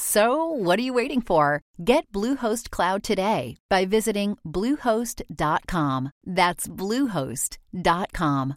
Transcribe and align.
So, 0.00 0.44
what 0.52 0.78
are 0.78 0.82
you 0.82 0.92
waiting 0.94 1.20
for? 1.20 1.60
Get 1.82 2.12
Bluehost 2.12 2.70
Cloud 2.70 3.02
today 3.02 3.56
by 3.68 3.84
visiting 3.84 4.38
Bluehost.com. 4.46 6.12
That's 6.24 6.68
Bluehost.com. 6.68 8.54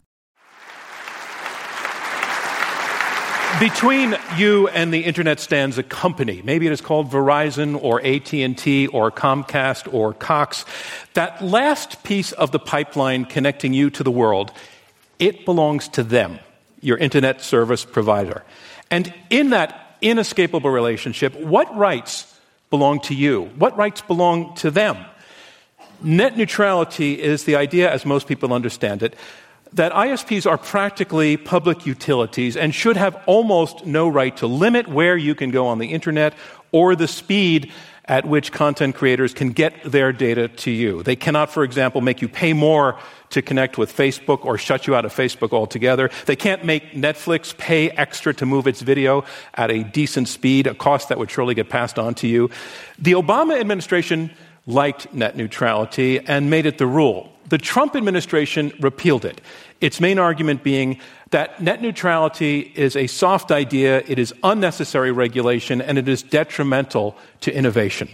Between 3.58 4.16
you 4.36 4.68
and 4.68 4.94
the 4.94 5.00
internet 5.00 5.40
stands 5.40 5.78
a 5.78 5.82
company. 5.82 6.42
Maybe 6.44 6.68
it 6.68 6.72
is 6.72 6.80
called 6.80 7.10
Verizon 7.10 7.76
or 7.82 8.00
AT&T 8.06 8.86
or 8.86 9.10
Comcast 9.10 9.92
or 9.92 10.14
Cox. 10.14 10.64
That 11.14 11.42
last 11.42 12.04
piece 12.04 12.30
of 12.30 12.52
the 12.52 12.60
pipeline 12.60 13.24
connecting 13.24 13.72
you 13.72 13.90
to 13.90 14.04
the 14.04 14.12
world, 14.12 14.52
it 15.18 15.44
belongs 15.44 15.88
to 15.88 16.04
them, 16.04 16.38
your 16.80 16.98
internet 16.98 17.40
service 17.40 17.84
provider. 17.84 18.44
And 18.92 19.12
in 19.28 19.50
that 19.50 19.81
inescapable 20.02 20.70
relationship, 20.70 21.34
what 21.36 21.74
rights 21.76 22.38
belong 22.70 23.00
to 23.00 23.14
you? 23.14 23.44
What 23.56 23.76
rights 23.76 24.00
belong 24.00 24.54
to 24.56 24.70
them? 24.70 24.96
Net 26.02 26.36
neutrality 26.36 27.20
is 27.20 27.44
the 27.44 27.56
idea, 27.56 27.90
as 27.90 28.04
most 28.04 28.26
people 28.26 28.52
understand 28.52 29.02
it, 29.02 29.14
that 29.72 29.92
ISPs 29.92 30.50
are 30.50 30.58
practically 30.58 31.36
public 31.36 31.86
utilities 31.86 32.56
and 32.56 32.74
should 32.74 32.96
have 32.96 33.22
almost 33.26 33.86
no 33.86 34.08
right 34.08 34.36
to 34.36 34.46
limit 34.46 34.88
where 34.88 35.16
you 35.16 35.34
can 35.34 35.50
go 35.50 35.66
on 35.66 35.78
the 35.78 35.92
internet 35.92 36.34
or 36.72 36.94
the 36.94 37.08
speed 37.08 37.70
at 38.06 38.26
which 38.26 38.52
content 38.52 38.94
creators 38.94 39.32
can 39.32 39.50
get 39.50 39.72
their 39.84 40.12
data 40.12 40.48
to 40.48 40.70
you. 40.70 41.02
They 41.02 41.16
cannot, 41.16 41.50
for 41.50 41.62
example, 41.62 42.00
make 42.00 42.20
you 42.20 42.28
pay 42.28 42.52
more 42.52 42.98
to 43.32 43.42
connect 43.42 43.78
with 43.78 43.94
Facebook 43.94 44.44
or 44.44 44.56
shut 44.56 44.86
you 44.86 44.94
out 44.94 45.04
of 45.04 45.14
Facebook 45.14 45.52
altogether. 45.52 46.10
They 46.26 46.36
can't 46.36 46.64
make 46.64 46.92
Netflix 46.92 47.56
pay 47.56 47.90
extra 47.90 48.32
to 48.34 48.46
move 48.46 48.66
its 48.66 48.80
video 48.80 49.24
at 49.54 49.70
a 49.70 49.82
decent 49.84 50.28
speed, 50.28 50.66
a 50.66 50.74
cost 50.74 51.08
that 51.08 51.18
would 51.18 51.30
surely 51.30 51.54
get 51.54 51.68
passed 51.68 51.98
on 51.98 52.14
to 52.16 52.26
you. 52.26 52.50
The 52.98 53.12
Obama 53.12 53.58
administration 53.58 54.30
liked 54.66 55.12
net 55.12 55.36
neutrality 55.36 56.20
and 56.20 56.50
made 56.50 56.66
it 56.66 56.78
the 56.78 56.86
rule. 56.86 57.32
The 57.48 57.58
Trump 57.58 57.96
administration 57.96 58.72
repealed 58.80 59.24
it. 59.24 59.40
Its 59.80 60.00
main 60.00 60.18
argument 60.18 60.62
being 60.62 60.98
that 61.30 61.60
net 61.60 61.82
neutrality 61.82 62.72
is 62.74 62.94
a 62.94 63.06
soft 63.06 63.50
idea, 63.50 64.02
it 64.06 64.18
is 64.18 64.32
unnecessary 64.42 65.10
regulation, 65.10 65.82
and 65.82 65.98
it 65.98 66.08
is 66.08 66.22
detrimental 66.22 67.16
to 67.40 67.52
innovation. 67.52 68.08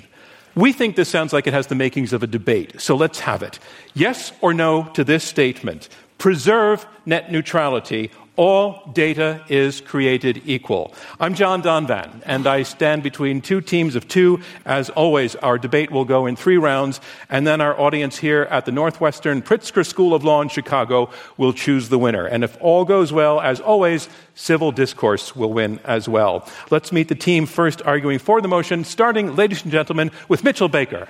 We 0.58 0.72
think 0.72 0.96
this 0.96 1.08
sounds 1.08 1.32
like 1.32 1.46
it 1.46 1.52
has 1.52 1.68
the 1.68 1.76
makings 1.76 2.12
of 2.12 2.24
a 2.24 2.26
debate, 2.26 2.80
so 2.80 2.96
let's 2.96 3.20
have 3.20 3.44
it. 3.44 3.60
Yes 3.94 4.32
or 4.40 4.52
no 4.52 4.90
to 4.94 5.04
this 5.04 5.22
statement 5.22 5.88
preserve 6.18 6.84
net 7.06 7.30
neutrality 7.30 8.10
all 8.38 8.88
data 8.94 9.44
is 9.48 9.80
created 9.80 10.40
equal. 10.46 10.94
I'm 11.18 11.34
John 11.34 11.60
Donvan, 11.60 12.22
and 12.24 12.46
I 12.46 12.62
stand 12.62 13.02
between 13.02 13.40
two 13.40 13.60
teams 13.60 13.96
of 13.96 14.06
two. 14.06 14.40
As 14.64 14.90
always, 14.90 15.34
our 15.36 15.58
debate 15.58 15.90
will 15.90 16.04
go 16.04 16.26
in 16.26 16.36
three 16.36 16.56
rounds, 16.56 17.00
and 17.28 17.44
then 17.44 17.60
our 17.60 17.78
audience 17.78 18.16
here 18.16 18.46
at 18.48 18.64
the 18.64 18.70
Northwestern 18.70 19.42
Pritzker 19.42 19.84
School 19.84 20.14
of 20.14 20.22
Law 20.22 20.40
in 20.40 20.48
Chicago 20.48 21.10
will 21.36 21.52
choose 21.52 21.88
the 21.88 21.98
winner. 21.98 22.26
And 22.26 22.44
if 22.44 22.56
all 22.60 22.84
goes 22.84 23.12
well, 23.12 23.40
as 23.40 23.60
always, 23.60 24.08
civil 24.36 24.70
discourse 24.70 25.34
will 25.34 25.52
win 25.52 25.80
as 25.84 26.08
well. 26.08 26.48
Let's 26.70 26.92
meet 26.92 27.08
the 27.08 27.16
team 27.16 27.44
first 27.44 27.82
arguing 27.82 28.20
for 28.20 28.40
the 28.40 28.46
motion, 28.46 28.84
starting, 28.84 29.34
ladies 29.34 29.64
and 29.64 29.72
gentlemen, 29.72 30.12
with 30.28 30.44
Mitchell 30.44 30.68
Baker. 30.68 31.08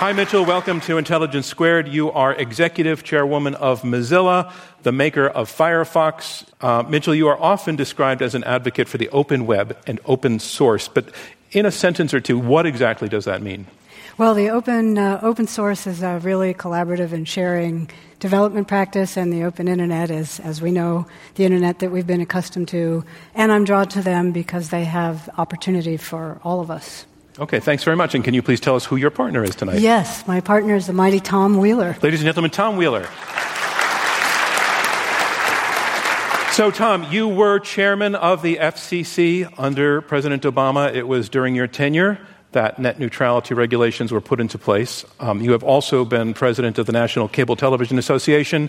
Hi, 0.00 0.14
Mitchell. 0.14 0.46
Welcome 0.46 0.80
to 0.80 0.96
Intelligence 0.96 1.46
Squared. 1.46 1.86
You 1.86 2.10
are 2.10 2.32
executive 2.32 3.04
chairwoman 3.04 3.54
of 3.56 3.82
Mozilla, 3.82 4.50
the 4.82 4.92
maker 4.92 5.26
of 5.26 5.54
Firefox. 5.54 6.46
Uh, 6.62 6.82
Mitchell, 6.84 7.14
you 7.14 7.28
are 7.28 7.38
often 7.38 7.76
described 7.76 8.22
as 8.22 8.34
an 8.34 8.42
advocate 8.44 8.88
for 8.88 8.96
the 8.96 9.10
open 9.10 9.44
web 9.44 9.76
and 9.86 10.00
open 10.06 10.38
source, 10.38 10.88
but 10.88 11.10
in 11.52 11.66
a 11.66 11.70
sentence 11.70 12.14
or 12.14 12.20
two, 12.20 12.38
what 12.38 12.64
exactly 12.64 13.10
does 13.10 13.26
that 13.26 13.42
mean? 13.42 13.66
Well, 14.16 14.32
the 14.32 14.48
open, 14.48 14.96
uh, 14.96 15.20
open 15.22 15.46
source 15.46 15.86
is 15.86 16.02
a 16.02 16.18
really 16.20 16.54
collaborative 16.54 17.12
and 17.12 17.28
sharing 17.28 17.90
development 18.20 18.68
practice, 18.68 19.18
and 19.18 19.30
the 19.30 19.44
open 19.44 19.68
internet 19.68 20.10
is, 20.10 20.40
as 20.40 20.62
we 20.62 20.70
know, 20.70 21.06
the 21.34 21.44
internet 21.44 21.80
that 21.80 21.90
we've 21.90 22.06
been 22.06 22.22
accustomed 22.22 22.68
to. 22.68 23.04
And 23.34 23.52
I'm 23.52 23.66
drawn 23.66 23.88
to 23.88 24.00
them 24.00 24.32
because 24.32 24.70
they 24.70 24.84
have 24.84 25.28
opportunity 25.36 25.98
for 25.98 26.40
all 26.42 26.62
of 26.62 26.70
us. 26.70 27.04
Okay, 27.40 27.58
thanks 27.58 27.82
very 27.84 27.96
much. 27.96 28.14
And 28.14 28.22
can 28.22 28.34
you 28.34 28.42
please 28.42 28.60
tell 28.60 28.76
us 28.76 28.84
who 28.84 28.96
your 28.96 29.10
partner 29.10 29.42
is 29.42 29.56
tonight? 29.56 29.80
Yes, 29.80 30.26
my 30.26 30.40
partner 30.42 30.74
is 30.74 30.86
the 30.86 30.92
mighty 30.92 31.20
Tom 31.20 31.56
Wheeler. 31.56 31.96
Ladies 32.02 32.20
and 32.20 32.26
gentlemen, 32.26 32.50
Tom 32.50 32.76
Wheeler. 32.76 33.08
So, 36.52 36.70
Tom, 36.70 37.06
you 37.10 37.26
were 37.26 37.58
chairman 37.58 38.14
of 38.14 38.42
the 38.42 38.56
FCC 38.56 39.50
under 39.56 40.02
President 40.02 40.42
Obama. 40.42 40.94
It 40.94 41.08
was 41.08 41.30
during 41.30 41.54
your 41.54 41.66
tenure 41.66 42.18
that 42.52 42.78
net 42.78 42.98
neutrality 42.98 43.54
regulations 43.54 44.12
were 44.12 44.20
put 44.20 44.38
into 44.38 44.58
place. 44.58 45.06
Um, 45.18 45.40
you 45.40 45.52
have 45.52 45.64
also 45.64 46.04
been 46.04 46.34
president 46.34 46.76
of 46.76 46.84
the 46.84 46.92
National 46.92 47.26
Cable 47.26 47.56
Television 47.56 47.98
Association. 47.98 48.68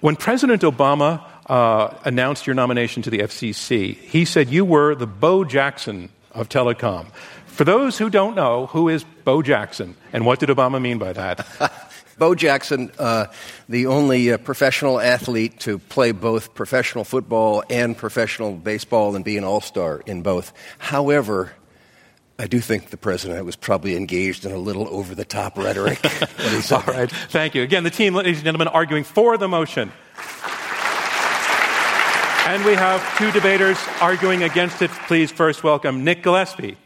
When 0.00 0.16
President 0.16 0.62
Obama 0.62 1.22
uh, 1.46 1.94
announced 2.04 2.46
your 2.46 2.54
nomination 2.54 3.02
to 3.02 3.10
the 3.10 3.18
FCC, 3.18 3.94
he 3.94 4.24
said 4.24 4.48
you 4.48 4.64
were 4.64 4.96
the 4.96 5.06
Bo 5.06 5.44
Jackson 5.44 6.08
of 6.32 6.48
telecom. 6.48 7.06
For 7.52 7.64
those 7.64 7.98
who 7.98 8.08
don't 8.08 8.34
know, 8.34 8.66
who 8.66 8.88
is 8.88 9.04
Bo 9.24 9.42
Jackson, 9.42 9.94
and 10.12 10.24
what 10.24 10.40
did 10.40 10.48
Obama 10.48 10.80
mean 10.80 10.98
by 10.98 11.12
that? 11.12 11.46
Bo 12.18 12.34
Jackson, 12.34 12.90
uh, 12.98 13.26
the 13.68 13.86
only 13.86 14.32
uh, 14.32 14.38
professional 14.38 15.00
athlete 15.00 15.60
to 15.60 15.78
play 15.78 16.12
both 16.12 16.54
professional 16.54 17.04
football 17.04 17.62
and 17.70 17.96
professional 17.96 18.52
baseball 18.52 19.16
and 19.16 19.24
be 19.24 19.38
an 19.38 19.44
all 19.44 19.60
star 19.60 20.02
in 20.06 20.22
both. 20.22 20.52
However, 20.78 21.52
I 22.38 22.46
do 22.46 22.60
think 22.60 22.90
the 22.90 22.96
president 22.96 23.44
was 23.44 23.56
probably 23.56 23.96
engaged 23.96 24.46
in 24.46 24.52
a 24.52 24.58
little 24.58 24.88
over 24.88 25.14
the 25.14 25.24
top 25.24 25.58
rhetoric. 25.58 25.98
all 26.72 26.82
right. 26.86 27.10
Thank 27.10 27.54
you. 27.54 27.62
Again, 27.62 27.84
the 27.84 27.90
team, 27.90 28.14
ladies 28.14 28.36
and 28.36 28.44
gentlemen, 28.44 28.68
arguing 28.68 29.04
for 29.04 29.36
the 29.36 29.48
motion. 29.48 29.92
And 32.46 32.64
we 32.64 32.74
have 32.74 33.16
two 33.18 33.30
debaters 33.32 33.78
arguing 34.00 34.42
against 34.42 34.80
it. 34.82 34.90
Please 35.06 35.30
first 35.30 35.62
welcome 35.62 36.04
Nick 36.04 36.22
Gillespie. 36.22 36.76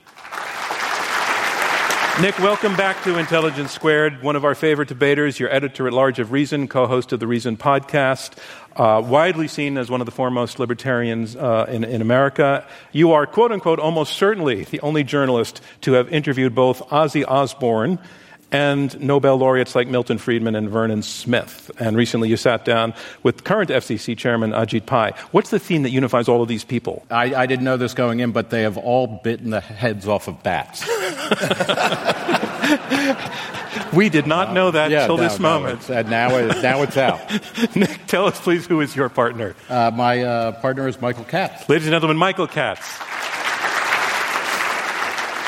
Nick, 2.21 2.39
welcome 2.39 2.77
back 2.77 3.03
to 3.03 3.19
Intelligence 3.19 3.73
Squared, 3.73 4.23
one 4.23 4.37
of 4.37 4.45
our 4.45 4.55
favorite 4.55 4.87
debaters. 4.87 5.41
You're 5.41 5.53
editor 5.53 5.89
at 5.89 5.93
large 5.93 6.21
of 6.21 6.31
Reason, 6.31 6.69
co 6.69 6.87
host 6.87 7.13
of 7.13 7.19
the 7.19 7.27
Reason 7.27 7.57
podcast, 7.57 8.39
uh, 8.77 9.03
widely 9.05 9.49
seen 9.49 9.77
as 9.77 9.91
one 9.91 10.01
of 10.01 10.05
the 10.05 10.13
foremost 10.13 10.61
libertarians 10.61 11.35
uh, 11.35 11.67
in, 11.69 11.83
in 11.83 12.01
America. 12.01 12.65
You 12.93 13.11
are, 13.13 13.27
quote 13.27 13.51
unquote, 13.51 13.81
almost 13.81 14.13
certainly 14.13 14.63
the 14.63 14.81
only 14.81 15.03
journalist 15.03 15.61
to 15.81 15.95
have 15.95 16.09
interviewed 16.09 16.55
both 16.55 16.89
Ozzy 16.89 17.27
Osbourne 17.27 17.99
and 18.53 19.01
Nobel 19.01 19.37
laureates 19.37 19.75
like 19.75 19.89
Milton 19.89 20.19
Friedman 20.19 20.55
and 20.55 20.69
Vernon 20.69 21.03
Smith. 21.03 21.71
And 21.79 21.97
recently 21.97 22.29
you 22.29 22.37
sat 22.37 22.65
down 22.65 22.95
with 23.23 23.45
current 23.45 23.71
FCC 23.71 24.17
chairman 24.17 24.53
Ajit 24.53 24.87
Pai. 24.87 25.13
What's 25.33 25.51
the 25.51 25.59
theme 25.59 25.83
that 25.83 25.91
unifies 25.91 26.29
all 26.29 26.43
of 26.43 26.49
these 26.49 26.65
people? 26.65 27.05
I, 27.11 27.35
I 27.35 27.47
didn't 27.47 27.65
know 27.65 27.77
this 27.77 27.95
going 27.95 28.21
in, 28.21 28.33
but 28.33 28.51
they 28.51 28.63
have 28.63 28.77
all 28.77 29.07
bitten 29.07 29.51
the 29.51 29.61
heads 29.61 30.07
off 30.07 30.29
of 30.29 30.43
bats. 30.43 30.85
we 33.95 34.09
did 34.09 34.27
not 34.27 34.53
know 34.53 34.71
that 34.71 34.91
yeah, 34.91 35.07
till 35.07 35.17
this 35.17 35.39
moment. 35.39 35.81
It's, 35.81 35.91
uh, 35.91 36.03
now, 36.03 36.37
it, 36.37 36.63
now 36.63 36.83
it's 36.83 36.97
out. 36.97 37.21
Nick, 37.77 38.07
tell 38.07 38.27
us, 38.27 38.41
please, 38.41 38.67
who 38.67 38.81
is 38.81 38.95
your 38.95 39.09
partner? 39.09 39.55
Uh, 39.69 39.91
my 39.95 40.23
uh, 40.23 40.53
partner 40.61 40.89
is 40.89 41.01
Michael 41.01 41.25
Katz. 41.25 41.69
Ladies 41.69 41.87
and 41.87 41.93
gentlemen, 41.93 42.17
Michael 42.17 42.47
Katz. 42.47 42.99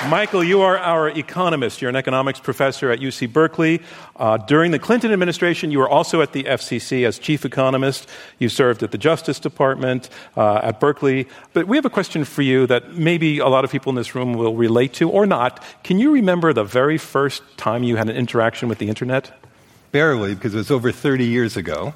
Michael, 0.09 0.45
you 0.45 0.61
are 0.61 0.79
our 0.79 1.09
economist. 1.09 1.83
You're 1.83 1.89
an 1.89 1.97
economics 1.97 2.39
professor 2.39 2.93
at 2.93 3.01
UC 3.01 3.33
Berkeley. 3.33 3.83
Uh, 4.15 4.37
during 4.37 4.71
the 4.71 4.79
Clinton 4.79 5.13
administration, 5.13 5.73
you 5.73 5.81
were 5.81 5.89
also 5.89 6.23
at 6.23 6.33
the 6.33 6.45
FCC 6.45 7.05
as 7.05 7.19
chief 7.19 7.45
economist. 7.45 8.09
You 8.39 8.49
served 8.49 8.85
at 8.85 8.93
the 8.93 8.99
Justice 8.99 9.41
Department, 9.41 10.09
uh, 10.37 10.61
at 10.63 10.79
Berkeley. 10.79 11.27
But 11.55 11.67
we 11.67 11.77
have 11.77 11.85
a 11.85 11.91
question 11.91 12.25
for 12.25 12.43
you 12.43 12.69
that 12.69 12.95
maybe 12.95 13.41
a 13.41 13.49
lot 13.49 13.65
of 13.65 13.73
people 13.73 13.91
in 13.91 13.97
this 13.97 14.15
room 14.15 14.35
will 14.35 14.55
relate 14.55 14.93
to 14.95 15.11
or 15.11 15.27
not. 15.27 15.65
Can 15.83 15.99
you 15.99 16.13
remember 16.13 16.53
the 16.53 16.65
very 16.65 16.99
first 16.99 17.43
time 17.57 17.83
you 17.83 17.97
had 17.97 18.09
an 18.09 18.17
interaction 18.17 18.69
with 18.69 18.79
the 18.79 18.89
internet? 18.89 19.33
Barely, 19.91 20.37
because 20.37 20.55
it 20.55 20.59
was 20.59 20.71
over 20.71 20.93
30 20.93 21.25
years 21.25 21.57
ago. 21.57 21.95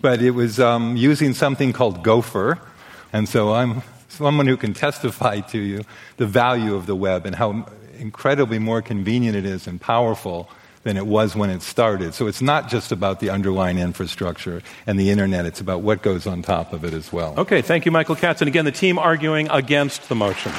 but 0.00 0.22
it 0.22 0.32
was 0.32 0.60
um, 0.60 0.96
using 0.96 1.34
something 1.34 1.72
called 1.72 2.04
Gopher. 2.04 2.60
And 3.12 3.28
so 3.28 3.54
I'm 3.54 3.82
someone 4.14 4.46
who 4.46 4.56
can 4.56 4.74
testify 4.74 5.40
to 5.40 5.58
you 5.58 5.84
the 6.16 6.26
value 6.26 6.74
of 6.74 6.86
the 6.86 6.96
web 6.96 7.26
and 7.26 7.34
how 7.34 7.66
incredibly 7.98 8.58
more 8.58 8.82
convenient 8.82 9.36
it 9.36 9.44
is 9.44 9.66
and 9.66 9.80
powerful 9.80 10.48
than 10.82 10.96
it 10.96 11.06
was 11.06 11.34
when 11.34 11.50
it 11.50 11.62
started. 11.62 12.14
So 12.14 12.26
it's 12.26 12.42
not 12.42 12.68
just 12.68 12.92
about 12.92 13.20
the 13.20 13.30
underlying 13.30 13.78
infrastructure 13.78 14.62
and 14.86 15.00
the 15.00 15.10
internet, 15.10 15.46
it's 15.46 15.60
about 15.60 15.80
what 15.80 16.02
goes 16.02 16.26
on 16.26 16.42
top 16.42 16.72
of 16.72 16.84
it 16.84 16.92
as 16.92 17.12
well. 17.12 17.34
Okay, 17.38 17.62
thank 17.62 17.86
you, 17.86 17.92
Michael 17.92 18.16
Katz. 18.16 18.42
And 18.42 18.48
again, 18.48 18.64
the 18.64 18.72
team 18.72 18.98
arguing 18.98 19.48
against 19.50 20.08
the 20.08 20.14
motion. 20.14 20.52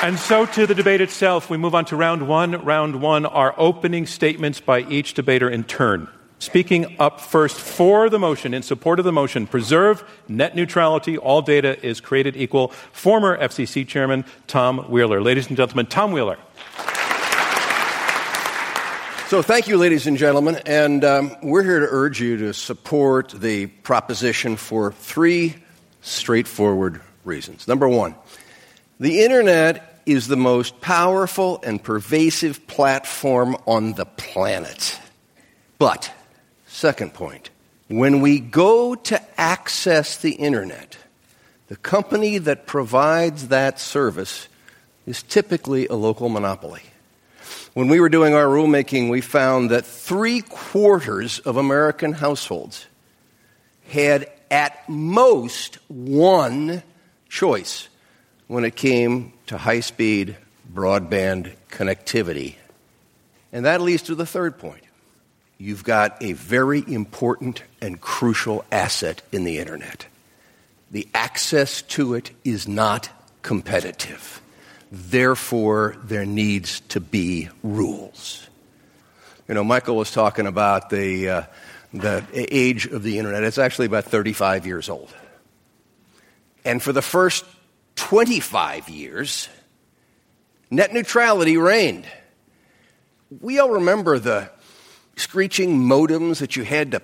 And 0.00 0.18
so 0.18 0.46
to 0.46 0.66
the 0.66 0.74
debate 0.74 1.00
itself, 1.00 1.50
we 1.50 1.56
move 1.56 1.74
on 1.74 1.84
to 1.86 1.96
round 1.96 2.28
one. 2.28 2.52
Round 2.64 3.00
one 3.00 3.26
are 3.26 3.52
opening 3.56 4.06
statements 4.06 4.60
by 4.60 4.80
each 4.82 5.14
debater 5.14 5.50
in 5.50 5.64
turn. 5.64 6.08
Speaking 6.40 6.96
up 7.00 7.20
first 7.20 7.58
for 7.58 8.08
the 8.08 8.18
motion, 8.18 8.54
in 8.54 8.62
support 8.62 9.00
of 9.00 9.04
the 9.04 9.12
motion, 9.12 9.48
preserve 9.48 10.04
net 10.28 10.54
neutrality, 10.54 11.18
all 11.18 11.42
data 11.42 11.84
is 11.84 12.00
created 12.00 12.36
equal, 12.36 12.68
former 12.92 13.36
FCC 13.36 13.86
Chairman 13.86 14.24
Tom 14.46 14.78
Wheeler. 14.88 15.20
Ladies 15.20 15.48
and 15.48 15.56
gentlemen, 15.56 15.86
Tom 15.86 16.12
Wheeler. 16.12 16.38
So, 19.26 19.42
thank 19.42 19.68
you, 19.68 19.76
ladies 19.76 20.06
and 20.06 20.16
gentlemen. 20.16 20.60
And 20.64 21.04
um, 21.04 21.36
we're 21.42 21.64
here 21.64 21.80
to 21.80 21.88
urge 21.90 22.20
you 22.20 22.36
to 22.38 22.54
support 22.54 23.30
the 23.30 23.66
proposition 23.66 24.56
for 24.56 24.92
three 24.92 25.56
straightforward 26.02 27.00
reasons. 27.24 27.66
Number 27.66 27.88
one, 27.88 28.14
the 29.00 29.22
internet 29.24 30.02
is 30.06 30.28
the 30.28 30.36
most 30.36 30.80
powerful 30.80 31.60
and 31.62 31.82
pervasive 31.82 32.66
platform 32.68 33.56
on 33.66 33.94
the 33.94 34.06
planet. 34.06 34.98
But 35.78 36.10
Second 36.78 37.12
point 37.12 37.50
when 37.88 38.20
we 38.20 38.38
go 38.38 38.94
to 38.94 39.20
access 39.40 40.18
the 40.18 40.30
internet, 40.30 40.96
the 41.66 41.74
company 41.74 42.38
that 42.38 42.68
provides 42.68 43.48
that 43.48 43.80
service 43.80 44.46
is 45.04 45.24
typically 45.24 45.88
a 45.88 45.96
local 45.96 46.28
monopoly. 46.28 46.82
When 47.74 47.88
we 47.88 47.98
were 47.98 48.08
doing 48.08 48.32
our 48.32 48.44
rulemaking, 48.44 49.10
we 49.10 49.22
found 49.22 49.70
that 49.70 49.86
three 49.86 50.40
quarters 50.42 51.40
of 51.40 51.56
American 51.56 52.12
households 52.12 52.86
had 53.88 54.30
at 54.48 54.88
most 54.88 55.78
one 55.88 56.84
choice 57.28 57.88
when 58.46 58.64
it 58.64 58.76
came 58.76 59.32
to 59.48 59.58
high 59.58 59.80
speed 59.80 60.36
broadband 60.72 61.56
connectivity. 61.70 62.54
And 63.52 63.64
that 63.64 63.80
leads 63.80 64.04
to 64.04 64.14
the 64.14 64.26
third 64.26 64.60
point 64.60 64.84
you've 65.58 65.84
got 65.84 66.22
a 66.22 66.32
very 66.32 66.84
important 66.86 67.62
and 67.80 68.00
crucial 68.00 68.64
asset 68.70 69.22
in 69.32 69.44
the 69.44 69.58
internet. 69.58 70.06
The 70.90 71.06
access 71.12 71.82
to 71.82 72.14
it 72.14 72.30
is 72.44 72.66
not 72.66 73.10
competitive. 73.42 74.40
Therefore, 74.90 75.96
there 76.04 76.24
needs 76.24 76.80
to 76.80 77.00
be 77.00 77.50
rules. 77.62 78.48
You 79.48 79.54
know, 79.54 79.64
Michael 79.64 79.96
was 79.96 80.10
talking 80.10 80.46
about 80.46 80.90
the, 80.90 81.28
uh, 81.28 81.42
the 81.92 82.24
age 82.34 82.86
of 82.86 83.02
the 83.02 83.18
internet. 83.18 83.42
It's 83.44 83.58
actually 83.58 83.86
about 83.86 84.04
35 84.04 84.66
years 84.66 84.88
old. 84.88 85.12
And 86.64 86.82
for 86.82 86.92
the 86.92 87.02
first 87.02 87.44
25 87.96 88.88
years, 88.88 89.48
net 90.70 90.92
neutrality 90.92 91.56
reigned. 91.56 92.06
We 93.40 93.58
all 93.58 93.70
remember 93.70 94.18
the 94.18 94.50
screeching 95.18 95.78
modems 95.78 96.38
that 96.38 96.56
you 96.56 96.64
had 96.64 96.92
to 96.92 97.02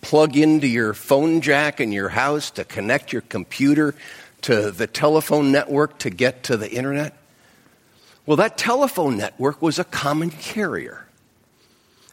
plug 0.00 0.36
into 0.36 0.66
your 0.66 0.94
phone 0.94 1.40
jack 1.40 1.80
in 1.80 1.92
your 1.92 2.10
house 2.10 2.50
to 2.50 2.64
connect 2.64 3.12
your 3.12 3.22
computer 3.22 3.94
to 4.42 4.70
the 4.70 4.86
telephone 4.86 5.52
network 5.52 5.98
to 5.98 6.10
get 6.10 6.42
to 6.44 6.56
the 6.56 6.70
internet? 6.70 7.16
Well, 8.26 8.36
that 8.36 8.58
telephone 8.58 9.16
network 9.16 9.62
was 9.62 9.78
a 9.78 9.84
common 9.84 10.30
carrier. 10.30 11.06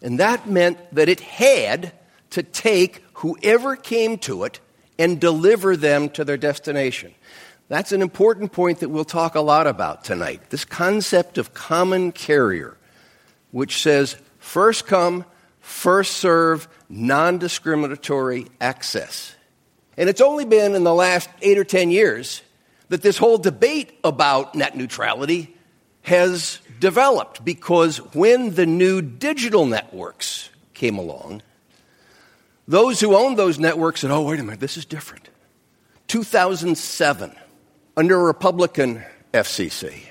And 0.02 0.20
that 0.20 0.48
meant 0.48 0.78
that 0.96 1.10
it 1.10 1.20
had 1.20 1.92
to 2.32 2.44
take 2.44 3.04
whoever 3.14 3.76
came 3.76 4.18
to 4.20 4.44
it 4.44 4.60
and 4.98 5.20
deliver 5.20 5.76
them 5.76 6.10
to 6.10 6.24
their 6.24 6.38
destination. 6.38 7.14
That's 7.68 7.92
an 7.92 8.02
important 8.02 8.52
point 8.52 8.80
that 8.80 8.90
we'll 8.90 9.06
talk 9.06 9.36
a 9.36 9.42
lot 9.42 9.68
about 9.68 10.04
tonight. 10.04 10.50
This 10.50 10.66
concept 10.66 11.38
of 11.38 11.54
common 11.54 12.12
carrier, 12.12 12.76
which 13.52 13.82
says 13.82 14.16
first 14.40 14.88
come, 14.88 15.26
first 15.70 16.18
serve, 16.18 16.68
non 16.90 17.38
discriminatory 17.38 18.48
access. 18.60 19.36
And 19.98 20.10
it's 20.10 20.22
only 20.22 20.46
been 20.46 20.76
in 20.76 20.84
the 20.84 20.94
last 20.94 21.30
eight 21.42 21.58
or 21.58 21.64
ten 21.64 21.92
years 21.92 22.42
that 22.90 23.02
this 23.02 23.18
whole 23.18 23.38
debate 23.38 23.98
about 24.04 24.56
net 24.56 24.76
neutrality 24.76 25.56
has 26.02 26.60
developed 26.80 27.46
because 27.46 27.98
when 28.16 28.56
the 28.56 28.66
new 28.66 29.02
digital 29.02 29.66
networks 29.66 30.50
came 30.74 30.98
along, 30.98 31.42
those 32.68 33.00
who 33.00 33.16
owned 33.16 33.38
those 33.38 33.60
networks 33.60 34.02
said, 34.02 34.12
oh, 34.12 34.22
wait 34.22 34.40
a 34.40 34.44
minute, 34.44 34.60
this 34.60 34.78
is 34.78 34.86
different. 34.86 35.30
2007, 36.08 37.36
under 37.96 38.20
a 38.20 38.24
Republican 38.24 39.04
FCC, 39.34 40.04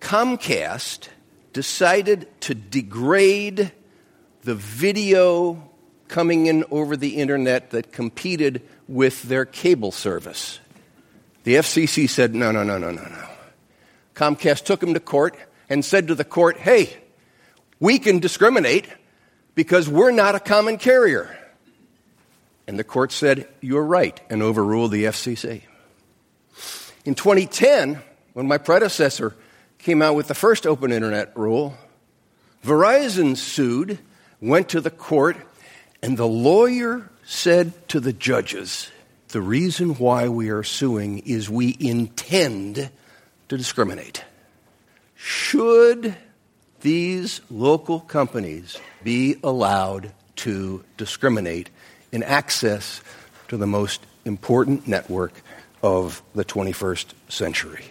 Comcast 0.00 1.08
decided 1.52 2.28
to 2.40 2.54
degrade 2.54 3.70
the 4.42 4.54
video 4.54 5.70
coming 6.08 6.46
in 6.46 6.64
over 6.70 6.96
the 6.96 7.16
internet 7.16 7.70
that 7.70 7.92
competed 7.92 8.62
with 8.86 9.22
their 9.22 9.44
cable 9.44 9.92
service. 9.92 10.58
The 11.44 11.54
FCC 11.54 12.08
said, 12.08 12.34
no, 12.34 12.52
no, 12.52 12.62
no, 12.62 12.78
no, 12.78 12.90
no, 12.90 13.02
no. 13.02 13.28
Comcast 14.14 14.64
took 14.64 14.82
him 14.82 14.94
to 14.94 15.00
court 15.00 15.36
and 15.68 15.84
said 15.84 16.08
to 16.08 16.14
the 16.14 16.24
court, 16.24 16.58
hey, 16.58 16.94
we 17.80 17.98
can 17.98 18.18
discriminate 18.18 18.86
because 19.54 19.88
we're 19.88 20.10
not 20.10 20.34
a 20.34 20.40
common 20.40 20.76
carrier. 20.76 21.36
And 22.66 22.78
the 22.78 22.84
court 22.84 23.10
said, 23.10 23.48
you're 23.60 23.84
right, 23.84 24.20
and 24.30 24.42
overruled 24.42 24.92
the 24.92 25.04
FCC. 25.04 25.62
In 27.04 27.14
2010, 27.14 28.00
when 28.34 28.46
my 28.46 28.58
predecessor 28.58 29.34
came 29.78 30.02
out 30.02 30.14
with 30.14 30.28
the 30.28 30.34
first 30.34 30.66
open 30.66 30.92
internet 30.92 31.36
rule, 31.36 31.74
Verizon 32.64 33.36
sued 33.36 33.98
went 34.42 34.70
to 34.70 34.80
the 34.80 34.90
court, 34.90 35.36
and 36.02 36.18
the 36.18 36.26
lawyer 36.26 37.08
said 37.24 37.88
to 37.88 38.00
the 38.00 38.12
judges, 38.12 38.90
The 39.28 39.40
reason 39.40 39.94
why 39.94 40.28
we 40.28 40.50
are 40.50 40.64
suing 40.64 41.20
is 41.20 41.48
we 41.48 41.76
intend 41.78 42.90
to 43.48 43.56
discriminate. 43.56 44.24
Should 45.14 46.16
these 46.80 47.40
local 47.48 48.00
companies 48.00 48.76
be 49.04 49.36
allowed 49.44 50.12
to 50.36 50.84
discriminate 50.96 51.70
in 52.10 52.24
access 52.24 53.00
to 53.46 53.56
the 53.56 53.66
most 53.68 54.04
important 54.24 54.88
network 54.88 55.32
of 55.82 56.20
the 56.34 56.44
21st 56.44 57.12
century? 57.28 57.84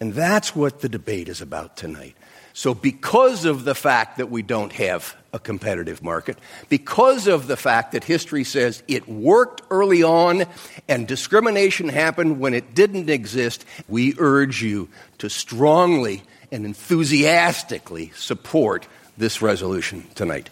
And 0.00 0.14
that's 0.14 0.56
what 0.56 0.80
the 0.80 0.88
debate 0.88 1.28
is 1.28 1.42
about 1.42 1.76
tonight. 1.76 2.16
So, 2.54 2.74
because 2.74 3.44
of 3.44 3.64
the 3.64 3.74
fact 3.74 4.16
that 4.16 4.30
we 4.30 4.40
don't 4.40 4.72
have 4.72 5.14
a 5.32 5.38
competitive 5.38 6.02
market, 6.02 6.36
because 6.68 7.26
of 7.26 7.46
the 7.46 7.56
fact 7.56 7.92
that 7.92 8.04
history 8.04 8.44
says 8.44 8.82
it 8.88 9.08
worked 9.08 9.62
early 9.70 10.02
on 10.02 10.44
and 10.88 11.06
discrimination 11.06 11.88
happened 11.88 12.40
when 12.40 12.54
it 12.54 12.74
didn't 12.74 13.08
exist, 13.08 13.64
we 13.88 14.14
urge 14.18 14.62
you 14.62 14.88
to 15.18 15.28
strongly 15.28 16.22
and 16.50 16.64
enthusiastically 16.64 18.10
support 18.16 18.86
this 19.16 19.40
resolution 19.40 20.04
tonight. 20.14 20.50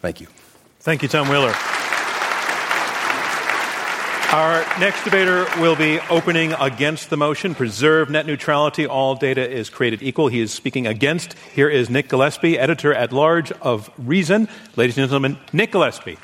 Thank 0.00 0.20
you. 0.20 0.26
Thank 0.80 1.02
you, 1.02 1.08
Tom 1.08 1.28
Wheeler. 1.28 1.54
Our 4.32 4.58
next 4.80 5.04
debater 5.04 5.46
will 5.60 5.76
be 5.76 6.00
opening 6.10 6.52
against 6.54 7.10
the 7.10 7.16
motion 7.16 7.54
preserve 7.54 8.10
net 8.10 8.26
neutrality. 8.26 8.84
All 8.84 9.14
data 9.14 9.48
is 9.48 9.70
created 9.70 10.02
equal. 10.02 10.26
He 10.26 10.40
is 10.40 10.52
speaking 10.52 10.88
against. 10.88 11.34
Here 11.54 11.68
is 11.68 11.88
Nick 11.88 12.08
Gillespie, 12.08 12.58
editor 12.58 12.92
at 12.92 13.12
large 13.12 13.52
of 13.52 13.88
Reason. 13.96 14.48
Ladies 14.74 14.98
and 14.98 15.04
gentlemen, 15.04 15.38
Nick 15.52 15.70
Gillespie. 15.70 16.18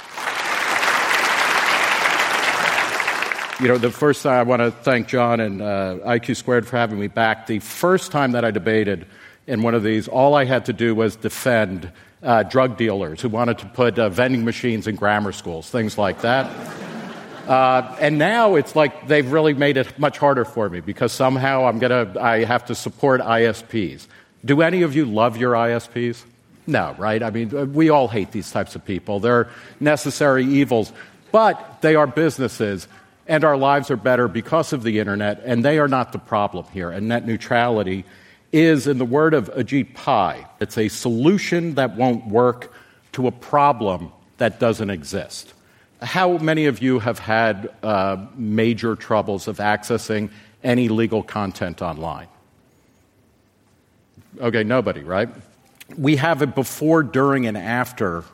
you 3.61 3.68
know, 3.68 3.78
the 3.78 3.92
first 3.92 4.25
time 4.25 4.40
I 4.40 4.42
want 4.42 4.61
to 4.61 4.73
thank 4.73 5.06
John 5.06 5.38
and 5.38 5.62
uh, 5.62 5.99
IQ 6.04 6.35
Squared 6.35 6.66
for 6.66 6.76
having 6.76 6.99
me 6.99 7.06
back. 7.06 7.47
The 7.47 7.61
first 7.61 8.11
time 8.11 8.32
that 8.32 8.44
I 8.44 8.50
debated 8.50 9.06
in 9.47 9.62
one 9.62 9.76
of 9.76 9.85
these, 9.85 10.09
all 10.09 10.35
I 10.35 10.44
had 10.44 10.64
to 10.64 10.73
do 10.73 10.97
was 10.97 11.14
defend 11.14 11.92
uh, 12.21 12.42
drug 12.42 12.76
dealers 12.76 13.21
who 13.21 13.28
wanted 13.28 13.59
to 13.59 13.66
put 13.66 13.97
uh, 14.00 14.09
vending 14.09 14.44
machines 14.44 14.88
in 14.88 14.97
grammar 14.97 15.30
schools, 15.30 15.71
things 15.71 15.97
like 15.97 16.23
that. 16.23 16.50
Uh, 17.46 17.96
and 18.00 18.18
now 18.18 18.54
it's 18.54 18.76
like 18.76 19.08
they've 19.08 19.30
really 19.30 19.52
made 19.52 19.76
it 19.76 19.99
much 19.99 20.18
harder 20.18 20.44
for 20.44 20.68
me 20.68 20.80
because 20.80 21.12
somehow 21.12 21.66
I'm 21.66 21.78
gonna, 21.78 22.14
I 22.20 22.44
have 22.44 22.66
to 22.66 22.75
support 22.75 23.20
ISPs. 23.20 24.06
Do 24.44 24.62
any 24.62 24.82
of 24.82 24.94
you 24.94 25.04
love 25.04 25.37
your 25.37 25.54
ISPs? 25.54 26.25
No, 26.66 26.94
right? 26.99 27.22
I 27.22 27.30
mean, 27.30 27.72
we 27.72 27.90
all 27.90 28.06
hate 28.06 28.30
these 28.30 28.50
types 28.50 28.76
of 28.76 28.84
people. 28.84 29.18
They're 29.18 29.49
necessary 29.80 30.44
evils, 30.44 30.92
but 31.32 31.82
they 31.82 31.96
are 31.96 32.06
businesses, 32.06 32.87
and 33.26 33.44
our 33.44 33.56
lives 33.56 33.90
are 33.90 33.96
better 33.96 34.28
because 34.28 34.72
of 34.72 34.84
the 34.84 35.00
internet, 35.00 35.42
and 35.44 35.64
they 35.64 35.78
are 35.78 35.88
not 35.88 36.12
the 36.12 36.18
problem 36.18 36.66
here. 36.72 36.90
And 36.90 37.08
net 37.08 37.26
neutrality 37.26 38.04
is, 38.52 38.87
in 38.87 38.99
the 38.99 39.04
word 39.04 39.34
of 39.34 39.52
Ajit 39.54 39.94
Pai, 39.94 40.46
it's 40.61 40.78
a 40.78 40.88
solution 40.88 41.75
that 41.75 41.96
won't 41.96 42.26
work 42.28 42.72
to 43.12 43.26
a 43.26 43.32
problem 43.32 44.12
that 44.38 44.61
doesn't 44.61 44.90
exist. 44.90 45.52
How 46.02 46.37
many 46.38 46.66
of 46.66 46.82
you 46.82 46.99
have 46.99 47.18
had 47.18 47.71
uh, 47.82 48.26
major 48.35 48.97
troubles 48.97 49.47
of 49.47 49.59
accessing 49.59 50.30
any 50.64 50.88
legal 50.88 51.23
content 51.23 51.80
online? 51.80 52.26
Okay, 54.40 54.64
nobody, 54.64 55.02
right? 55.02 55.28
We 55.97 56.16
have 56.16 56.42
it 56.42 56.54
before, 56.54 57.02
during, 57.02 57.47
and 57.47 57.56
after 57.56 58.25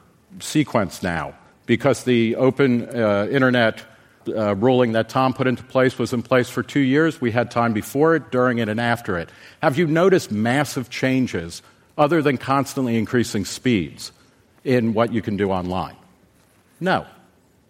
sequence 0.40 1.02
now 1.02 1.34
because 1.66 2.04
the 2.04 2.36
open 2.36 2.88
uh, 2.88 3.28
internet 3.30 3.84
uh, 4.28 4.54
ruling 4.54 4.92
that 4.92 5.08
Tom 5.08 5.34
put 5.34 5.46
into 5.46 5.62
place 5.62 5.98
was 5.98 6.12
in 6.12 6.22
place 6.22 6.48
for 6.48 6.62
two 6.62 6.80
years. 6.80 7.20
We 7.20 7.30
had 7.30 7.50
time 7.50 7.72
before 7.72 8.14
it, 8.14 8.30
during 8.30 8.58
it, 8.58 8.68
and 8.68 8.80
after 8.80 9.18
it. 9.18 9.28
Have 9.62 9.78
you 9.78 9.86
noticed 9.86 10.30
massive 10.30 10.88
changes 10.90 11.62
other 11.96 12.22
than 12.22 12.38
constantly 12.38 12.96
increasing 12.96 13.44
speeds 13.44 14.12
in 14.64 14.94
what 14.94 15.12
you 15.12 15.20
can 15.20 15.36
do 15.36 15.50
online? 15.50 15.96
No. 16.80 17.06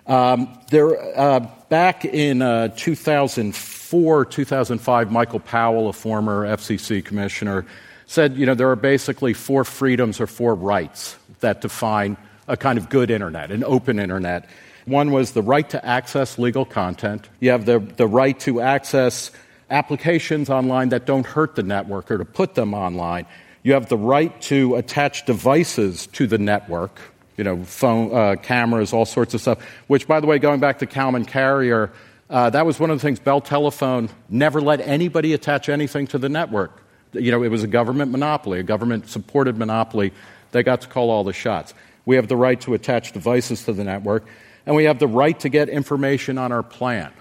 Um, 0.09 0.59
there, 0.71 0.99
uh, 1.19 1.41
back 1.69 2.07
in 2.07 2.41
uh, 2.41 2.69
2004, 2.69 4.25
2005, 4.25 5.13
Michael 5.13 5.41
Powell, 5.41 5.89
a 5.89 5.93
former 5.93 6.47
FCC 6.47 7.05
commissioner, 7.05 7.67
said, 8.07 8.37
you 8.37 8.47
know, 8.47 8.55
there 8.55 8.71
are 8.71 8.77
basically 8.77 9.35
four 9.35 9.65
freedoms 9.65 10.19
or 10.19 10.27
four 10.27 10.55
rights 10.55 11.17
that 11.41 11.61
define 11.61 12.17
a 12.49 12.57
kind 12.57 12.79
of 12.79 12.89
good 12.89 13.11
internet, 13.11 13.51
an 13.51 13.63
open 13.65 13.99
internet. 13.99 14.49
One 14.87 15.11
was 15.13 15.33
the 15.33 15.43
right 15.43 15.69
to 15.69 15.85
access 15.85 16.39
legal 16.39 16.65
content. 16.65 17.29
You 17.41 17.51
have 17.51 17.67
the, 17.67 17.79
the 17.79 18.07
right 18.07 18.39
to 18.41 18.63
access 18.63 19.31
applications 19.69 20.49
online 20.49 20.89
that 20.89 21.05
don't 21.05 21.27
hurt 21.27 21.55
the 21.55 21.63
network 21.63 22.11
or 22.11 22.17
to 22.17 22.25
put 22.25 22.55
them 22.55 22.73
online. 22.73 23.27
You 23.63 23.75
have 23.75 23.91
the 23.91 23.99
right 23.99 24.41
to 24.43 24.77
attach 24.77 25.27
devices 25.27 26.07
to 26.09 26.27
the 26.27 26.39
network, 26.39 26.99
you 27.39 27.45
know, 27.45 27.65
phone, 27.65 28.15
uh, 28.15 28.37
cameras, 28.37 28.93
all 28.93 29.07
sorts 29.07 29.33
of 29.33 29.41
stuff. 29.41 29.63
Which, 29.87 30.07
by 30.07 30.21
the 30.21 30.27
way, 30.27 30.39
going 30.39 30.61
back 30.61 30.81
to 30.81 30.87
common 30.87 31.25
carrier, 31.25 31.93
uh, 32.29 32.51
that 32.51 32.67
was 32.67 32.79
one 32.79 32.91
of 32.91 32.99
the 32.99 33.03
things 33.03 33.21
Bell 33.21 33.41
Telephone 33.41 34.11
never 34.29 34.61
let 34.61 34.81
anybody 34.81 35.33
attach 35.33 35.69
anything 35.69 36.09
to 36.09 36.19
the 36.19 36.29
network. 36.29 36.83
You 37.13 37.31
know, 37.31 37.43
it 37.43 37.49
was 37.49 37.63
a 37.63 37.69
government 37.69 38.11
monopoly, 38.11 38.59
a 38.59 38.63
government 38.63 39.09
supported 39.09 39.57
monopoly. 39.57 40.13
They 40.51 40.63
got 40.63 40.83
to 40.83 40.89
call 40.89 41.11
all 41.11 41.25
the 41.25 41.33
shots. 41.33 41.73
We 42.05 42.17
have 42.17 42.29
the 42.29 42.37
right 42.37 42.61
to 42.63 42.75
attach 42.75 43.13
devices 43.13 43.65
to 43.65 43.73
the 43.73 43.85
network, 43.85 44.27
and 44.67 44.75
we 44.75 44.85
have 44.85 44.99
the 44.99 45.09
right 45.09 45.39
to 45.41 45.49
get 45.49 45.69
information 45.69 46.37
on 46.39 46.53
our 46.53 46.63
plan. 46.63 47.13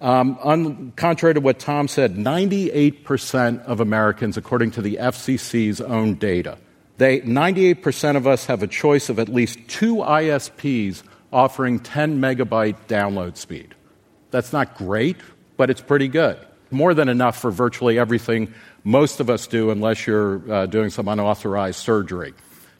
Um, 0.00 0.38
un- 0.42 0.92
contrary 0.96 1.34
to 1.34 1.40
what 1.40 1.58
Tom 1.58 1.88
said, 1.88 2.14
98% 2.14 3.64
of 3.64 3.80
Americans, 3.80 4.36
according 4.36 4.72
to 4.72 4.82
the 4.82 4.98
FCC's 5.00 5.80
own 5.80 6.14
data, 6.14 6.58
they, 6.96 7.20
98% 7.20 8.16
of 8.16 8.26
us 8.26 8.46
have 8.46 8.62
a 8.62 8.66
choice 8.66 9.08
of 9.08 9.18
at 9.18 9.28
least 9.28 9.58
two 9.66 9.96
ISPs 9.96 11.02
offering 11.32 11.80
10 11.80 12.20
megabyte 12.20 12.76
download 12.86 13.36
speed. 13.36 13.74
That's 14.30 14.52
not 14.52 14.76
great, 14.76 15.16
but 15.56 15.70
it's 15.70 15.80
pretty 15.80 16.08
good. 16.08 16.38
More 16.70 16.94
than 16.94 17.08
enough 17.08 17.40
for 17.40 17.50
virtually 17.50 17.98
everything 17.98 18.54
most 18.84 19.20
of 19.20 19.30
us 19.30 19.46
do, 19.46 19.70
unless 19.70 20.06
you're 20.06 20.52
uh, 20.52 20.66
doing 20.66 20.90
some 20.90 21.08
unauthorized 21.08 21.78
surgery. 21.78 22.34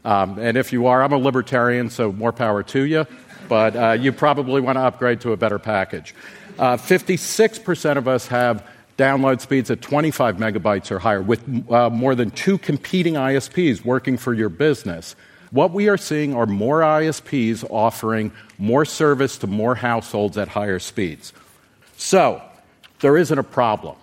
Um, 0.04 0.38
and 0.38 0.56
if 0.56 0.72
you 0.72 0.86
are, 0.86 1.02
I'm 1.02 1.12
a 1.12 1.18
libertarian, 1.18 1.90
so 1.90 2.12
more 2.12 2.32
power 2.32 2.62
to 2.62 2.82
you, 2.82 3.06
but 3.48 3.74
uh, 3.74 3.92
you 3.92 4.12
probably 4.12 4.60
want 4.60 4.76
to 4.76 4.82
upgrade 4.82 5.22
to 5.22 5.32
a 5.32 5.36
better 5.36 5.58
package. 5.58 6.14
Uh, 6.58 6.76
56% 6.76 7.96
of 7.96 8.06
us 8.06 8.26
have 8.28 8.68
download 8.96 9.40
speeds 9.40 9.70
at 9.70 9.80
25 9.82 10.36
megabytes 10.36 10.90
or 10.90 10.98
higher, 10.98 11.22
with 11.22 11.42
uh, 11.70 11.90
more 11.90 12.14
than 12.14 12.30
two 12.30 12.58
competing 12.58 13.14
ISPs 13.14 13.84
working 13.84 14.16
for 14.16 14.32
your 14.32 14.48
business. 14.48 15.16
What 15.50 15.72
we 15.72 15.88
are 15.88 15.96
seeing 15.96 16.34
are 16.34 16.46
more 16.46 16.80
ISPs 16.80 17.64
offering 17.70 18.32
more 18.58 18.84
service 18.84 19.38
to 19.38 19.46
more 19.46 19.74
households 19.74 20.36
at 20.36 20.48
higher 20.48 20.78
speeds. 20.78 21.32
So, 21.96 22.42
there 23.00 23.16
isn't 23.16 23.38
a 23.38 23.44
problem. 23.44 23.96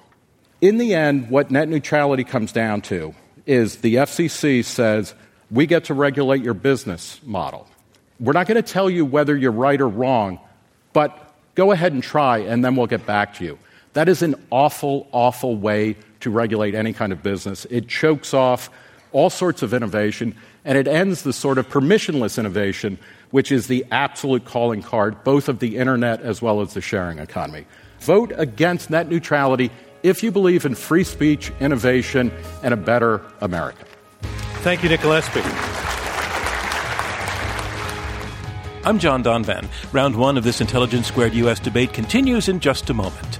In 0.62 0.78
the 0.78 0.94
end, 0.94 1.30
what 1.30 1.52
net 1.52 1.68
neutrality 1.68 2.24
comes 2.24 2.52
down 2.52 2.82
to 2.84 3.16
is 3.46 3.78
the 3.78 3.96
FCC 3.96 4.64
says 4.64 5.16
we 5.50 5.66
get 5.66 5.86
to 5.86 5.94
regulate 5.94 6.44
your 6.44 6.54
business 6.54 7.20
model. 7.24 7.68
We're 8.20 8.34
not 8.34 8.48
going 8.48 8.62
to 8.62 8.72
tell 8.72 8.90
you 8.90 9.04
whether 9.04 9.36
you're 9.36 9.52
right 9.52 9.82
or 9.82 9.90
wrong, 9.90 10.40
but 10.94 11.34
go 11.56 11.72
ahead 11.72 11.94
and 11.94 12.04
try, 12.04 12.38
and 12.40 12.64
then 12.64 12.76
we'll 12.76 12.88
get 12.88 13.06
back 13.06 13.34
to 13.36 13.44
you. 13.44 13.60
That 13.94 14.08
is 14.08 14.22
an 14.22 14.36
awful, 14.52 15.08
awful 15.12 15.56
way 15.56 15.98
to 16.22 16.30
regulate 16.30 16.76
any 16.76 16.94
kind 16.94 17.12
of 17.12 17.22
business. 17.22 17.66
It 17.70 17.88
chokes 17.88 18.34
off 18.34 18.70
all 19.12 19.30
sorts 19.30 19.62
of 19.62 19.74
innovation, 19.74 20.36
and 20.64 20.78
it 20.78 20.88
ends 20.88 21.24
the 21.24 21.34
sort 21.34 21.58
of 21.58 21.68
permissionless 21.68 22.38
innovation, 22.38 22.98
which 23.32 23.52
is 23.52 23.68
the 23.68 23.86
absolute 23.92 24.46
calling 24.46 24.82
card, 24.82 25.22
both 25.26 25.50
of 25.50 25.60
the 25.60 25.78
internet 25.78 26.22
as 26.22 26.42
well 26.42 26.62
as 26.62 26.74
the 26.74 26.82
sharing 26.82 27.20
economy. 27.20 27.66
Vote 28.00 28.32
against 28.38 28.90
net 28.90 29.10
neutrality 29.10 29.70
if 30.04 30.24
you 30.24 30.32
believe 30.32 30.66
in 30.66 30.74
free 30.74 31.04
speech, 31.04 31.52
innovation, 31.60 32.32
and 32.64 32.74
a 32.74 32.78
better 32.78 33.22
America. 33.42 33.86
Thank 34.64 34.84
you, 34.84 34.90
Nick 34.90 35.02
Gillespie. 35.02 35.42
I'm 38.84 38.98
John 38.98 39.24
Donvan. 39.24 39.68
Round 39.94 40.16
one 40.16 40.38
of 40.38 40.44
this 40.44 40.62
Intelligence 40.62 41.08
Squared 41.08 41.34
US 41.36 41.60
debate 41.60 41.94
continues 41.94 42.48
in 42.48 42.60
just 42.60 42.90
a 42.90 42.94
moment. 42.94 43.40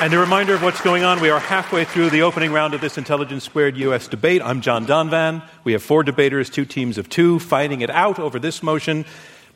And 0.00 0.14
a 0.14 0.18
reminder 0.18 0.54
of 0.54 0.62
what's 0.62 0.80
going 0.80 1.04
on. 1.04 1.20
We 1.20 1.28
are 1.28 1.38
halfway 1.38 1.84
through 1.84 2.08
the 2.08 2.22
opening 2.22 2.52
round 2.52 2.72
of 2.72 2.80
this 2.80 2.96
Intelligence 2.96 3.44
Squared 3.44 3.76
U.S. 3.76 4.08
debate. 4.08 4.40
I'm 4.40 4.62
John 4.62 4.86
Donvan. 4.86 5.46
We 5.62 5.72
have 5.72 5.82
four 5.82 6.02
debaters, 6.02 6.48
two 6.48 6.64
teams 6.64 6.96
of 6.96 7.10
two, 7.10 7.38
fighting 7.38 7.82
it 7.82 7.90
out 7.90 8.18
over 8.18 8.38
this 8.38 8.62
motion. 8.62 9.04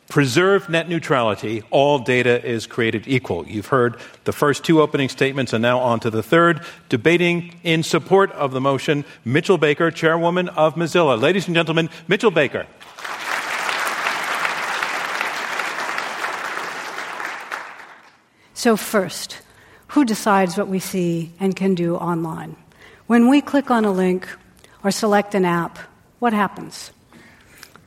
Preserve 0.07 0.69
net 0.69 0.87
neutrality. 0.87 1.63
All 1.71 1.97
data 1.97 2.45
is 2.47 2.67
created 2.67 3.07
equal. 3.07 3.47
You've 3.47 3.65
heard 3.65 3.97
the 4.25 4.31
first 4.31 4.63
two 4.63 4.83
opening 4.83 5.09
statements 5.09 5.51
and 5.51 5.63
now 5.63 5.79
on 5.79 5.99
to 6.01 6.11
the 6.11 6.21
third. 6.21 6.63
Debating 6.89 7.55
in 7.63 7.81
support 7.81 8.31
of 8.33 8.51
the 8.51 8.61
motion, 8.61 9.03
Mitchell 9.25 9.57
Baker, 9.57 9.89
chairwoman 9.89 10.49
of 10.49 10.75
Mozilla. 10.75 11.19
Ladies 11.19 11.47
and 11.47 11.55
gentlemen, 11.55 11.89
Mitchell 12.07 12.29
Baker. 12.29 12.67
So, 18.53 18.77
first, 18.77 19.41
who 19.95 20.03
decides 20.03 20.57
what 20.57 20.67
we 20.67 20.77
see 20.77 21.31
and 21.39 21.55
can 21.55 21.73
do 21.73 21.95
online? 21.95 22.53
When 23.07 23.29
we 23.29 23.39
click 23.39 23.71
on 23.71 23.85
a 23.85 23.93
link 23.93 24.27
or 24.83 24.91
select 24.91 25.33
an 25.35 25.45
app, 25.45 25.79
what 26.19 26.33
happens? 26.33 26.91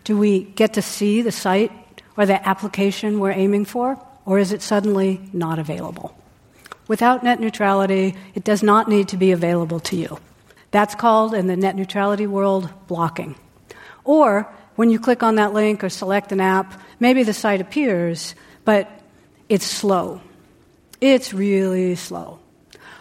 Do 0.04 0.16
we 0.16 0.44
get 0.44 0.72
to 0.72 0.80
see 0.80 1.20
the 1.20 1.30
site 1.30 1.70
or 2.16 2.24
the 2.24 2.48
application 2.48 3.20
we're 3.20 3.32
aiming 3.32 3.66
for, 3.66 4.02
or 4.24 4.38
is 4.38 4.52
it 4.52 4.62
suddenly 4.62 5.20
not 5.34 5.58
available? 5.58 6.16
Without 6.88 7.24
net 7.24 7.40
neutrality, 7.40 8.16
it 8.34 8.42
does 8.42 8.62
not 8.62 8.88
need 8.88 9.08
to 9.08 9.18
be 9.18 9.32
available 9.32 9.80
to 9.80 9.96
you. 9.96 10.18
That's 10.70 10.94
called, 10.94 11.34
in 11.34 11.46
the 11.46 11.58
net 11.58 11.76
neutrality 11.76 12.26
world, 12.26 12.70
blocking. 12.86 13.36
Or 14.04 14.48
when 14.76 14.88
you 14.88 14.98
click 14.98 15.22
on 15.22 15.34
that 15.34 15.52
link 15.52 15.84
or 15.84 15.90
select 15.90 16.32
an 16.32 16.40
app, 16.40 16.80
maybe 17.00 17.22
the 17.22 17.34
site 17.34 17.60
appears, 17.60 18.34
but 18.64 18.88
it's 19.50 19.66
slow. 19.66 20.22
It's 21.00 21.32
really 21.32 21.94
slow. 21.94 22.38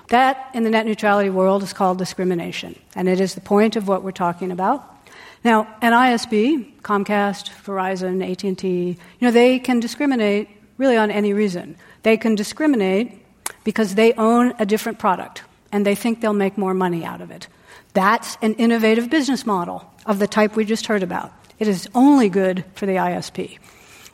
That, 0.10 0.50
in 0.54 0.64
the 0.64 0.70
net 0.70 0.86
neutrality 0.86 1.30
world, 1.30 1.64
is 1.64 1.74
called 1.74 1.98
discrimination, 1.98 2.80
and 2.96 3.10
it 3.10 3.20
is 3.20 3.36
the 3.36 3.42
point 3.42 3.76
of 3.76 3.88
what 3.88 4.04
we're 4.04 4.12
talking 4.12 4.52
about. 4.52 4.96
Now, 5.44 5.68
an 5.82 5.94
ISP, 5.94 6.82
Comcast, 6.82 7.50
Verizon, 7.64 8.24
AT&T, 8.24 8.68
you 8.68 8.98
know, 9.22 9.32
they 9.32 9.60
can 9.60 9.80
discriminate 9.80 10.50
really 10.78 10.98
on 10.98 11.12
any 11.12 11.34
reason. 11.34 11.76
They 12.04 12.18
can 12.18 12.36
discriminate 12.36 13.26
because 13.64 13.96
they 13.96 14.14
own 14.14 14.54
a 14.60 14.66
different 14.66 15.00
product 15.00 15.44
and 15.72 15.86
they 15.86 15.96
think 15.96 16.22
they'll 16.22 16.34
make 16.34 16.58
more 16.58 16.74
money 16.74 17.04
out 17.04 17.22
of 17.22 17.32
it. 17.32 17.48
That's 17.94 18.38
an 18.42 18.54
innovative 18.56 19.10
business 19.10 19.46
model 19.46 19.92
of 20.06 20.20
the 20.20 20.28
type 20.28 20.56
we 20.56 20.66
just 20.66 20.86
heard 20.86 21.04
about. 21.04 21.34
It 21.60 21.68
is 21.68 21.90
only 21.94 22.30
good 22.30 22.64
for 22.76 22.86
the 22.86 22.94
ISP. 22.94 23.58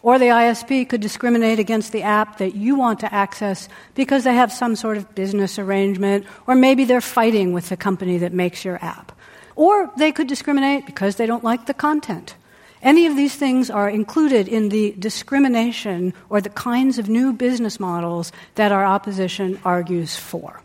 Or 0.03 0.19
the 0.19 0.25
ISP 0.25 0.88
could 0.89 1.00
discriminate 1.00 1.60
against 1.60 1.93
the 1.93 2.03
app 2.03 2.38
that 2.39 2.55
you 2.55 2.75
want 2.75 3.00
to 3.00 3.13
access 3.13 3.69
because 3.95 4.25
they 4.25 4.36
have 4.36 4.51
some 4.51 4.75
sort 4.75 4.98
of 4.98 5.15
business 5.15 5.57
arrangement, 5.57 6.25
or 6.45 6.55
maybe 6.55 6.83
they're 6.83 7.00
fighting 7.00 7.53
with 7.53 7.69
the 7.69 7.77
company 7.77 8.17
that 8.17 8.33
makes 8.33 8.65
your 8.65 8.83
app. 8.83 9.13
Or 9.55 9.89
they 9.98 10.12
could 10.12 10.27
discriminate 10.27 10.86
because 10.86 11.15
they 11.15 11.25
don't 11.25 11.43
like 11.43 11.67
the 11.67 11.74
content. 11.74 12.36
Any 12.81 13.05
of 13.05 13.15
these 13.15 13.33
things 13.33 13.69
are 13.69 13.89
included 13.89 14.50
in 14.50 14.67
the 14.67 14.93
discrimination 15.00 16.13
or 16.29 16.41
the 16.41 16.50
kinds 16.50 17.00
of 17.00 17.07
new 17.07 17.31
business 17.31 17.79
models 17.79 18.33
that 18.55 18.74
our 18.74 18.83
opposition 18.83 19.57
argues 19.63 20.17
for. 20.17 20.62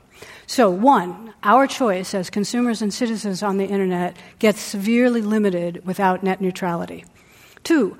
So, 0.48 0.68
one, 0.68 1.32
our 1.44 1.68
choice 1.68 2.12
as 2.12 2.28
consumers 2.28 2.82
and 2.82 2.92
citizens 2.92 3.44
on 3.44 3.58
the 3.58 3.66
internet 3.66 4.16
gets 4.40 4.60
severely 4.60 5.22
limited 5.22 5.86
without 5.86 6.24
net 6.24 6.40
neutrality. 6.40 7.04
Two, 7.62 7.96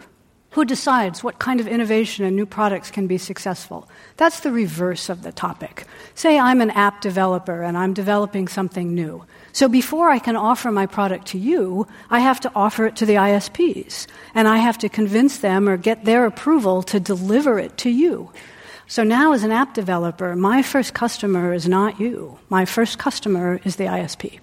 who 0.51 0.65
decides 0.65 1.23
what 1.23 1.39
kind 1.39 1.61
of 1.61 1.69
innovation 1.69 2.25
and 2.25 2.35
new 2.35 2.47
products 2.47 2.91
can 2.91 3.07
be 3.07 3.19
successful? 3.19 3.89
That's 4.17 4.41
the 4.41 4.51
reverse 4.51 5.09
of 5.11 5.23
the 5.23 5.31
topic. 5.31 5.85
Say 6.15 6.39
I'm 6.39 6.63
an 6.63 6.71
app 6.71 7.03
developer 7.03 7.63
and 7.63 7.77
I'm 7.77 7.93
developing 7.93 8.49
something 8.49 8.95
new. 8.95 9.25
So 9.53 9.69
before 9.69 10.09
I 10.09 10.19
can 10.19 10.37
offer 10.37 10.71
my 10.71 10.87
product 10.87 11.27
to 11.29 11.39
you, 11.39 11.87
I 12.11 12.21
have 12.21 12.41
to 12.41 12.53
offer 12.55 12.87
it 12.87 12.97
to 12.97 13.07
the 13.07 13.17
ISPs. 13.17 14.07
And 14.35 14.49
I 14.49 14.57
have 14.59 14.79
to 14.79 14.89
convince 14.89 15.39
them 15.39 15.69
or 15.69 15.77
get 15.77 16.07
their 16.07 16.25
approval 16.25 16.83
to 16.85 16.99
deliver 16.99 17.59
it 17.59 17.77
to 17.79 17.91
you. 17.91 18.31
So 18.87 19.05
now, 19.05 19.35
as 19.35 19.43
an 19.43 19.53
app 19.53 19.75
developer, 19.75 20.35
my 20.35 20.63
first 20.63 20.95
customer 20.95 21.53
is 21.53 21.69
not 21.69 22.01
you. 22.01 22.39
My 22.49 22.65
first 22.65 22.99
customer 22.99 23.61
is 23.65 23.77
the 23.77 23.85
ISP. 23.85 24.41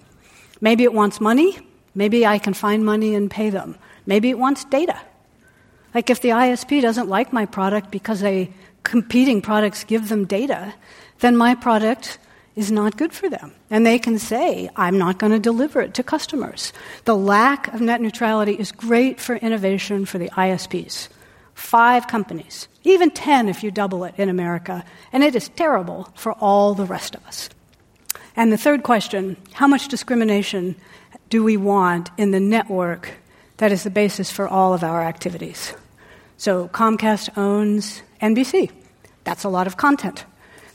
Maybe 0.60 0.84
it 0.84 0.92
wants 0.92 1.20
money. 1.20 1.58
Maybe 1.96 2.24
I 2.24 2.38
can 2.38 2.54
find 2.54 2.84
money 2.84 3.16
and 3.16 3.28
pay 3.28 3.50
them. 3.50 3.76
Maybe 4.06 4.30
it 4.30 4.38
wants 4.38 4.64
data. 4.64 5.00
Like 5.96 6.10
if 6.10 6.20
the 6.20 6.28
ISP 6.28 6.82
doesn't 6.82 7.08
like 7.08 7.32
my 7.32 7.46
product 7.46 7.90
because 7.90 8.22
a 8.22 8.50
competing 8.82 9.40
products 9.40 9.82
give 9.82 10.10
them 10.10 10.26
data, 10.26 10.74
then 11.20 11.38
my 11.38 11.54
product 11.54 12.18
is 12.54 12.70
not 12.70 12.98
good 12.98 13.14
for 13.14 13.30
them. 13.30 13.54
And 13.70 13.86
they 13.86 13.98
can 13.98 14.18
say, 14.18 14.68
I'm 14.76 14.98
not 14.98 15.18
going 15.18 15.32
to 15.32 15.38
deliver 15.38 15.80
it 15.80 15.94
to 15.94 16.02
customers. 16.02 16.74
The 17.06 17.16
lack 17.16 17.72
of 17.72 17.80
net 17.80 18.02
neutrality 18.02 18.52
is 18.52 18.72
great 18.72 19.18
for 19.18 19.36
innovation 19.36 20.04
for 20.04 20.18
the 20.18 20.28
ISPs. 20.36 21.08
Five 21.54 22.08
companies, 22.08 22.68
even 22.84 23.08
10 23.08 23.48
if 23.48 23.64
you 23.64 23.70
double 23.70 24.04
it 24.04 24.14
in 24.18 24.28
America, 24.28 24.84
and 25.14 25.24
it 25.24 25.34
is 25.34 25.48
terrible 25.48 26.12
for 26.14 26.32
all 26.32 26.74
the 26.74 26.84
rest 26.84 27.14
of 27.14 27.24
us. 27.24 27.48
And 28.36 28.52
the 28.52 28.58
third 28.58 28.82
question 28.82 29.38
how 29.54 29.66
much 29.66 29.88
discrimination 29.88 30.76
do 31.30 31.42
we 31.42 31.56
want 31.56 32.10
in 32.18 32.32
the 32.32 32.40
network 32.40 33.14
that 33.56 33.72
is 33.72 33.82
the 33.82 33.88
basis 33.88 34.30
for 34.30 34.46
all 34.46 34.74
of 34.74 34.84
our 34.84 35.02
activities? 35.02 35.72
So 36.36 36.68
Comcast 36.68 37.36
owns 37.36 38.02
NBC. 38.20 38.70
That's 39.24 39.44
a 39.44 39.48
lot 39.48 39.66
of 39.66 39.76
content. 39.76 40.24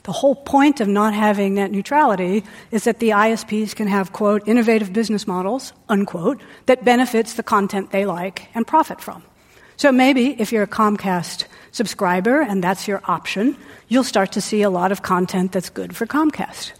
The 0.03 0.11
whole 0.11 0.35
point 0.35 0.81
of 0.81 0.87
not 0.87 1.13
having 1.13 1.53
net 1.53 1.71
neutrality 1.71 2.43
is 2.71 2.85
that 2.85 2.99
the 2.99 3.09
ISPs 3.09 3.75
can 3.75 3.87
have, 3.87 4.11
quote, 4.11 4.47
innovative 4.47 4.91
business 4.91 5.27
models, 5.27 5.73
unquote, 5.89 6.41
that 6.65 6.83
benefits 6.83 7.35
the 7.35 7.43
content 7.43 7.91
they 7.91 8.05
like 8.05 8.47
and 8.55 8.65
profit 8.65 8.99
from. 8.99 9.21
So 9.77 9.91
maybe 9.91 10.39
if 10.41 10.51
you're 10.51 10.63
a 10.63 10.67
Comcast 10.67 11.45
subscriber 11.71 12.41
and 12.41 12.63
that's 12.63 12.87
your 12.87 13.01
option, 13.05 13.55
you'll 13.87 14.03
start 14.03 14.31
to 14.31 14.41
see 14.41 14.63
a 14.63 14.69
lot 14.71 14.91
of 14.91 15.03
content 15.03 15.51
that's 15.51 15.69
good 15.69 15.95
for 15.95 16.07
Comcast. 16.07 16.71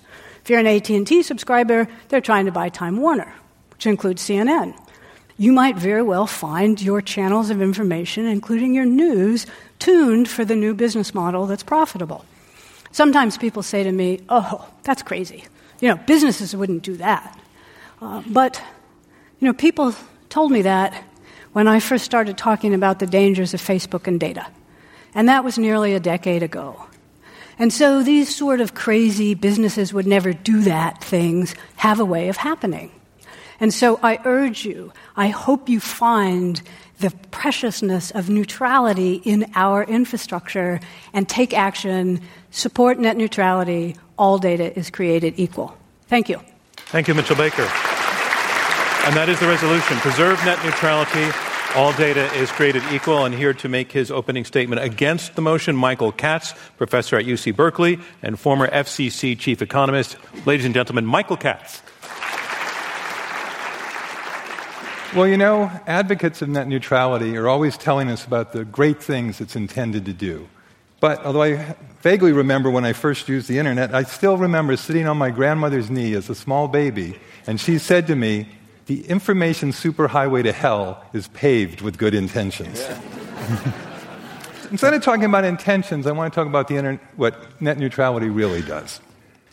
If 0.43 0.49
you're 0.49 0.59
an 0.59 0.67
AT&T 0.67 1.21
subscriber, 1.21 1.87
they're 2.09 2.21
trying 2.21 2.45
to 2.45 2.51
buy 2.51 2.69
Time 2.69 2.97
Warner, 2.97 3.31
which 3.69 3.85
includes 3.85 4.23
CNN 4.23 4.75
you 5.41 5.51
might 5.51 5.75
very 5.75 6.03
well 6.03 6.27
find 6.27 6.79
your 6.79 7.01
channels 7.01 7.49
of 7.49 7.63
information, 7.63 8.27
including 8.27 8.75
your 8.75 8.85
news, 8.85 9.47
tuned 9.79 10.29
for 10.29 10.45
the 10.45 10.55
new 10.55 10.75
business 10.75 11.15
model 11.15 11.47
that's 11.47 11.63
profitable. 11.63 12.23
Sometimes 12.91 13.39
people 13.39 13.63
say 13.63 13.81
to 13.81 13.91
me, 13.91 14.19
oh, 14.29 14.69
that's 14.83 15.01
crazy. 15.01 15.45
You 15.79 15.87
know, 15.87 15.95
businesses 16.05 16.55
wouldn't 16.55 16.83
do 16.83 16.95
that. 16.97 17.39
Uh, 17.99 18.21
but, 18.27 18.61
you 19.39 19.47
know, 19.47 19.53
people 19.53 19.95
told 20.29 20.51
me 20.51 20.61
that 20.61 21.03
when 21.53 21.67
I 21.67 21.79
first 21.79 22.05
started 22.05 22.37
talking 22.37 22.75
about 22.75 22.99
the 22.99 23.07
dangers 23.07 23.55
of 23.55 23.63
Facebook 23.63 24.05
and 24.05 24.19
data. 24.19 24.45
And 25.15 25.27
that 25.27 25.43
was 25.43 25.57
nearly 25.57 25.95
a 25.95 25.99
decade 25.99 26.43
ago. 26.43 26.85
And 27.57 27.73
so 27.73 28.03
these 28.03 28.35
sort 28.35 28.61
of 28.61 28.75
crazy 28.75 29.33
businesses 29.33 29.91
would 29.91 30.05
never 30.05 30.33
do 30.33 30.61
that 30.61 31.03
things 31.03 31.55
have 31.77 31.99
a 31.99 32.05
way 32.05 32.29
of 32.29 32.37
happening. 32.37 32.91
And 33.61 33.71
so 33.71 33.99
I 34.01 34.19
urge 34.25 34.65
you, 34.65 34.91
I 35.15 35.27
hope 35.29 35.69
you 35.69 35.79
find 35.79 36.61
the 36.99 37.11
preciousness 37.29 38.09
of 38.11 38.27
neutrality 38.27 39.21
in 39.23 39.51
our 39.55 39.83
infrastructure 39.83 40.79
and 41.13 41.29
take 41.29 41.53
action, 41.53 42.21
support 42.49 42.99
net 42.99 43.17
neutrality. 43.17 43.95
All 44.17 44.39
data 44.39 44.77
is 44.77 44.89
created 44.89 45.35
equal. 45.37 45.77
Thank 46.07 46.27
you. 46.27 46.41
Thank 46.75 47.07
you, 47.07 47.13
Mitchell 47.13 47.35
Baker. 47.35 47.67
And 49.03 49.15
that 49.15 49.29
is 49.29 49.39
the 49.39 49.47
resolution. 49.47 49.97
Preserve 49.97 50.43
net 50.43 50.63
neutrality. 50.65 51.31
All 51.75 51.93
data 51.93 52.33
is 52.33 52.51
created 52.51 52.83
equal. 52.91 53.25
And 53.25 53.33
here 53.33 53.53
to 53.53 53.69
make 53.69 53.91
his 53.91 54.11
opening 54.11 54.43
statement 54.43 54.81
against 54.83 55.35
the 55.35 55.41
motion, 55.41 55.75
Michael 55.75 56.11
Katz, 56.11 56.53
professor 56.77 57.15
at 57.15 57.25
UC 57.25 57.55
Berkeley 57.55 57.99
and 58.21 58.39
former 58.39 58.67
FCC 58.67 59.37
chief 59.37 59.61
economist. 59.61 60.17
Ladies 60.45 60.65
and 60.65 60.73
gentlemen, 60.73 61.05
Michael 61.05 61.37
Katz. 61.37 61.81
Well, 65.13 65.27
you 65.27 65.35
know, 65.35 65.69
advocates 65.87 66.41
of 66.41 66.47
net 66.47 66.69
neutrality 66.69 67.35
are 67.35 67.49
always 67.49 67.75
telling 67.75 68.07
us 68.07 68.23
about 68.23 68.53
the 68.53 68.63
great 68.63 69.03
things 69.03 69.41
it's 69.41 69.57
intended 69.57 70.05
to 70.05 70.13
do. 70.13 70.47
But 71.01 71.25
although 71.25 71.43
I 71.43 71.75
vaguely 72.01 72.31
remember 72.31 72.71
when 72.71 72.85
I 72.85 72.93
first 72.93 73.27
used 73.27 73.49
the 73.49 73.59
internet, 73.59 73.93
I 73.93 74.03
still 74.03 74.37
remember 74.37 74.77
sitting 74.77 75.07
on 75.07 75.17
my 75.17 75.29
grandmother's 75.29 75.89
knee 75.89 76.13
as 76.13 76.29
a 76.29 76.35
small 76.35 76.69
baby, 76.69 77.19
and 77.45 77.59
she 77.59 77.77
said 77.77 78.07
to 78.07 78.15
me, 78.15 78.47
The 78.85 79.05
information 79.07 79.71
superhighway 79.71 80.43
to 80.43 80.53
hell 80.53 81.03
is 81.11 81.27
paved 81.27 81.81
with 81.81 81.97
good 81.97 82.15
intentions. 82.15 82.79
Yeah. 82.79 83.73
Instead 84.71 84.93
of 84.93 85.03
talking 85.03 85.25
about 85.25 85.43
intentions, 85.43 86.07
I 86.07 86.13
want 86.13 86.31
to 86.31 86.39
talk 86.39 86.47
about 86.47 86.69
the 86.69 86.77
internet, 86.77 87.01
what 87.17 87.61
net 87.61 87.77
neutrality 87.77 88.29
really 88.29 88.61
does. 88.61 89.01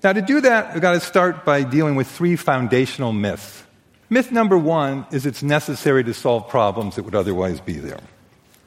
Now, 0.05 0.13
to 0.13 0.23
do 0.23 0.41
that, 0.43 0.73
we've 0.73 0.83
got 0.83 0.93
to 0.93 1.01
start 1.01 1.45
by 1.45 1.65
dealing 1.65 1.97
with 1.97 2.07
three 2.07 2.37
foundational 2.37 3.13
myths 3.13 3.65
Myth 4.11 4.33
number 4.33 4.57
one 4.57 5.07
is 5.11 5.27
it's 5.27 5.43
necessary 5.43 6.03
to 6.05 6.15
solve 6.15 6.49
problems 6.49 6.97
that 6.97 7.05
would 7.05 7.15
otherwise 7.15 7.61
be 7.61 7.75
there. 7.75 8.01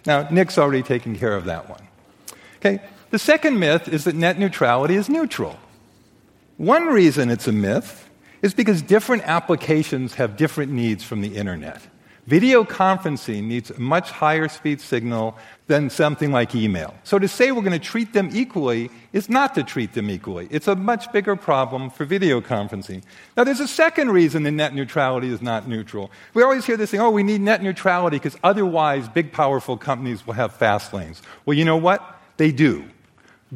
Now, 0.05 0.27
Nick's 0.29 0.57
already 0.57 0.83
taken 0.83 1.15
care 1.15 1.35
of 1.35 1.45
that 1.45 1.69
one. 1.69 1.81
Okay, 2.57 2.79
the 3.09 3.19
second 3.19 3.59
myth 3.59 3.87
is 3.87 4.03
that 4.03 4.15
net 4.15 4.37
neutrality 4.37 4.95
is 4.95 5.09
neutral. 5.09 5.57
One 6.57 6.87
reason 6.87 7.29
it's 7.29 7.47
a 7.47 7.51
myth 7.51 8.07
is 8.41 8.53
because 8.53 8.81
different 8.81 9.23
applications 9.23 10.15
have 10.15 10.37
different 10.37 10.71
needs 10.71 11.03
from 11.03 11.21
the 11.21 11.35
internet. 11.35 11.81
Video 12.31 12.63
conferencing 12.63 13.43
needs 13.43 13.71
a 13.71 13.77
much 13.77 14.09
higher 14.09 14.47
speed 14.47 14.79
signal 14.79 15.37
than 15.67 15.89
something 15.89 16.31
like 16.31 16.55
email. 16.55 16.93
So 17.03 17.19
to 17.19 17.27
say 17.27 17.51
we're 17.51 17.61
going 17.61 17.77
to 17.77 17.87
treat 17.93 18.13
them 18.13 18.29
equally 18.31 18.89
is 19.11 19.27
not 19.27 19.53
to 19.55 19.63
treat 19.63 19.91
them 19.91 20.09
equally. 20.09 20.47
It's 20.49 20.69
a 20.69 20.75
much 20.77 21.11
bigger 21.11 21.35
problem 21.35 21.89
for 21.89 22.05
video 22.05 22.39
conferencing. 22.39 23.03
Now, 23.35 23.43
there's 23.43 23.59
a 23.59 23.67
second 23.67 24.11
reason 24.11 24.43
that 24.43 24.51
net 24.51 24.73
neutrality 24.73 25.27
is 25.27 25.41
not 25.41 25.67
neutral. 25.67 26.09
We 26.33 26.41
always 26.41 26.65
hear 26.65 26.77
this 26.77 26.91
thing, 26.91 27.01
oh, 27.01 27.09
we 27.09 27.21
need 27.21 27.41
net 27.41 27.61
neutrality 27.61 28.15
because 28.15 28.37
otherwise 28.45 29.09
big, 29.09 29.33
powerful 29.33 29.75
companies 29.75 30.25
will 30.25 30.35
have 30.35 30.53
fast 30.53 30.93
lanes. 30.93 31.21
Well, 31.45 31.57
you 31.57 31.65
know 31.65 31.75
what? 31.75 32.17
They 32.37 32.53
do. 32.53 32.85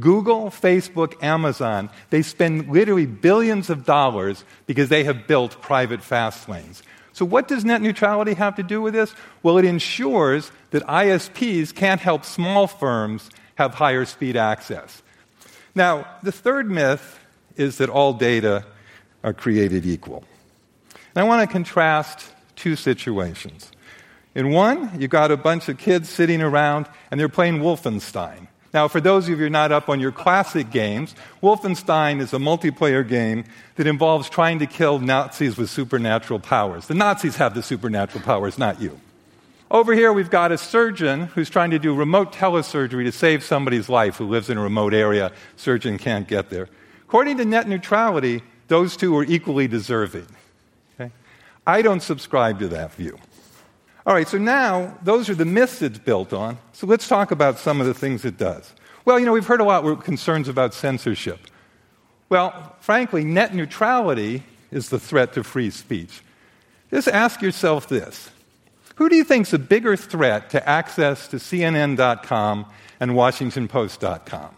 Google, 0.02 0.48
Facebook, 0.48 1.24
Amazon, 1.24 1.90
they 2.10 2.22
spend 2.22 2.68
literally 2.68 3.06
billions 3.06 3.70
of 3.70 3.86
dollars 3.86 4.44
because 4.66 4.90
they 4.90 5.06
have 5.06 5.28
built 5.28 5.62
private 5.62 6.04
fast 6.04 6.50
lanes. 6.50 6.84
So, 7.16 7.24
what 7.24 7.48
does 7.48 7.64
net 7.64 7.82
neutrality 7.82 8.34
have 8.34 8.56
to 8.56 8.64
do 8.64 8.82
with 8.82 8.94
this? 8.94 9.16
Well, 9.42 9.58
it 9.58 9.64
ensures 9.64 10.52
that 10.72 10.84
ISPs 10.84 11.74
can't 11.74 12.02
help 12.02 12.26
small 12.26 12.68
firms 12.68 13.30
have 13.56 13.74
higher 13.74 14.04
speed 14.04 14.36
access. 14.36 15.02
Now, 15.74 16.06
the 16.24 16.34
third 16.34 16.70
myth 16.70 17.18
is 17.56 17.78
that 17.78 17.90
all 17.90 18.12
data 18.12 18.66
are 19.24 19.34
created 19.34 19.86
equal. 19.86 20.26
And 21.16 21.24
I 21.24 21.24
want 21.24 21.42
to 21.42 21.48
contrast 21.48 22.34
two 22.58 22.76
situations. 22.76 23.72
In 24.36 24.50
one, 24.52 25.00
you've 25.00 25.10
got 25.10 25.32
a 25.32 25.38
bunch 25.38 25.70
of 25.70 25.78
kids 25.78 26.10
sitting 26.10 26.42
around 26.42 26.86
and 27.12 27.18
they're 27.18 27.30
playing 27.30 27.60
Wolfenstein. 27.60 28.50
Now, 28.76 28.90
for 28.90 29.00
those 29.00 29.24
of 29.24 29.30
you 29.30 29.36
who 29.38 29.46
are 29.46 29.50
not 29.50 29.72
up 29.72 29.88
on 29.88 30.02
your 30.02 30.12
classic 30.12 30.70
games, 30.70 31.16
Wolfenstein 31.42 32.20
is 32.20 32.34
a 32.34 32.40
multiplayer 32.40 33.08
game 33.08 33.46
that 33.78 33.88
involves 33.88 34.30
trying 34.30 34.60
to 34.60 34.66
kill 34.66 35.00
Nazis 35.00 35.56
with 35.56 35.70
supernatural 35.70 36.42
powers. 36.42 36.88
The 36.88 36.94
Nazis 36.94 37.38
have 37.38 37.56
the 37.56 37.64
supernatural 37.64 38.22
powers, 38.26 38.58
not 38.58 38.82
you. 38.82 39.00
Over 39.72 39.94
here, 39.94 40.12
we've 40.12 40.30
got 40.30 40.52
a 40.52 40.58
surgeon 40.58 41.28
who's 41.28 41.50
trying 41.50 41.72
to 41.72 41.80
do 41.80 41.96
remote 41.96 42.34
telesurgery 42.34 43.06
to 43.06 43.14
save 43.14 43.46
somebody's 43.46 43.88
life 43.88 44.18
who 44.18 44.28
lives 44.28 44.50
in 44.50 44.58
a 44.58 44.62
remote 44.62 44.94
area. 44.94 45.32
Surgeon 45.56 45.98
can't 45.98 46.28
get 46.28 46.50
there. 46.50 46.68
According 47.08 47.38
to 47.38 47.46
net 47.46 47.70
neutrality, 47.70 48.44
those 48.68 48.98
two 48.98 49.16
are 49.16 49.24
equally 49.24 49.70
deserving. 49.70 50.28
Okay? 51.00 51.14
I 51.66 51.82
don't 51.82 52.02
subscribe 52.02 52.60
to 52.60 52.68
that 52.68 52.94
view. 52.94 53.18
All 54.06 54.14
right, 54.14 54.28
so 54.28 54.38
now 54.38 54.96
those 55.02 55.30
are 55.30 55.36
the 55.36 55.46
myths 55.46 55.82
it's 55.82 55.98
built 55.98 56.32
on. 56.32 56.60
So 56.74 56.86
let's 56.86 57.08
talk 57.08 57.32
about 57.32 57.58
some 57.58 57.82
of 57.82 57.88
the 57.88 57.94
things 57.94 58.24
it 58.24 58.38
does. 58.38 58.74
Well, 59.04 59.20
you 59.20 59.26
know, 59.26 59.34
we've 59.34 59.46
heard 59.46 59.62
a 59.62 59.66
lot 59.66 59.84
of 59.84 60.04
concerns 60.04 60.48
about 60.48 60.76
censorship. 60.76 61.40
Well, 62.30 62.76
frankly, 62.82 63.24
net 63.24 63.56
neutrality 63.56 64.44
is 64.72 64.90
the 64.90 65.00
threat 65.00 65.34
to 65.34 65.44
free 65.44 65.72
speech. 65.72 66.22
Just 66.92 67.08
ask 67.08 67.42
yourself 67.42 67.88
this 67.88 68.30
Who 68.96 69.10
do 69.10 69.16
you 69.16 69.24
think 69.24 69.48
is 69.48 69.54
a 69.54 69.60
bigger 69.60 69.98
threat 69.98 70.52
to 70.52 70.70
access 70.70 71.28
to 71.30 71.38
CNN.com 71.38 72.66
and 73.00 73.12
WashingtonPost.com? 73.12 74.56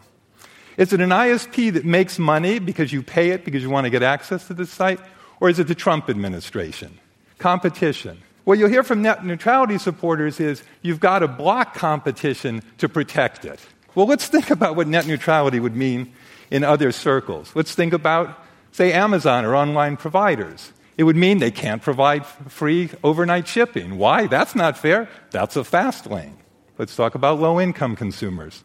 Is 0.76 0.92
it 0.92 1.00
an 1.00 1.10
ISP 1.10 1.72
that 1.72 1.84
makes 1.84 2.18
money 2.18 2.58
because 2.58 2.92
you 2.92 3.02
pay 3.02 3.30
it 3.30 3.44
because 3.44 3.62
you 3.62 3.70
want 3.70 3.86
to 3.86 3.90
get 3.90 4.02
access 4.02 4.46
to 4.46 4.54
the 4.54 4.66
site? 4.66 5.00
Or 5.40 5.48
is 5.48 5.58
it 5.58 5.68
the 5.68 5.74
Trump 5.74 6.08
administration? 6.10 6.98
Competition. 7.38 8.22
What 8.48 8.58
you'll 8.58 8.70
hear 8.70 8.82
from 8.82 9.02
net 9.02 9.26
neutrality 9.26 9.76
supporters 9.76 10.40
is 10.40 10.62
you've 10.80 11.00
got 11.00 11.18
to 11.18 11.28
block 11.28 11.74
competition 11.74 12.62
to 12.78 12.88
protect 12.88 13.44
it. 13.44 13.60
Well, 13.94 14.06
let's 14.06 14.26
think 14.26 14.48
about 14.48 14.74
what 14.74 14.88
net 14.88 15.06
neutrality 15.06 15.60
would 15.60 15.76
mean 15.76 16.14
in 16.50 16.64
other 16.64 16.90
circles. 16.90 17.52
Let's 17.54 17.74
think 17.74 17.92
about, 17.92 18.42
say, 18.72 18.90
Amazon 18.94 19.44
or 19.44 19.54
online 19.54 19.98
providers. 19.98 20.72
It 20.96 21.04
would 21.04 21.14
mean 21.14 21.40
they 21.40 21.50
can't 21.50 21.82
provide 21.82 22.24
free 22.24 22.88
overnight 23.04 23.46
shipping. 23.46 23.98
Why? 23.98 24.26
That's 24.26 24.54
not 24.54 24.78
fair. 24.78 25.10
That's 25.30 25.56
a 25.56 25.62
fast 25.62 26.06
lane. 26.06 26.38
Let's 26.78 26.96
talk 26.96 27.14
about 27.14 27.38
low 27.38 27.60
income 27.60 27.96
consumers. 27.96 28.64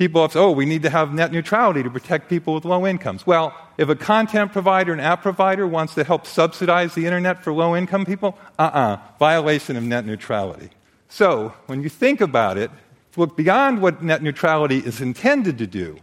People 0.00 0.22
have 0.22 0.32
said, 0.32 0.40
oh, 0.40 0.50
we 0.50 0.64
need 0.64 0.82
to 0.84 0.88
have 0.88 1.12
net 1.12 1.30
neutrality 1.30 1.82
to 1.82 1.90
protect 1.90 2.30
people 2.30 2.54
with 2.54 2.64
low 2.64 2.86
incomes. 2.86 3.26
Well, 3.26 3.54
if 3.76 3.90
a 3.90 3.94
content 3.94 4.50
provider, 4.50 4.94
an 4.94 4.98
app 4.98 5.20
provider 5.20 5.66
wants 5.66 5.94
to 5.96 6.04
help 6.04 6.24
subsidize 6.24 6.94
the 6.94 7.04
internet 7.04 7.44
for 7.44 7.52
low 7.52 7.76
income 7.76 8.06
people, 8.06 8.38
uh 8.58 8.62
uh-uh, 8.62 8.78
uh, 8.78 8.98
violation 9.18 9.76
of 9.76 9.82
net 9.82 10.06
neutrality. 10.06 10.70
So, 11.10 11.52
when 11.66 11.82
you 11.82 11.90
think 11.90 12.22
about 12.22 12.56
it, 12.56 12.70
look 13.18 13.36
beyond 13.36 13.82
what 13.82 14.02
net 14.02 14.22
neutrality 14.22 14.78
is 14.78 15.02
intended 15.02 15.58
to 15.58 15.66
do, 15.66 15.98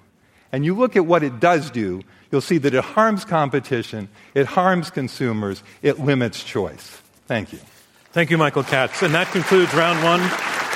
and 0.52 0.64
you 0.64 0.76
look 0.76 0.96
at 0.96 1.08
what 1.08 1.24
it 1.24 1.40
does 1.40 1.72
do, 1.72 2.04
you'll 2.32 2.42
see 2.42 2.60
that 2.60 2.76
it 2.76 2.84
harms 2.84 3.26
competition, 3.26 4.10
it 4.36 4.46
harms 4.46 4.92
consumers, 4.92 5.64
it 5.82 6.00
limits 6.00 6.44
choice. 6.44 7.02
Thank 7.26 7.52
you. 7.52 7.58
Thank 8.12 8.30
you, 8.30 8.38
Michael 8.38 8.64
Katz. 8.64 9.02
And 9.02 9.16
that 9.16 9.32
concludes 9.32 9.74
round 9.74 10.04
one 10.04 10.22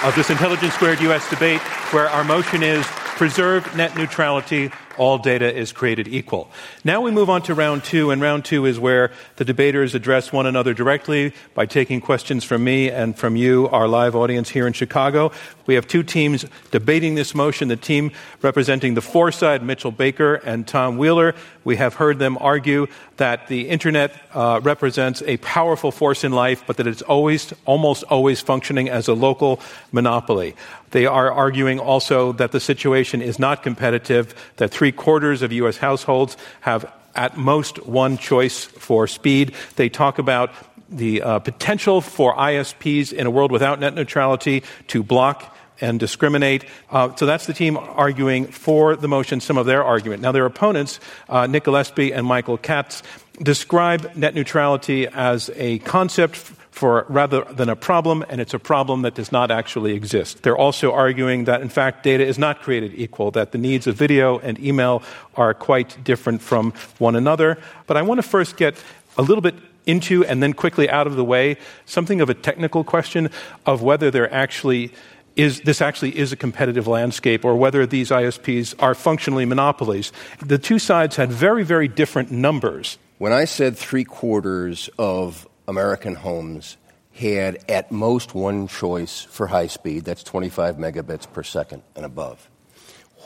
of 0.03 0.15
this 0.15 0.31
Intelligence 0.31 0.73
Squared 0.73 0.99
US 1.01 1.29
debate, 1.29 1.61
where 1.93 2.09
our 2.09 2.23
motion 2.23 2.63
is 2.63 2.83
preserve 3.21 3.75
net 3.75 3.95
neutrality 3.95 4.71
all 5.01 5.17
data 5.17 5.51
is 5.51 5.71
created 5.71 6.07
equal. 6.07 6.47
Now 6.83 7.01
we 7.01 7.09
move 7.09 7.27
on 7.27 7.41
to 7.43 7.55
round 7.55 7.83
two, 7.83 8.11
and 8.11 8.21
round 8.21 8.45
two 8.45 8.67
is 8.67 8.79
where 8.79 9.11
the 9.37 9.43
debaters 9.43 9.95
address 9.95 10.31
one 10.31 10.45
another 10.45 10.75
directly 10.75 11.33
by 11.55 11.65
taking 11.65 12.01
questions 12.01 12.43
from 12.43 12.63
me 12.63 12.91
and 12.91 13.17
from 13.17 13.35
you, 13.35 13.67
our 13.69 13.87
live 13.87 14.15
audience 14.15 14.49
here 14.51 14.67
in 14.67 14.73
Chicago. 14.73 15.31
We 15.65 15.73
have 15.73 15.87
two 15.87 16.03
teams 16.03 16.45
debating 16.69 17.15
this 17.15 17.33
motion. 17.33 17.67
The 17.67 17.77
team 17.77 18.11
representing 18.43 18.93
the 18.93 19.01
for 19.01 19.31
side, 19.31 19.63
Mitchell 19.63 19.89
Baker 19.89 20.35
and 20.35 20.67
Tom 20.67 20.99
Wheeler. 20.99 21.33
We 21.63 21.77
have 21.77 21.95
heard 21.95 22.19
them 22.19 22.37
argue 22.39 22.85
that 23.17 23.47
the 23.47 23.69
internet 23.69 24.13
uh, 24.33 24.59
represents 24.63 25.23
a 25.25 25.37
powerful 25.37 25.91
force 25.91 26.23
in 26.23 26.31
life, 26.31 26.63
but 26.67 26.77
that 26.77 26.87
it's 26.87 27.03
always, 27.03 27.53
almost 27.65 28.03
always 28.03 28.41
functioning 28.41 28.89
as 28.89 29.07
a 29.07 29.13
local 29.13 29.59
monopoly. 29.91 30.55
They 30.91 31.05
are 31.05 31.31
arguing 31.31 31.79
also 31.79 32.33
that 32.33 32.51
the 32.51 32.59
situation 32.59 33.21
is 33.21 33.39
not 33.39 33.63
competitive, 33.63 34.33
that 34.57 34.71
three 34.71 34.90
quarters 34.91 35.41
of 35.41 35.51
U.S. 35.51 35.77
households 35.77 36.37
have 36.61 36.91
at 37.15 37.37
most 37.37 37.85
one 37.85 38.17
choice 38.17 38.63
for 38.63 39.07
speed. 39.07 39.53
They 39.75 39.89
talk 39.89 40.17
about 40.19 40.51
the 40.89 41.21
uh, 41.21 41.39
potential 41.39 42.01
for 42.01 42.35
ISPs 42.35 43.13
in 43.13 43.25
a 43.25 43.31
world 43.31 43.51
without 43.51 43.79
net 43.79 43.93
neutrality 43.93 44.63
to 44.87 45.03
block 45.03 45.55
and 45.79 45.99
discriminate. 45.99 46.65
Uh, 46.91 47.13
so 47.15 47.25
that's 47.25 47.47
the 47.47 47.53
team 47.53 47.75
arguing 47.75 48.45
for 48.45 48.95
the 48.95 49.07
motion, 49.07 49.41
some 49.41 49.57
of 49.57 49.65
their 49.65 49.83
argument. 49.83 50.21
Now, 50.21 50.31
their 50.31 50.45
opponents, 50.45 50.99
uh, 51.27 51.47
Nick 51.47 51.63
Gillespie 51.63 52.13
and 52.13 52.25
Michael 52.25 52.57
Katz, 52.57 53.01
describe 53.41 54.15
net 54.15 54.35
neutrality 54.35 55.07
as 55.07 55.49
a 55.55 55.79
concept 55.79 56.37
for 56.71 57.05
rather 57.09 57.43
than 57.51 57.69
a 57.69 57.75
problem, 57.75 58.23
and 58.29 58.41
it's 58.41 58.53
a 58.53 58.59
problem 58.59 59.01
that 59.03 59.13
does 59.13 59.31
not 59.31 59.51
actually 59.51 59.93
exist. 59.93 60.41
They're 60.43 60.57
also 60.57 60.93
arguing 60.93 61.43
that, 61.43 61.61
in 61.61 61.69
fact, 61.69 62.03
data 62.03 62.25
is 62.25 62.39
not 62.39 62.61
created 62.61 62.93
equal, 62.95 63.29
that 63.31 63.51
the 63.51 63.57
needs 63.57 63.87
of 63.87 63.95
video 63.95 64.39
and 64.39 64.57
email 64.59 65.03
are 65.35 65.53
quite 65.53 66.01
different 66.03 66.41
from 66.41 66.73
one 66.97 67.15
another. 67.15 67.57
But 67.87 67.97
I 67.97 68.01
want 68.01 68.19
to 68.19 68.27
first 68.27 68.57
get 68.57 68.75
a 69.17 69.21
little 69.21 69.41
bit 69.41 69.55
into 69.85 70.23
and 70.25 70.41
then 70.41 70.53
quickly 70.53 70.89
out 70.89 71.07
of 71.07 71.15
the 71.15 71.25
way 71.25 71.57
something 71.85 72.21
of 72.21 72.29
a 72.29 72.33
technical 72.33 72.83
question 72.83 73.29
of 73.65 73.81
whether 73.81 74.11
there 74.11 74.31
actually 74.33 74.93
is 75.35 75.61
this 75.61 75.81
actually 75.81 76.17
is 76.17 76.31
a 76.31 76.35
competitive 76.35 76.87
landscape 76.87 77.45
or 77.45 77.55
whether 77.55 77.85
these 77.85 78.09
ISPs 78.09 78.75
are 78.79 78.93
functionally 78.93 79.45
monopolies. 79.45 80.11
The 80.45 80.57
two 80.57 80.77
sides 80.77 81.15
had 81.15 81.31
very, 81.31 81.63
very 81.63 81.87
different 81.87 82.31
numbers. 82.31 82.97
When 83.17 83.31
I 83.31 83.45
said 83.45 83.77
three 83.77 84.03
quarters 84.03 84.89
of 84.97 85.47
American 85.71 86.15
homes 86.15 86.75
had 87.13 87.63
at 87.69 87.91
most 87.91 88.35
one 88.35 88.67
choice 88.67 89.21
for 89.21 89.47
high 89.47 89.67
speed, 89.67 90.03
that's 90.03 90.21
25 90.21 90.75
megabits 90.75 91.31
per 91.31 91.43
second 91.43 91.81
and 91.95 92.05
above. 92.05 92.49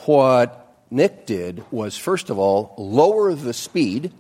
What 0.06 0.78
Nick 0.92 1.26
did 1.26 1.64
was, 1.72 1.98
first 1.98 2.30
of 2.30 2.38
all, 2.38 2.76
lower 2.78 3.34
the 3.34 3.52
speed, 3.52 4.12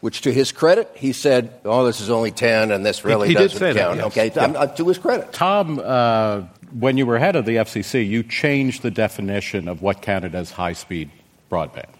which 0.00 0.22
to 0.22 0.32
his 0.32 0.50
credit, 0.50 0.90
he 0.96 1.12
said, 1.12 1.52
oh, 1.64 1.86
this 1.86 2.00
is 2.00 2.10
only 2.10 2.32
10 2.32 2.72
and 2.72 2.84
this 2.84 3.04
really 3.04 3.28
he, 3.28 3.34
he 3.34 3.38
doesn't 3.38 3.60
did 3.60 3.74
say 3.74 3.80
count. 3.80 3.98
That, 3.98 4.16
yes. 4.16 4.34
Okay, 4.36 4.52
yeah. 4.52 4.66
to 4.66 4.88
his 4.88 4.98
credit. 4.98 5.32
Tom, 5.32 5.80
uh, 5.82 6.42
when 6.76 6.96
you 6.96 7.06
were 7.06 7.18
head 7.18 7.36
of 7.36 7.44
the 7.44 7.56
FCC, 7.56 8.06
you 8.06 8.24
changed 8.24 8.82
the 8.82 8.90
definition 8.90 9.68
of 9.68 9.82
what 9.82 10.02
counted 10.02 10.34
as 10.34 10.50
high 10.50 10.72
speed 10.72 11.10
broadband. 11.48 11.90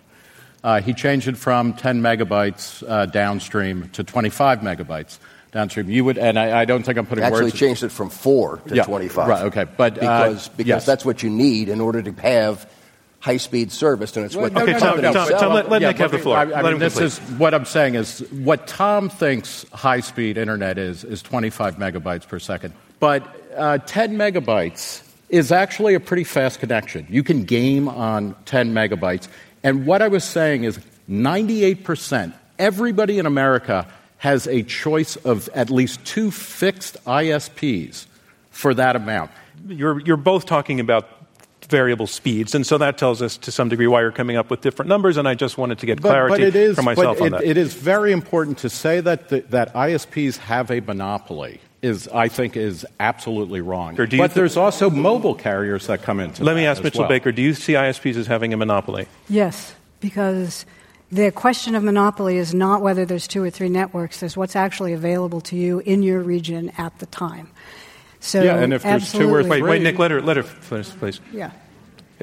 Uh, 0.64 0.80
he 0.80 0.92
changed 0.92 1.28
it 1.28 1.36
from 1.36 1.74
10 1.74 2.00
megabytes 2.00 2.88
uh, 2.88 3.06
downstream 3.06 3.88
to 3.90 4.04
25 4.04 4.60
megabytes 4.60 5.18
downstream. 5.52 5.88
You 5.88 6.04
would, 6.04 6.18
and 6.18 6.38
I, 6.38 6.62
I 6.62 6.64
don't 6.64 6.82
think 6.82 6.98
I'm 6.98 7.06
putting 7.06 7.24
actually 7.24 7.44
words. 7.44 7.54
changed 7.54 7.82
it 7.84 7.90
from 7.90 8.10
four 8.10 8.56
to 8.66 8.74
yeah, 8.74 8.84
25. 8.84 9.28
Right. 9.28 9.42
Okay. 9.44 9.64
But 9.64 9.94
because 9.94 10.48
uh, 10.48 10.52
because 10.56 10.68
yes. 10.68 10.86
that's 10.86 11.04
what 11.04 11.22
you 11.22 11.30
need 11.30 11.68
in 11.68 11.80
order 11.80 12.02
to 12.02 12.12
have 12.20 12.68
high 13.20 13.36
speed 13.36 13.70
service, 13.70 14.16
and 14.16 14.26
it's 14.26 14.34
what 14.34 14.56
okay, 14.56 14.72
Tom, 14.72 15.00
Tom, 15.00 15.14
Tom, 15.14 15.28
Tom, 15.28 15.52
let, 15.52 15.70
let 15.70 15.80
yeah, 15.80 15.88
Nick 15.88 15.98
have 15.98 16.10
the 16.10 16.18
floor. 16.18 16.36
I, 16.36 16.42
I 16.42 16.62
let 16.62 16.64
mean, 16.72 16.78
this 16.80 16.98
is 16.98 17.18
what 17.38 17.54
I'm 17.54 17.66
saying 17.66 17.94
is 17.94 18.20
what 18.32 18.66
Tom 18.66 19.08
thinks 19.08 19.64
high 19.72 20.00
speed 20.00 20.36
internet 20.36 20.76
is 20.76 21.04
is 21.04 21.22
25 21.22 21.76
megabytes 21.76 22.26
per 22.26 22.40
second, 22.40 22.74
but 22.98 23.22
uh, 23.56 23.78
10 23.78 24.16
megabytes 24.16 25.02
is 25.28 25.52
actually 25.52 25.94
a 25.94 26.00
pretty 26.00 26.24
fast 26.24 26.60
connection. 26.60 27.06
You 27.08 27.22
can 27.22 27.44
game 27.44 27.88
on 27.88 28.34
10 28.46 28.74
megabytes, 28.74 29.28
and 29.62 29.86
what 29.86 30.02
I 30.02 30.08
was 30.08 30.24
saying 30.24 30.64
is 30.64 30.80
98 31.06 31.84
percent 31.84 32.34
everybody 32.58 33.18
in 33.18 33.26
America 33.26 33.86
has 34.22 34.46
a 34.46 34.62
choice 34.62 35.16
of 35.16 35.48
at 35.52 35.68
least 35.68 36.04
two 36.04 36.30
fixed 36.30 36.96
ISPs 37.06 38.06
for 38.52 38.72
that 38.72 38.94
amount. 38.94 39.32
You're, 39.66 39.98
you're 39.98 40.16
both 40.16 40.46
talking 40.46 40.78
about 40.78 41.08
variable 41.62 42.06
speeds, 42.06 42.54
and 42.54 42.64
so 42.64 42.78
that 42.78 42.98
tells 42.98 43.20
us 43.20 43.36
to 43.38 43.50
some 43.50 43.68
degree 43.68 43.88
why 43.88 44.00
you're 44.00 44.12
coming 44.12 44.36
up 44.36 44.48
with 44.48 44.60
different 44.60 44.88
numbers, 44.88 45.16
and 45.16 45.26
I 45.26 45.34
just 45.34 45.58
wanted 45.58 45.80
to 45.80 45.86
get 45.86 46.00
clarity 46.00 46.34
but, 46.34 46.38
but 46.38 46.46
it 46.46 46.54
is, 46.54 46.76
for 46.76 46.82
myself 46.82 47.18
but 47.18 47.24
on 47.24 47.34
it, 47.34 47.38
that. 47.38 47.44
It 47.44 47.56
is 47.56 47.74
very 47.74 48.12
important 48.12 48.58
to 48.58 48.70
say 48.70 49.00
that, 49.00 49.28
the, 49.28 49.40
that 49.50 49.74
ISPs 49.74 50.36
have 50.36 50.70
a 50.70 50.78
monopoly. 50.78 51.60
Is 51.82 52.06
I 52.06 52.28
think 52.28 52.56
is 52.56 52.86
absolutely 53.00 53.60
wrong. 53.60 53.96
but 53.96 54.08
th- 54.08 54.30
there's 54.30 54.56
also 54.56 54.88
mobile 54.88 55.34
carriers 55.34 55.88
that 55.88 56.02
come 56.02 56.20
into. 56.20 56.44
Let 56.44 56.54
me 56.54 56.64
ask 56.64 56.80
Mitchell 56.84 57.00
well. 57.00 57.08
Baker: 57.08 57.32
Do 57.32 57.42
you 57.42 57.54
see 57.54 57.72
ISPs 57.72 58.14
as 58.14 58.28
having 58.28 58.52
a 58.52 58.56
monopoly? 58.56 59.08
Yes, 59.28 59.74
because 59.98 60.64
the 61.12 61.30
question 61.30 61.74
of 61.74 61.84
monopoly 61.84 62.38
is 62.38 62.54
not 62.54 62.80
whether 62.80 63.04
there's 63.04 63.28
two 63.28 63.42
or 63.42 63.50
three 63.50 63.68
networks, 63.68 64.20
there's 64.20 64.34
what's 64.34 64.56
actually 64.56 64.94
available 64.94 65.42
to 65.42 65.56
you 65.56 65.80
in 65.80 66.02
your 66.02 66.20
region 66.20 66.72
at 66.78 66.98
the 67.00 67.06
time. 67.06 67.50
So 68.20 68.42
yeah, 68.42 68.56
and 68.56 68.72
if 68.72 68.82
there's 68.82 69.12
two 69.12 69.32
or 69.32 69.42
three. 69.42 69.60
wait, 69.60 69.62
wait, 69.62 69.82
Nick, 69.82 69.98
let 69.98 70.10
her 70.10 70.22
let 70.22 70.38
her 70.38 70.42
finish, 70.42 70.88
please. 70.90 71.20
Yeah. 71.32 71.50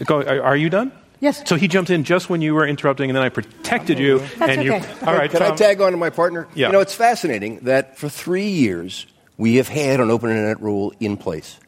Go, 0.06 0.24
are, 0.24 0.42
are 0.42 0.56
you 0.56 0.70
done? 0.70 0.92
Yes. 1.20 1.48
So 1.48 1.56
he 1.56 1.68
jumped 1.68 1.92
in 1.92 2.04
just 2.04 2.30
when 2.30 2.42
you 2.42 2.56
were 2.56 2.66
interrupting, 2.66 3.10
and 3.10 3.16
then 3.16 3.24
I 3.24 3.30
protected 3.30 4.00
you. 4.00 4.20
That's 4.38 4.54
and 4.54 4.64
you, 4.64 4.74
okay. 4.74 5.06
All 5.06 5.14
right, 5.14 5.30
Can 5.30 5.42
I 5.42 5.54
tag 5.54 5.82
on 5.82 5.92
to 5.92 5.98
my 5.98 6.10
partner? 6.10 6.48
Yeah. 6.56 6.68
You 6.68 6.74
know, 6.74 6.80
it's 6.80 6.96
fascinating 6.96 7.60
that 7.60 7.98
for 7.98 8.10
three 8.10 8.48
years 8.48 9.06
we 9.38 9.58
have 9.58 9.68
had 9.68 10.00
an 10.00 10.10
open 10.10 10.30
internet 10.30 10.62
rule 10.62 10.94
in 11.00 11.18
place. 11.18 11.60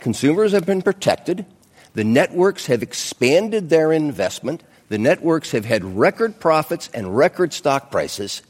Consumers 0.00 0.52
have 0.52 0.66
been 0.66 0.82
protected. 0.82 1.46
The 1.94 2.04
networks 2.04 2.66
have 2.66 2.82
expanded 2.82 3.70
their 3.70 3.92
investment. 3.92 4.62
The 4.88 4.98
networks 4.98 5.50
have 5.52 5.64
had 5.64 5.84
record 5.84 6.38
profits 6.38 6.88
and 6.94 7.16
record 7.16 7.52
stock 7.52 7.90
prices. 7.90 8.42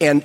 And 0.00 0.22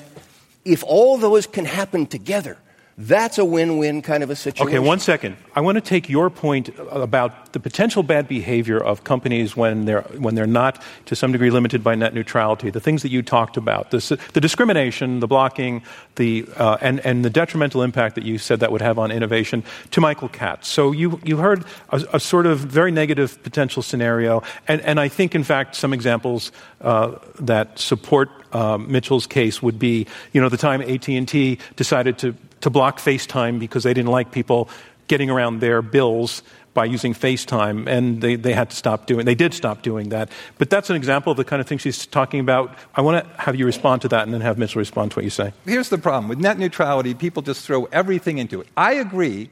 if 0.65 0.83
all 0.83 1.17
those 1.17 1.47
can 1.47 1.65
happen 1.65 2.05
together, 2.05 2.57
that's 2.97 3.37
a 3.37 3.45
win 3.45 3.77
win 3.77 4.01
kind 4.01 4.21
of 4.21 4.29
a 4.29 4.35
situation. 4.35 4.67
Okay, 4.67 4.85
one 4.85 4.99
second. 4.99 5.37
I 5.55 5.61
want 5.61 5.75
to 5.77 5.81
take 5.81 6.09
your 6.09 6.29
point 6.29 6.69
about 6.91 7.53
the 7.53 7.59
potential 7.59 8.03
bad 8.03 8.27
behavior 8.27 8.81
of 8.83 9.03
companies 9.03 9.55
when 9.55 9.85
they're, 9.85 10.01
when 10.17 10.35
they're 10.35 10.45
not, 10.45 10.81
to 11.05 11.15
some 11.15 11.31
degree, 11.31 11.49
limited 11.49 11.83
by 11.83 11.95
net 11.95 12.13
neutrality. 12.13 12.69
The 12.69 12.79
things 12.79 13.01
that 13.01 13.09
you 13.09 13.21
talked 13.21 13.57
about, 13.57 13.91
the, 13.91 14.19
the 14.33 14.41
discrimination, 14.41 15.19
the 15.19 15.27
blocking, 15.27 15.83
the, 16.15 16.45
uh, 16.57 16.77
and, 16.81 16.99
and 17.05 17.23
the 17.23 17.29
detrimental 17.29 17.81
impact 17.81 18.15
that 18.15 18.25
you 18.25 18.37
said 18.37 18.59
that 18.59 18.71
would 18.71 18.81
have 18.81 18.99
on 18.99 19.09
innovation, 19.09 19.63
to 19.91 20.01
Michael 20.01 20.29
Katz. 20.29 20.67
So 20.67 20.91
you, 20.91 21.19
you 21.23 21.37
heard 21.37 21.65
a, 21.89 22.03
a 22.13 22.19
sort 22.19 22.45
of 22.45 22.59
very 22.59 22.91
negative 22.91 23.41
potential 23.41 23.81
scenario, 23.81 24.43
and, 24.67 24.81
and 24.81 24.99
I 24.99 25.07
think, 25.07 25.33
in 25.33 25.43
fact, 25.43 25.75
some 25.75 25.93
examples 25.93 26.51
uh, 26.81 27.15
that 27.39 27.79
support 27.79 28.29
uh, 28.51 28.77
Mitchell's 28.77 29.27
case 29.27 29.61
would 29.61 29.79
be, 29.79 30.07
you 30.33 30.41
know, 30.41 30.49
the 30.49 30.57
time 30.57 30.81
AT&T 30.81 31.57
decided 31.75 32.17
to 32.19 32.35
to 32.61 32.69
block 32.69 32.99
FaceTime 32.99 33.59
because 33.59 33.83
they 33.83 33.93
didn't 33.93 34.11
like 34.11 34.31
people 34.31 34.69
getting 35.07 35.29
around 35.29 35.59
their 35.59 35.81
bills 35.81 36.41
by 36.73 36.85
using 36.85 37.13
FaceTime, 37.13 37.87
and 37.87 38.21
they, 38.21 38.35
they 38.35 38.53
had 38.53 38.69
to 38.69 38.75
stop 38.75 39.05
doing. 39.05 39.25
They 39.25 39.35
did 39.35 39.53
stop 39.53 39.81
doing 39.81 40.09
that. 40.09 40.29
But 40.57 40.69
that's 40.69 40.89
an 40.89 40.95
example 40.95 41.31
of 41.31 41.37
the 41.37 41.43
kind 41.43 41.59
of 41.59 41.67
thing 41.67 41.77
she's 41.77 42.05
talking 42.05 42.39
about. 42.39 42.73
I 42.95 43.01
want 43.01 43.25
to 43.25 43.41
have 43.41 43.55
you 43.55 43.65
respond 43.65 44.03
to 44.03 44.07
that, 44.09 44.23
and 44.23 44.33
then 44.33 44.41
have 44.41 44.57
Mitchell 44.57 44.79
respond 44.79 45.11
to 45.11 45.17
what 45.17 45.25
you 45.25 45.29
say. 45.29 45.51
Here's 45.65 45.89
the 45.89 45.97
problem 45.97 46.29
with 46.29 46.39
net 46.39 46.57
neutrality: 46.57 47.13
people 47.13 47.41
just 47.41 47.65
throw 47.65 47.85
everything 47.85 48.37
into 48.37 48.61
it. 48.61 48.67
I 48.77 48.93
agree. 48.93 49.49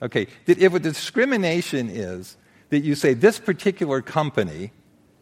Okay, 0.00 0.28
that 0.46 0.58
if 0.58 0.74
a 0.74 0.78
discrimination 0.78 1.88
is 1.88 2.36
that 2.70 2.80
you 2.80 2.94
say 2.94 3.14
this 3.14 3.38
particular 3.38 4.00
company, 4.00 4.70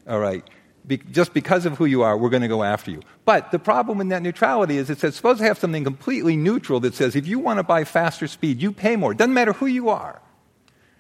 all 0.07 0.19
right, 0.19 0.45
be, 0.87 0.97
just 0.99 1.33
because 1.33 1.65
of 1.67 1.79
who 1.79 1.85
you 1.85 2.03
are, 2.03 2.17
we're 2.17 2.31
going 2.31 2.43
to 2.43 2.49
go 2.49 2.63
after 2.65 2.91
you. 2.91 3.01
But 3.25 3.51
the 3.53 3.59
problem 3.59 3.99
with 3.99 4.07
net 4.09 4.23
neutrality 4.23 4.77
is 4.79 4.91
it 4.91 4.99
says, 4.99 5.15
suppose 5.17 5.41
I 5.41 5.45
have 5.45 5.59
something 5.59 5.85
completely 5.85 6.37
neutral 6.37 6.81
that 6.81 6.95
says 6.95 7.15
if 7.15 7.27
you 7.27 7.39
want 7.39 7.59
to 7.59 7.63
buy 7.63 7.85
faster 7.85 8.27
speed, 8.27 8.61
you 8.61 8.73
pay 8.73 8.97
more. 8.97 9.13
It 9.13 9.19
doesn't 9.19 9.35
matter 9.35 9.53
who 9.53 9.67
you 9.67 9.89
are. 9.91 10.21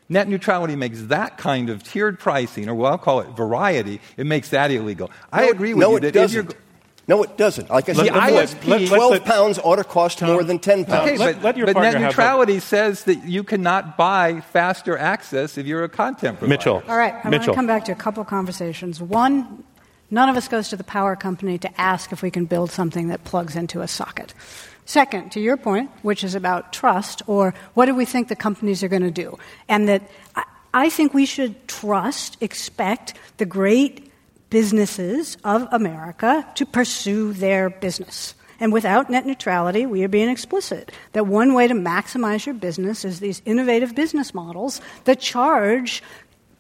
Net 0.08 0.28
neutrality 0.28 0.76
makes 0.76 1.02
that 1.04 1.38
kind 1.38 1.70
of 1.70 1.82
tiered 1.82 2.18
pricing, 2.18 2.68
or 2.68 2.74
well, 2.74 2.92
I'll 2.92 2.98
call 2.98 3.20
it 3.20 3.28
variety, 3.30 4.00
it 4.16 4.26
makes 4.26 4.50
that 4.50 4.70
illegal. 4.70 5.10
I 5.32 5.44
agree 5.44 5.74
with 5.74 5.80
no, 5.80 5.90
you 5.92 5.96
it 5.96 6.00
that 6.00 6.08
if 6.08 6.14
doesn't. 6.14 6.50
you're. 6.52 6.60
No, 7.08 7.22
it 7.24 7.36
doesn't. 7.36 7.68
Like 7.68 7.88
I 7.88 7.94
said, 7.94 8.06
Let- 8.06 8.14
let- 8.14 8.32
let- 8.32 8.66
let- 8.80 8.88
12 8.88 9.10
let- 9.10 9.24
pounds 9.24 9.58
ought 9.58 9.76
to 9.76 9.84
cost 9.84 10.22
more 10.22 10.44
than 10.44 10.60
10 10.60 10.84
pounds. 10.84 11.02
Okay, 11.10 11.16
let- 11.16 11.36
but, 11.36 11.44
let 11.44 11.56
your 11.56 11.66
but 11.66 11.74
net 11.76 11.94
have 11.94 12.02
a- 12.02 12.04
neutrality 12.06 12.60
says 12.60 13.04
that 13.04 13.24
you 13.24 13.42
cannot 13.42 13.96
buy 13.96 14.40
faster 14.52 14.96
access 14.96 15.58
if 15.58 15.66
you're 15.66 15.82
a 15.82 15.88
content 15.88 16.38
provider. 16.38 16.48
Mitchell. 16.58 16.82
All 16.88 16.96
right, 16.96 17.12
I 17.12 17.16
want 17.16 17.30
Mitchell. 17.30 17.54
to 17.54 17.56
come 17.56 17.66
back 17.66 17.84
to 17.86 17.92
a 17.92 17.96
couple 17.96 18.22
conversations. 18.24 19.00
One, 19.02 19.64
none 20.12 20.29
of 20.29 20.37
us 20.37 20.46
goes 20.46 20.68
to 20.68 20.77
the 20.77 20.85
power 20.85 21.16
company 21.16 21.59
to 21.59 21.81
ask 21.81 22.12
if 22.12 22.22
we 22.22 22.31
can 22.31 22.44
build 22.44 22.70
something 22.70 23.09
that 23.09 23.25
plugs 23.25 23.57
into 23.57 23.81
a 23.81 23.88
socket. 23.88 24.33
Second, 24.85 25.33
to 25.33 25.40
your 25.40 25.57
point, 25.57 25.90
which 26.03 26.22
is 26.22 26.35
about 26.35 26.72
trust, 26.72 27.22
or 27.27 27.55
what 27.75 27.87
do 27.87 27.94
we 27.94 28.05
think 28.05 28.29
the 28.29 28.37
companies 28.37 28.83
are 28.83 28.88
going 28.88 29.03
to 29.03 29.11
do? 29.11 29.38
And 29.68 29.88
that 29.88 30.03
I, 30.75 30.90
think 30.90 31.14
we 31.14 31.27
should 31.27 31.66
trust, 31.66 32.37
expect 32.40 33.14
the 33.38 33.46
great 33.46 34.12
businesses 34.51 35.38
of 35.44 35.66
America 35.72 36.46
to 36.57 36.66
pursue 36.66 37.33
their 37.33 37.70
business. 37.70 38.35
And 38.62 38.72
without 38.72 39.11
net 39.11 39.27
neutrality, 39.27 39.87
we 39.87 40.05
are 40.05 40.09
being 40.09 40.29
explicit 40.29 40.92
that 41.12 41.27
one 41.27 41.55
way 41.55 41.66
to 41.66 41.75
maximize 41.75 42.46
your 42.46 42.55
business 42.55 43.05
is 43.05 43.18
these 43.18 43.42
innovative 43.44 43.94
business 43.94 44.35
models 44.35 44.81
that 45.05 45.18
charge 45.18 46.03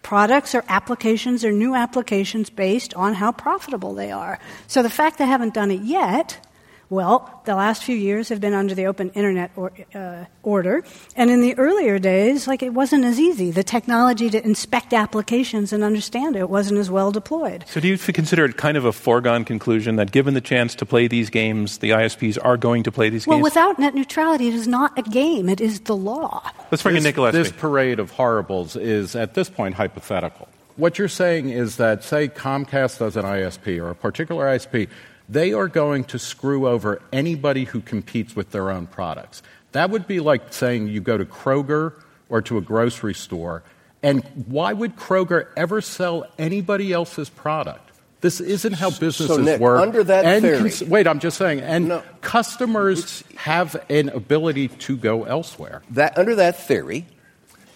products 0.02 0.54
or 0.54 0.64
applications 0.68 1.44
or 1.44 1.52
new 1.52 1.74
applications 1.74 2.50
based 2.50 2.94
on 2.94 3.14
how 3.14 3.32
profitable 3.32 3.94
they 3.94 4.10
are. 4.10 4.38
So 4.66 4.82
the 4.82 4.90
fact 4.90 5.18
they 5.18 5.26
haven't 5.26 5.54
done 5.54 5.70
it 5.70 5.82
yet, 5.82 6.46
well, 6.92 7.40
the 7.46 7.54
last 7.54 7.82
few 7.82 7.96
years 7.96 8.28
have 8.28 8.38
been 8.40 8.52
under 8.52 8.74
the 8.74 8.84
open 8.84 9.08
internet 9.14 9.50
or, 9.56 9.72
uh, 9.94 10.26
order, 10.42 10.84
and 11.16 11.30
in 11.30 11.40
the 11.40 11.56
earlier 11.56 11.98
days, 11.98 12.46
like 12.46 12.62
it 12.62 12.74
wasn't 12.74 13.02
as 13.04 13.18
easy. 13.18 13.50
The 13.50 13.64
technology 13.64 14.28
to 14.28 14.44
inspect 14.44 14.92
applications 14.92 15.72
and 15.72 15.82
understand 15.82 16.36
it 16.36 16.50
wasn't 16.50 16.78
as 16.78 16.90
well 16.90 17.10
deployed. 17.10 17.64
So 17.66 17.80
do 17.80 17.88
you 17.88 17.96
consider 17.96 18.44
it 18.44 18.58
kind 18.58 18.76
of 18.76 18.84
a 18.84 18.92
foregone 18.92 19.46
conclusion 19.46 19.96
that 19.96 20.12
given 20.12 20.34
the 20.34 20.42
chance 20.42 20.74
to 20.76 20.86
play 20.86 21.08
these 21.08 21.30
games, 21.30 21.78
the 21.78 21.90
ISPs 21.90 22.36
are 22.44 22.58
going 22.58 22.82
to 22.82 22.92
play 22.92 23.08
these 23.08 23.26
Well, 23.26 23.38
games? 23.38 23.42
Well, 23.42 23.50
without 23.68 23.78
net 23.78 23.94
neutrality, 23.94 24.48
it 24.48 24.54
is 24.54 24.68
not 24.68 24.96
a 24.98 25.02
game; 25.02 25.48
it 25.48 25.62
is 25.62 25.80
the 25.80 25.96
law. 25.96 26.42
Let's 26.70 26.82
bring 26.82 26.96
in 26.96 27.02
this, 27.02 27.08
Nick 27.08 27.14
Gillespie. 27.16 27.38
this 27.38 27.52
parade 27.52 28.00
of 28.00 28.10
horribles 28.10 28.76
is 28.76 29.16
at 29.16 29.32
this 29.32 29.48
point 29.48 29.76
hypothetical. 29.76 30.46
What 30.76 30.98
you're 30.98 31.08
saying 31.08 31.50
is 31.50 31.76
that, 31.76 32.02
say, 32.02 32.28
Comcast 32.28 32.98
does 32.98 33.16
an 33.16 33.24
ISP 33.24 33.78
or 33.78 33.90
a 33.90 33.94
particular 33.94 34.46
ISP, 34.46 34.88
they 35.32 35.52
are 35.52 35.68
going 35.68 36.04
to 36.04 36.18
screw 36.18 36.68
over 36.68 37.00
anybody 37.12 37.64
who 37.64 37.80
competes 37.80 38.36
with 38.36 38.50
their 38.50 38.70
own 38.70 38.86
products. 38.86 39.42
That 39.72 39.88
would 39.90 40.06
be 40.06 40.20
like 40.20 40.52
saying 40.52 40.88
you 40.88 41.00
go 41.00 41.16
to 41.16 41.24
Kroger 41.24 41.94
or 42.28 42.42
to 42.42 42.58
a 42.58 42.60
grocery 42.60 43.14
store, 43.14 43.62
and 44.02 44.22
why 44.46 44.72
would 44.72 44.96
Kroger 44.96 45.46
ever 45.56 45.80
sell 45.80 46.26
anybody 46.38 46.92
else's 46.92 47.28
product? 47.30 47.88
This 48.20 48.40
isn't 48.40 48.74
how 48.74 48.90
businesses 48.90 49.38
Nick, 49.38 49.60
work. 49.60 49.80
under 49.80 50.04
that 50.04 50.24
and 50.24 50.42
theory- 50.42 50.58
cons- 50.58 50.84
wait, 50.84 51.06
I'm 51.06 51.18
just 51.18 51.38
saying, 51.38 51.60
and 51.60 51.88
No. 51.88 52.02
customers 52.20 53.24
have 53.36 53.74
an 53.88 54.10
ability 54.10 54.68
to 54.68 54.96
go 54.96 55.24
elsewhere. 55.24 55.82
that, 55.90 56.16
under 56.18 56.34
that 56.36 56.56
theory, 56.66 57.06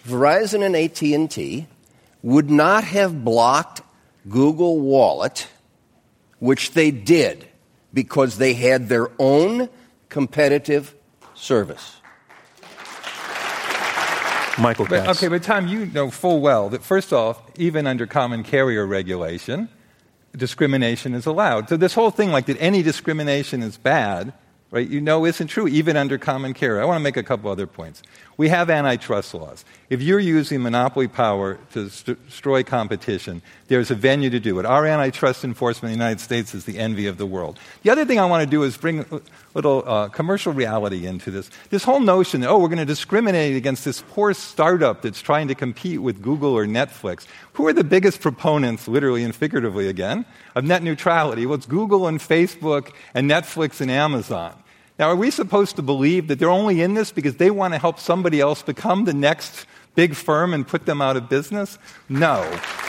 Verizon 0.07 0.63
and 0.63 0.75
AT&T 0.75 1.67
would 2.23 2.49
not 2.49 2.83
have 2.85 3.23
blocked 3.25 3.81
Google 4.29 4.79
Wallet, 4.79 5.47
which 6.39 6.71
they 6.73 6.91
did 6.91 7.46
because 7.93 8.37
they 8.37 8.53
had 8.53 8.89
their 8.89 9.09
own 9.19 9.69
competitive 10.09 10.95
service. 11.33 11.97
Michael 14.59 14.87
But, 14.87 15.07
okay, 15.09 15.27
but 15.27 15.43
Tom, 15.43 15.67
you 15.67 15.85
know 15.85 16.09
full 16.09 16.41
well 16.41 16.69
that 16.69 16.83
first 16.83 17.13
off, 17.13 17.41
even 17.57 17.85
under 17.85 18.07
common 18.07 18.43
carrier 18.43 18.85
regulation, 18.87 19.69
discrimination 20.35 21.13
is 21.13 21.25
allowed. 21.25 21.69
So 21.69 21.77
this 21.77 21.93
whole 21.93 22.11
thing, 22.11 22.31
like 22.31 22.47
that 22.47 22.57
any 22.59 22.81
discrimination 22.81 23.61
is 23.61 23.77
bad, 23.77 24.33
right? 24.71 24.87
You 24.87 24.99
know 24.99 25.25
isn't 25.25 25.47
true 25.47 25.67
even 25.67 25.95
under 25.95 26.17
common 26.17 26.53
carrier. 26.53 26.81
I 26.81 26.85
want 26.85 26.97
to 26.97 27.03
make 27.03 27.17
a 27.17 27.23
couple 27.23 27.51
other 27.51 27.67
points. 27.67 28.01
We 28.35 28.49
have 28.49 28.69
antitrust 28.69 29.33
laws. 29.33 29.63
If 29.89 30.01
you're 30.01 30.19
using 30.19 30.61
monopoly 30.63 31.07
power 31.07 31.59
to 31.73 31.89
st- 31.89 32.25
destroy 32.25 32.63
competition, 32.63 33.41
there's 33.67 33.91
a 33.91 33.95
venue 33.95 34.29
to 34.29 34.39
do 34.39 34.59
it. 34.59 34.65
Our 34.65 34.85
antitrust 34.85 35.43
enforcement 35.43 35.93
in 35.93 35.99
the 35.99 36.05
United 36.05 36.21
States 36.21 36.53
is 36.53 36.65
the 36.65 36.79
envy 36.79 37.07
of 37.07 37.17
the 37.17 37.25
world. 37.25 37.59
The 37.83 37.89
other 37.89 38.05
thing 38.05 38.19
I 38.19 38.25
want 38.25 38.43
to 38.43 38.49
do 38.49 38.63
is 38.63 38.77
bring 38.77 38.99
a 38.99 39.21
little 39.53 39.83
uh, 39.85 40.07
commercial 40.09 40.53
reality 40.53 41.05
into 41.05 41.31
this. 41.31 41.49
This 41.69 41.83
whole 41.83 41.99
notion 41.99 42.41
that, 42.41 42.49
oh, 42.49 42.59
we're 42.59 42.69
going 42.69 42.77
to 42.79 42.85
discriminate 42.85 43.55
against 43.55 43.83
this 43.83 44.03
poor 44.09 44.33
startup 44.33 45.01
that's 45.01 45.21
trying 45.21 45.49
to 45.49 45.55
compete 45.55 46.01
with 46.01 46.21
Google 46.21 46.53
or 46.53 46.65
Netflix. 46.65 47.27
Who 47.53 47.67
are 47.67 47.73
the 47.73 47.83
biggest 47.83 48.21
proponents, 48.21 48.87
literally 48.87 49.23
and 49.23 49.35
figuratively 49.35 49.87
again, 49.87 50.25
of 50.55 50.63
net 50.63 50.81
neutrality? 50.81 51.45
Well, 51.45 51.55
it's 51.55 51.65
Google 51.65 52.07
and 52.07 52.19
Facebook 52.19 52.93
and 53.13 53.29
Netflix 53.29 53.81
and 53.81 53.91
Amazon. 53.91 54.55
Now, 54.99 55.09
are 55.09 55.15
we 55.15 55.29
supposed 55.29 55.75
to 55.75 55.83
believe 55.83 56.27
that 56.27 56.39
they're 56.39 56.49
only 56.49 56.81
in 56.81 56.95
this 56.95 57.11
because 57.11 57.35
they 57.35 57.51
want 57.51 57.73
to 57.75 57.79
help 57.79 57.99
somebody 57.99 58.41
else 58.41 58.63
become 58.63 59.05
the 59.05 59.13
next 59.13 59.67
big 59.97 60.13
firm 60.15 60.53
and 60.53 60.65
put 60.65 60.85
them 60.85 61.01
out 61.01 61.17
of 61.17 61.27
business? 61.27 61.77
No. 62.07 62.41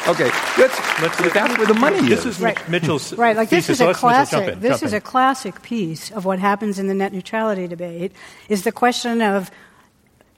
Okay, 0.06 0.28
that's, 0.58 0.78
Let's- 1.00 1.32
that's 1.32 1.56
where 1.58 1.66
the 1.66 1.74
money 1.74 2.00
this 2.06 2.20
is. 2.20 2.36
is 2.36 2.40
Mitch- 2.40 2.68
Mitchell's 2.68 3.14
Right, 3.14 3.34
like 3.34 3.48
this 3.48 3.66
thesis, 3.66 3.76
is 3.76 3.80
a 3.80 3.86
let's- 3.86 4.00
jump 4.00 4.12
classic. 4.12 4.48
in, 4.54 4.60
This 4.60 4.70
jump 4.72 4.82
is 4.84 4.92
in. 4.92 4.98
a 4.98 5.00
classic 5.00 5.62
piece 5.62 6.10
of 6.12 6.24
what 6.26 6.38
happens 6.38 6.78
in 6.78 6.86
the 6.86 6.94
net 6.94 7.12
neutrality 7.14 7.66
debate. 7.66 8.12
Is 8.50 8.62
the 8.64 8.72
question 8.72 9.22
of 9.22 9.50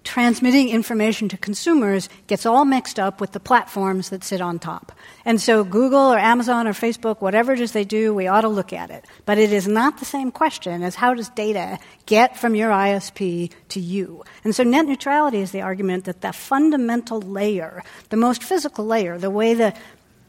transmitting 0.03 0.69
information 0.71 1.29
to 1.29 1.37
consumers 1.37 2.09
gets 2.27 2.47
all 2.47 2.65
mixed 2.65 2.99
up 2.99 3.21
with 3.21 3.33
the 3.33 3.41
platforms 3.41 4.09
that 4.11 4.25
sit 4.25 4.41
on 4.41 4.59
top. 4.59 4.93
And 5.25 5.41
so 5.41 5.63
Google 5.63 6.13
or 6.13 6.19
Amazon 6.19 6.67
or 6.67 6.73
Facebook, 6.73 7.21
whatever 7.21 7.53
it 7.53 7.61
is 7.61 7.73
they 7.73 7.85
do, 7.85 8.15
we 8.15 8.27
ought 8.27 8.41
to 8.41 8.49
look 8.49 8.73
at 8.73 8.91
it. 8.91 9.05
But 9.27 9.39
it 9.39 9.53
is 9.53 9.69
not 9.69 9.99
the 9.99 10.05
same 10.05 10.31
question 10.31 10.83
as 10.83 10.95
how 10.95 11.15
does 11.15 11.29
data 11.31 11.79
get 12.07 12.37
from 12.39 12.55
your 12.55 12.71
ISP 12.71 13.53
to 13.69 13.81
you. 13.81 14.25
And 14.45 14.55
so 14.55 14.63
net 14.63 14.87
neutrality 14.87 15.39
is 15.39 15.53
the 15.53 15.63
argument 15.63 16.05
that 16.05 16.23
the 16.23 16.33
fundamental 16.33 17.21
layer, 17.21 17.83
the 18.09 18.17
most 18.17 18.43
physical 18.43 18.87
layer, 18.87 19.19
the 19.19 19.31
way 19.31 19.55
the 19.55 19.75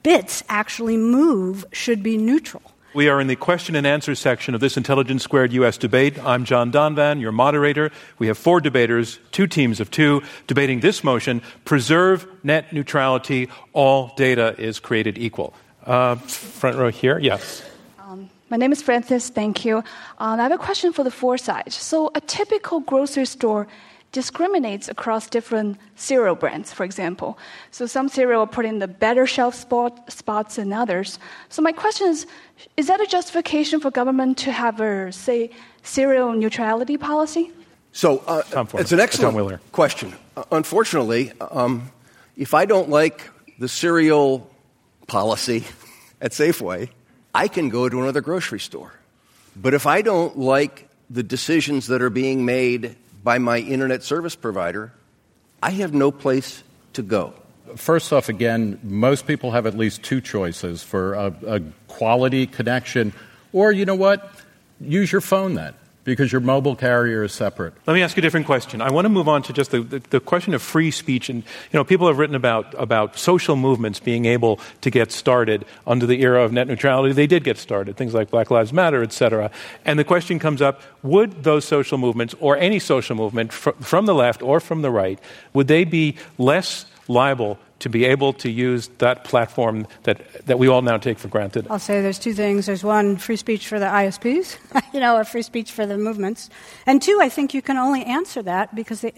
bits 0.04 0.44
actually 0.50 0.98
move 0.98 1.66
should 1.72 2.04
be 2.04 2.18
neutral. 2.18 2.71
We 2.94 3.08
are 3.08 3.22
in 3.22 3.28
the 3.28 3.38
question 3.38 3.78
and 3.78 3.88
answer 3.88 4.16
section 4.16 4.54
of 4.54 4.60
this 4.60 4.76
Intelligence 4.76 5.24
Squared 5.24 5.54
US 5.54 5.78
debate. 5.78 6.22
I'm 6.26 6.44
John 6.44 6.74
Donvan, 6.74 7.22
your 7.22 7.32
moderator. 7.32 7.90
We 8.20 8.28
have 8.28 8.38
four 8.38 8.60
debaters, 8.60 9.18
two 9.32 9.48
teams 9.48 9.80
of 9.80 9.90
two, 9.90 10.24
debating 10.46 10.82
this 10.82 11.02
motion 11.02 11.42
preserve 11.64 12.28
net 12.44 12.74
neutrality, 12.74 13.48
all 13.72 14.12
data 14.18 14.56
is 14.58 14.82
created 14.82 15.18
equal. 15.18 15.54
Uh, 15.86 16.16
front 16.16 16.78
row 16.78 16.92
here, 16.92 17.18
yes. 17.18 17.64
Um, 17.98 18.30
my 18.50 18.58
name 18.58 18.74
is 18.74 18.82
Francis, 18.82 19.30
thank 19.30 19.64
you. 19.64 19.78
Um, 20.18 20.42
I 20.42 20.44
have 20.44 20.52
a 20.52 20.58
question 20.58 20.92
for 20.92 21.06
the 21.06 21.12
four 21.12 21.38
sides. 21.38 21.76
So, 21.76 22.12
a 22.14 22.20
typical 22.20 22.82
grocery 22.82 23.26
store 23.26 23.68
discriminates 24.12 24.90
across 24.90 25.30
different 25.30 25.78
cereal 25.96 26.36
brands, 26.36 26.74
for 26.74 26.84
example. 26.84 27.38
So 27.72 27.86
some 27.86 28.10
cereal 28.10 28.42
are 28.42 28.48
put 28.48 28.66
in 28.66 28.80
the 28.80 28.88
better 28.88 29.26
shelf 29.26 29.56
spot, 29.56 30.12
spots 30.12 30.56
than 30.58 30.74
others. 30.74 31.18
So 31.50 31.62
my 31.62 31.72
question 31.72 32.08
is, 32.08 32.28
is 32.78 32.88
that 32.88 33.00
a 33.00 33.06
justification 33.06 33.80
for 33.80 33.90
government 33.90 34.38
to 34.40 34.52
have 34.52 34.82
a, 34.82 35.12
say, 35.12 35.52
cereal 35.84 36.34
neutrality 36.34 36.98
policy? 36.98 37.52
So 37.94 38.20
uh, 38.28 38.44
it's 38.76 38.92
an 38.92 39.00
excellent 39.00 39.72
question. 39.72 40.14
Uh, 40.36 40.44
unfortunately, 40.52 41.32
um, 41.40 41.92
if 42.38 42.54
I 42.54 42.66
don't 42.66 42.90
like 42.90 43.30
the 43.60 43.68
cereal 43.68 44.50
policy 45.08 45.66
at 46.22 46.32
Safeway, 46.32 46.90
I 47.34 47.48
can 47.48 47.70
go 47.70 47.88
to 47.88 48.02
another 48.02 48.22
grocery 48.22 48.60
store. 48.60 48.94
But 49.56 49.74
if 49.74 49.86
I 49.86 50.02
don't 50.02 50.38
like 50.38 50.90
the 51.10 51.24
decisions 51.24 51.88
that 51.88 52.02
are 52.02 52.10
being 52.10 52.46
made 52.46 52.96
by 53.24 53.38
my 53.38 53.60
internet 53.60 54.04
service 54.04 54.36
provider, 54.36 54.92
I 55.62 55.72
have 55.72 55.94
no 55.94 56.12
place 56.12 56.64
to 56.94 57.02
go. 57.02 57.34
First 57.76 58.12
off, 58.12 58.28
again, 58.28 58.80
most 58.84 59.28
people 59.28 59.52
have 59.52 59.66
at 59.66 59.78
least 59.78 60.04
two 60.04 60.20
choices 60.20 60.84
for 60.84 61.14
a, 61.14 61.34
a 61.48 61.60
quality 61.88 62.48
connection, 62.48 63.14
or 63.54 63.72
you 63.72 63.86
know 63.86 63.96
what? 63.96 64.32
Use 64.80 65.12
your 65.12 65.22
phone 65.22 65.54
then 65.54 65.74
because 66.04 66.32
your 66.32 66.42
mobile 66.42 66.76
carrier 66.76 67.24
is 67.24 67.32
separate. 67.32 67.74
Let 67.86 67.94
me 67.94 68.02
ask 68.02 68.16
you 68.18 68.22
a 68.22 68.24
different 68.24 68.46
question. 68.46 68.82
I 68.82 68.92
want 68.92 69.06
to 69.06 69.10
move 69.10 69.28
on 69.28 69.44
to 69.44 69.54
just 69.54 69.72
the, 69.72 69.82
the, 69.82 70.00
the, 70.00 70.20
question 70.20 70.54
of 70.54 70.62
free 70.62 70.90
speech. 70.90 71.30
And, 71.30 71.44
you 71.44 71.78
know, 71.78 71.84
people 71.84 72.08
have 72.08 72.18
written 72.18 72.36
about, 72.36 72.74
about 72.78 73.18
social 73.18 73.56
movements 73.56 74.00
being 74.00 74.26
able 74.26 74.60
to 74.82 74.90
get 74.90 75.12
started 75.12 75.66
under 75.86 76.06
the 76.06 76.22
era 76.22 76.44
of 76.44 76.52
net 76.52 76.68
neutrality. 76.68 77.14
They 77.14 77.28
did 77.28 77.44
get 77.44 77.58
started, 77.58 77.98
things 77.98 78.14
like 78.14 78.32
Black 78.32 78.50
Lives 78.50 78.74
Matter, 78.74 79.04
et 79.04 79.14
cetera. 79.14 79.52
And 79.86 80.00
the 80.00 80.04
question 80.04 80.40
comes 80.40 80.62
up, 80.62 80.82
would 81.04 81.44
those 81.44 81.66
social 81.66 81.98
movements, 81.98 82.34
or 82.40 82.58
any 82.58 82.80
social 82.80 83.16
movement 83.16 83.54
fr- 83.54 83.72
from 83.80 84.06
the 84.06 84.16
left 84.16 84.42
or 84.42 84.60
from 84.60 84.82
the 84.82 84.92
right, 84.92 85.20
would 85.54 85.68
they 85.68 85.84
be 85.84 86.18
less 86.38 86.86
liable 87.08 87.60
to 87.82 87.90
be 87.90 88.06
able 88.06 88.32
to 88.32 88.50
use 88.50 88.88
that 89.00 89.24
platform 89.24 89.88
that, 90.04 90.22
that 90.46 90.60
we 90.60 90.68
all 90.68 90.82
now 90.82 90.98
take 90.98 91.18
for 91.20 91.28
granted? 91.28 91.68
I'll 91.70 91.80
say 91.80 92.02
there's 92.02 92.20
two 92.20 92.34
things. 92.34 92.68
There's 92.68 92.84
one, 92.84 93.18
free 93.18 93.36
speech 93.36 93.68
for 93.68 93.80
the 93.80 93.86
ISPs, 93.86 94.58
you 94.94 95.00
know, 95.00 95.18
or 95.18 95.24
free 95.24 95.42
speech 95.42 95.72
for 95.72 95.86
the 95.86 95.98
movements. 95.98 96.50
And 96.86 97.02
two, 97.02 97.20
I 97.22 97.30
think 97.30 97.54
you 97.54 97.62
can 97.62 97.78
only 97.78 98.04
answer 98.06 98.42
that 98.44 98.76
because 98.76 99.02
the, 99.02 99.14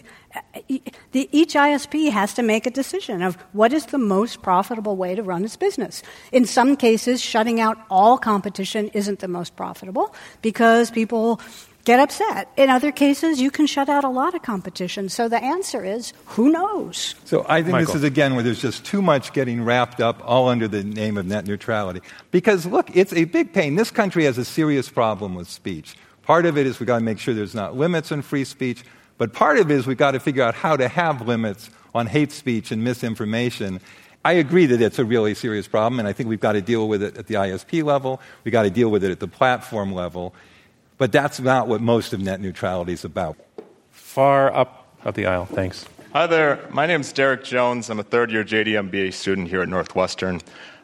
the, 1.12 1.28
each 1.30 1.54
ISP 1.54 2.10
has 2.10 2.32
to 2.34 2.42
make 2.42 2.66
a 2.66 2.70
decision 2.70 3.22
of 3.22 3.36
what 3.52 3.72
is 3.72 3.86
the 3.86 3.98
most 3.98 4.42
profitable 4.42 4.96
way 4.96 5.14
to 5.14 5.22
run 5.22 5.44
its 5.44 5.56
business. 5.56 6.02
In 6.32 6.46
some 6.46 6.76
cases, 6.76 7.20
shutting 7.20 7.60
out 7.60 7.78
all 7.90 8.16
competition 8.18 8.88
isn't 8.88 9.18
the 9.18 9.28
most 9.28 9.56
profitable 9.56 10.14
because 10.40 10.90
people 10.90 11.40
get 11.84 12.00
upset. 12.00 12.48
In 12.56 12.70
other 12.70 12.90
cases, 12.90 13.40
you 13.40 13.50
can 13.50 13.66
shut 13.66 13.88
out 13.88 14.04
a 14.04 14.08
lot 14.08 14.34
of 14.34 14.42
competition. 14.42 15.08
So 15.08 15.28
the 15.28 15.42
answer 15.42 15.84
is 15.84 16.12
who 16.26 16.50
knows? 16.50 17.14
So 17.24 17.44
I 17.48 17.62
think 17.62 17.72
Michael. 17.72 17.86
this 17.86 17.94
is 17.96 18.02
again 18.02 18.34
where 18.34 18.42
there's 18.42 18.60
just 18.60 18.84
too 18.84 19.02
much 19.02 19.32
getting 19.32 19.62
wrapped 19.62 20.00
up 20.00 20.20
all 20.24 20.48
under 20.48 20.66
the 20.66 20.82
name 20.82 21.16
of 21.18 21.26
net 21.26 21.46
neutrality. 21.46 22.00
Because 22.30 22.66
look, 22.66 22.94
it's 22.96 23.12
a 23.12 23.24
big 23.24 23.52
pain. 23.52 23.76
This 23.76 23.90
country 23.90 24.24
has 24.24 24.38
a 24.38 24.44
serious 24.44 24.88
problem 24.88 25.34
with 25.34 25.48
speech. 25.48 25.94
Part 26.22 26.46
of 26.46 26.56
it 26.56 26.66
is 26.66 26.80
we've 26.80 26.86
got 26.86 26.98
to 26.98 27.04
make 27.04 27.18
sure 27.18 27.34
there's 27.34 27.54
not 27.54 27.76
limits 27.76 28.10
on 28.10 28.22
free 28.22 28.44
speech, 28.44 28.82
but 29.18 29.34
part 29.34 29.58
of 29.58 29.70
it 29.70 29.74
is 29.74 29.86
we've 29.86 29.98
got 29.98 30.12
to 30.12 30.20
figure 30.20 30.42
out 30.42 30.54
how 30.54 30.76
to 30.76 30.88
have 30.88 31.26
limits 31.26 31.68
on 31.94 32.06
hate 32.06 32.32
speech 32.32 32.72
and 32.72 32.82
misinformation. 32.82 33.78
I 34.24 34.32
agree 34.32 34.64
that 34.66 34.80
it's 34.80 34.98
a 34.98 35.04
really 35.04 35.34
serious 35.34 35.68
problem, 35.68 35.98
and 35.98 36.08
I 36.08 36.14
think 36.14 36.30
we've 36.30 36.40
got 36.40 36.52
to 36.52 36.62
deal 36.62 36.88
with 36.88 37.02
it 37.02 37.18
at 37.18 37.26
the 37.26 37.34
ISP 37.34 37.84
level. 37.84 38.22
We've 38.42 38.52
got 38.52 38.62
to 38.62 38.70
deal 38.70 38.90
with 38.90 39.04
it 39.04 39.10
at 39.10 39.20
the 39.20 39.28
platform 39.28 39.92
level. 39.92 40.34
But 40.96 41.12
that's 41.12 41.40
not 41.40 41.66
what 41.68 41.80
most 41.80 42.12
of 42.12 42.20
net 42.20 42.40
neutrality 42.40 42.92
is 42.92 43.04
about. 43.04 43.36
Far 43.90 44.54
up 44.54 44.86
of 45.04 45.14
the 45.14 45.26
aisle, 45.26 45.46
thanks. 45.46 45.86
Hi 46.12 46.26
there. 46.28 46.60
My 46.70 46.86
name 46.86 47.00
is 47.00 47.12
Derek 47.12 47.42
Jones. 47.42 47.90
I'm 47.90 47.98
a 47.98 48.04
third 48.04 48.30
year 48.30 48.44
JD 48.44 48.90
MBA 48.90 49.12
student 49.12 49.48
here 49.48 49.62
at 49.62 49.68
Northwestern. 49.68 50.40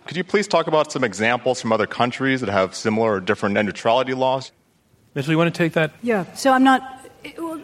Could 0.07 0.17
you 0.17 0.25
please 0.25 0.49
talk 0.49 0.67
about 0.67 0.91
some 0.91 1.05
examples 1.05 1.61
from 1.61 1.73
other 1.73 1.87
countries 1.87 2.41
that 2.41 2.51
have 2.51 2.75
similar 2.75 3.15
or 3.15 3.21
different 3.21 3.55
net 3.55 3.65
neutrality 3.65 4.15
laws? 4.15 4.51
Mitchell, 5.15 5.31
you 5.31 5.39
want 5.39 5.55
to 5.55 5.57
take 5.57 5.75
that? 5.75 5.93
Yeah. 6.03 6.25
So 6.35 6.53
I'm 6.53 6.65
not. 6.65 6.83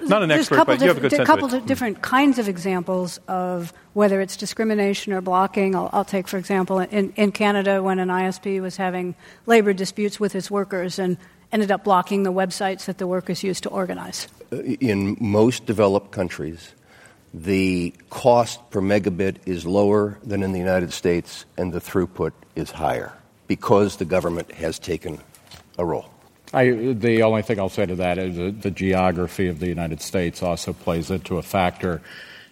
not 0.04 0.22
an 0.22 0.30
expert, 0.30 0.64
but 0.66 0.80
you 0.80 0.86
have 0.86 0.98
a 0.98 1.00
good 1.00 1.10
sense 1.10 1.22
A 1.22 1.26
couple 1.26 1.46
of 1.46 1.54
of 1.54 1.66
different 1.66 2.02
kinds 2.02 2.38
of 2.38 2.48
examples 2.48 3.18
of 3.26 3.72
whether 3.94 4.20
it's 4.20 4.36
discrimination 4.36 5.12
or 5.12 5.20
blocking. 5.20 5.74
I'll, 5.74 5.90
I'll 5.92 6.04
take, 6.04 6.28
for 6.28 6.36
example, 6.36 6.78
in, 6.78 7.12
in 7.16 7.32
Canada, 7.32 7.82
when 7.82 7.98
an 7.98 8.08
ISP 8.08 8.60
was 8.60 8.76
having 8.76 9.16
labor 9.46 9.72
disputes 9.72 10.20
with 10.20 10.36
its 10.36 10.48
workers, 10.50 11.00
and 11.00 11.16
ended 11.52 11.70
up 11.70 11.84
blocking 11.84 12.22
the 12.22 12.32
websites 12.32 12.84
that 12.86 12.98
the 12.98 13.06
workers 13.06 13.42
used 13.42 13.62
to 13.64 13.68
organize. 13.68 14.28
Uh, 14.52 14.56
in 14.62 15.16
most 15.20 15.66
developed 15.66 16.12
countries, 16.12 16.74
the 17.34 17.94
cost 18.10 18.70
per 18.70 18.80
megabit 18.80 19.36
is 19.46 19.66
lower 19.66 20.18
than 20.24 20.42
in 20.42 20.52
the 20.52 20.58
United 20.58 20.92
States, 20.92 21.44
and 21.56 21.72
the 21.72 21.80
throughput 21.80 22.32
is 22.54 22.70
higher 22.70 23.12
because 23.46 23.96
the 23.96 24.04
government 24.04 24.50
has 24.52 24.78
taken 24.78 25.20
a 25.78 25.84
role. 25.84 26.10
I, 26.52 26.70
the 26.70 27.22
only 27.22 27.42
thing 27.42 27.58
I'll 27.58 27.68
say 27.68 27.86
to 27.86 27.96
that 27.96 28.18
is 28.18 28.36
the, 28.36 28.50
the 28.50 28.70
geography 28.70 29.48
of 29.48 29.58
the 29.58 29.66
United 29.66 30.00
States 30.00 30.42
also 30.42 30.72
plays 30.72 31.10
into 31.10 31.38
a 31.38 31.42
factor. 31.42 32.00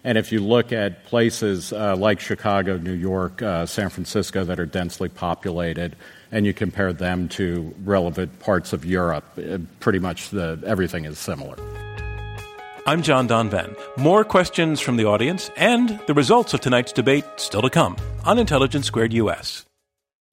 And 0.03 0.17
if 0.17 0.31
you 0.31 0.39
look 0.39 0.71
at 0.71 1.05
places 1.05 1.73
uh, 1.73 1.95
like 1.95 2.19
Chicago, 2.19 2.77
New 2.77 2.93
York, 2.93 3.41
uh, 3.41 3.65
San 3.65 3.89
Francisco 3.89 4.43
that 4.43 4.59
are 4.59 4.65
densely 4.65 5.09
populated, 5.09 5.95
and 6.35 6.45
you 6.45 6.53
compare 6.53 6.91
them 6.91 7.29
to 7.29 7.73
relevant 7.85 8.39
parts 8.39 8.73
of 8.73 8.83
Europe, 8.83 9.23
uh, 9.39 9.57
pretty 9.79 9.99
much 9.99 10.31
the, 10.31 10.61
everything 10.65 11.05
is 11.05 11.17
similar. 11.17 11.55
I'm 12.85 13.01
John 13.01 13.25
Donvan. 13.25 13.75
More 13.97 14.25
questions 14.25 14.81
from 14.81 14.97
the 14.97 15.05
audience 15.05 15.49
and 15.55 15.97
the 16.07 16.13
results 16.13 16.53
of 16.53 16.59
tonight's 16.59 16.91
debate 16.91 17.23
still 17.37 17.61
to 17.61 17.69
come 17.69 17.95
on 18.25 18.37
Intelligence 18.37 18.85
Squared 18.85 19.13
US. 19.13 19.65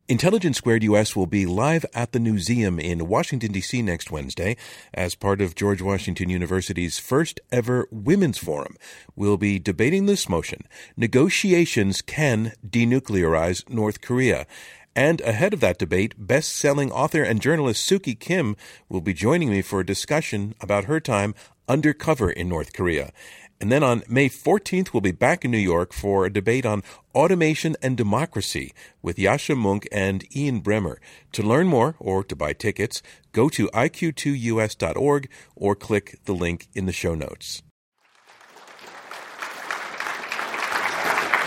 Intelligence 0.09 0.59
Squared 0.59 0.83
US 0.83 1.15
will 1.15 1.29
be 1.29 1.47
live 1.47 1.87
at 1.95 2.11
the 2.11 2.19
museum 2.19 2.81
in 2.81 3.07
Washington, 3.07 3.53
D.C. 3.53 3.81
next 3.81 4.11
Wednesday 4.11 4.57
as 4.93 5.15
part 5.15 5.41
of 5.41 5.55
George 5.55 5.81
Washington 5.81 6.29
University's 6.29 6.99
first 6.99 7.39
ever 7.53 7.87
Women's 7.93 8.39
Forum. 8.39 8.75
We'll 9.15 9.37
be 9.37 9.61
debating 9.61 10.07
this 10.07 10.29
motion 10.29 10.65
Negotiations 10.97 12.03
Can 12.03 12.53
Denuclearize 12.69 13.71
North 13.71 14.01
Korea. 14.01 14.47
And 14.95 15.23
ahead 15.23 15.55
of 15.55 15.61
that 15.61 15.79
debate, 15.79 16.15
best 16.19 16.55
selling 16.55 16.93
author 16.93 17.23
and 17.23 17.41
journalist 17.41 17.89
Suki 17.89 18.19
Kim 18.19 18.57
will 18.89 19.01
be 19.01 19.15
joining 19.15 19.49
me 19.49 19.63
for 19.63 19.81
a 19.81 19.87
discussion 19.87 20.55
about 20.61 20.85
her 20.85 21.01
time 21.01 21.35
undercover 21.67 22.31
in 22.31 22.49
North 22.49 22.75
Korea. 22.75 23.13
And 23.59 23.71
then 23.71 23.83
on 23.83 24.03
May 24.09 24.29
14th, 24.29 24.93
we'll 24.93 25.01
be 25.01 25.13
back 25.13 25.45
in 25.45 25.51
New 25.51 25.57
York 25.57 25.93
for 25.93 26.27
a 26.27 26.33
debate 26.33 26.67
on 26.67 26.83
automation 27.15 27.77
and 27.81 27.97
democracy 27.97 28.75
with 29.01 29.17
Yascha 29.17 29.57
Mounk 29.57 29.87
and 29.93 30.27
Ian 30.37 30.61
Bremmer. 30.61 30.97
To 31.33 31.43
learn 31.43 31.69
more 31.69 31.95
or 31.99 32.25
to 32.25 32.37
buy 32.37 32.53
tickets, 32.53 33.03
go 33.31 33.49
to 33.51 33.69
iq2us.org 33.69 35.31
or 35.55 35.77
click 35.77 36.19
the 36.25 36.35
link 36.35 36.69
in 36.75 36.87
the 36.87 36.93
show 36.93 37.15
notes. 37.15 37.63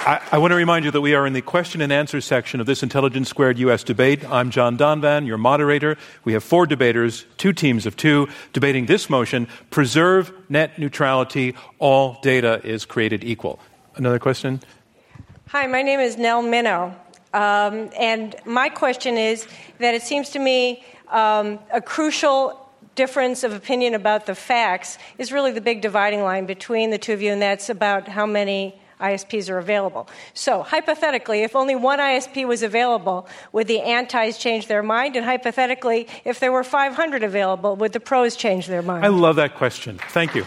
I, 0.06 0.22
I, 0.34 0.38
want 0.38 0.52
to 0.52 0.56
remind 0.56 0.86
you 0.86 0.92
that 0.92 1.02
we 1.02 1.16
are 1.16 1.26
in 1.26 1.34
the 1.34 1.42
question 1.42 1.82
and 1.82 1.92
answer 1.92 2.22
section 2.22 2.60
of 2.60 2.68
this 2.68 2.84
Intelligence 2.84 3.28
Squared 3.28 3.58
U.S. 3.58 3.84
debate. 3.84 4.24
I'm 4.30 4.52
John 4.52 4.78
Donvan, 4.78 5.26
your 5.26 5.40
moderator. 5.40 5.98
We 6.24 6.34
have 6.34 6.44
four 6.44 6.68
debaters, 6.68 7.26
two 7.38 7.54
teams 7.54 7.88
of 7.88 7.98
two, 7.98 8.28
debating 8.54 8.86
this 8.86 9.10
motion 9.10 9.48
preserve 9.72 10.32
net 10.48 10.78
neutrality, 10.78 11.56
all 11.80 12.20
data 12.22 12.62
is 12.64 12.86
created 12.86 13.24
equal. 13.24 13.60
Another 13.96 14.20
question? 14.20 14.60
Hi, 15.48 15.66
my 15.66 15.82
name 15.82 16.00
is 16.00 16.18
Nell 16.18 16.44
Minow. 16.44 16.94
Um, 17.34 17.90
and 18.00 18.36
my 18.46 18.70
question 18.70 19.18
is 19.18 19.48
that 19.80 19.96
it 19.96 20.04
seems 20.04 20.30
to 20.32 20.40
me 20.40 20.86
um, 21.08 21.58
a 21.74 21.82
crucial 21.82 22.70
difference 22.94 23.44
of 23.44 23.54
opinion 23.54 23.96
about 23.96 24.28
the 24.28 24.36
facts 24.36 25.00
is 25.18 25.32
really 25.32 25.52
the 25.52 25.62
big 25.62 25.82
dividing 25.82 26.22
line 26.22 26.46
between 26.46 26.92
the 26.92 27.00
two 27.00 27.14
of 27.14 27.24
you, 27.24 27.32
and 27.32 27.42
that's 27.42 27.72
about 27.72 28.08
how 28.08 28.28
many 28.28 28.80
ISPs 29.00 29.50
are 29.50 29.58
available. 29.58 30.08
So, 30.34 30.64
hypothetically, 30.64 31.44
if 31.44 31.56
only 31.56 31.76
one 31.76 32.00
ISP 32.00 32.48
was 32.48 32.64
available, 32.64 33.28
would 33.52 33.68
the 33.68 33.82
antis 33.82 34.38
change 34.38 34.68
their 34.68 34.84
mind? 34.84 35.16
And 35.16 35.26
hypothetically, 35.26 36.08
if 36.24 36.40
there 36.40 36.52
were 36.52 36.64
500 36.64 37.24
available, 37.24 37.76
would 37.76 37.94
the 37.94 38.00
pros 38.00 38.36
change 38.36 38.68
their 38.68 38.82
mind? 38.82 39.06
I 39.06 39.10
love 39.10 39.36
that 39.36 39.56
question. 39.56 40.00
Thank 40.10 40.36
you. 40.36 40.46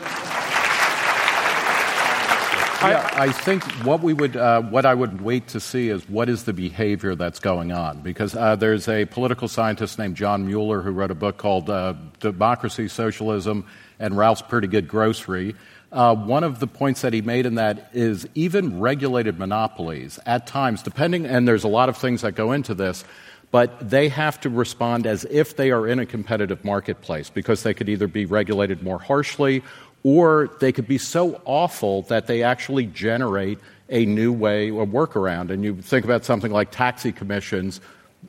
yeah, 2.81 3.11
I 3.15 3.33
think 3.33 3.65
what 3.85 4.01
we 4.03 4.13
would, 4.15 4.37
uh, 4.37 4.63
what 4.63 4.87
I 4.87 4.95
would 4.95 5.21
wait 5.21 5.49
to 5.49 5.61
see 5.61 5.89
is 5.89 6.09
what 6.09 6.29
is 6.29 6.45
the 6.45 6.53
behavior 6.53 7.15
that's 7.15 7.41
going 7.41 7.73
on. 7.73 8.01
Because 8.01 8.35
uh, 8.35 8.57
there's 8.57 8.89
a 8.89 9.05
political 9.07 9.49
scientist 9.49 9.99
named 9.99 10.17
John 10.17 10.47
Mueller 10.47 10.81
who 10.81 10.93
wrote 10.93 11.11
a 11.11 11.17
book 11.17 11.37
called 11.37 11.69
uh, 11.69 11.95
Democracy, 12.21 12.89
Socialism, 12.89 13.67
and 13.99 14.17
Ralph's 14.17 14.43
Pretty 14.43 14.69
Good 14.69 14.89
Grocery. 14.89 15.55
Uh, 15.91 16.15
one 16.15 16.45
of 16.45 16.61
the 16.61 16.67
points 16.67 17.01
that 17.01 17.13
he 17.15 17.23
made 17.23 17.47
in 17.47 17.55
that 17.55 17.91
is 17.95 18.29
even 18.35 18.79
regulated 18.79 19.39
monopolies 19.39 20.19
at 20.27 20.47
times, 20.47 20.83
depending, 20.83 21.25
and 21.25 21.49
there's 21.49 21.65
a 21.65 21.69
lot 21.69 21.89
of 21.89 21.97
things 21.97 22.21
that 22.21 22.33
go 22.33 22.53
into 22.53 22.75
this, 22.75 23.05
but 23.51 23.89
they 23.89 24.09
have 24.09 24.39
to 24.39 24.51
respond 24.51 25.07
as 25.07 25.25
if 25.31 25.57
they 25.57 25.71
are 25.71 25.87
in 25.87 25.99
a 25.99 26.05
competitive 26.05 26.63
marketplace 26.63 27.31
because 27.31 27.63
they 27.63 27.73
could 27.73 27.89
either 27.89 28.07
be 28.07 28.27
regulated 28.27 28.83
more 28.83 28.99
harshly 28.99 29.63
or 30.03 30.51
they 30.61 30.73
could 30.73 30.87
be 30.87 30.99
so 30.99 31.41
awful 31.45 32.03
that 32.03 32.27
they 32.27 32.43
actually 32.43 32.87
generate 32.87 33.59
a 33.89 34.05
new 34.05 34.33
way, 34.33 34.69
a 34.69 34.87
workaround. 34.87 35.51
And 35.51 35.65
you 35.65 35.81
think 35.81 36.05
about 36.05 36.25
something 36.25 36.53
like 36.53 36.71
taxi 36.71 37.13
commissions. 37.13 37.81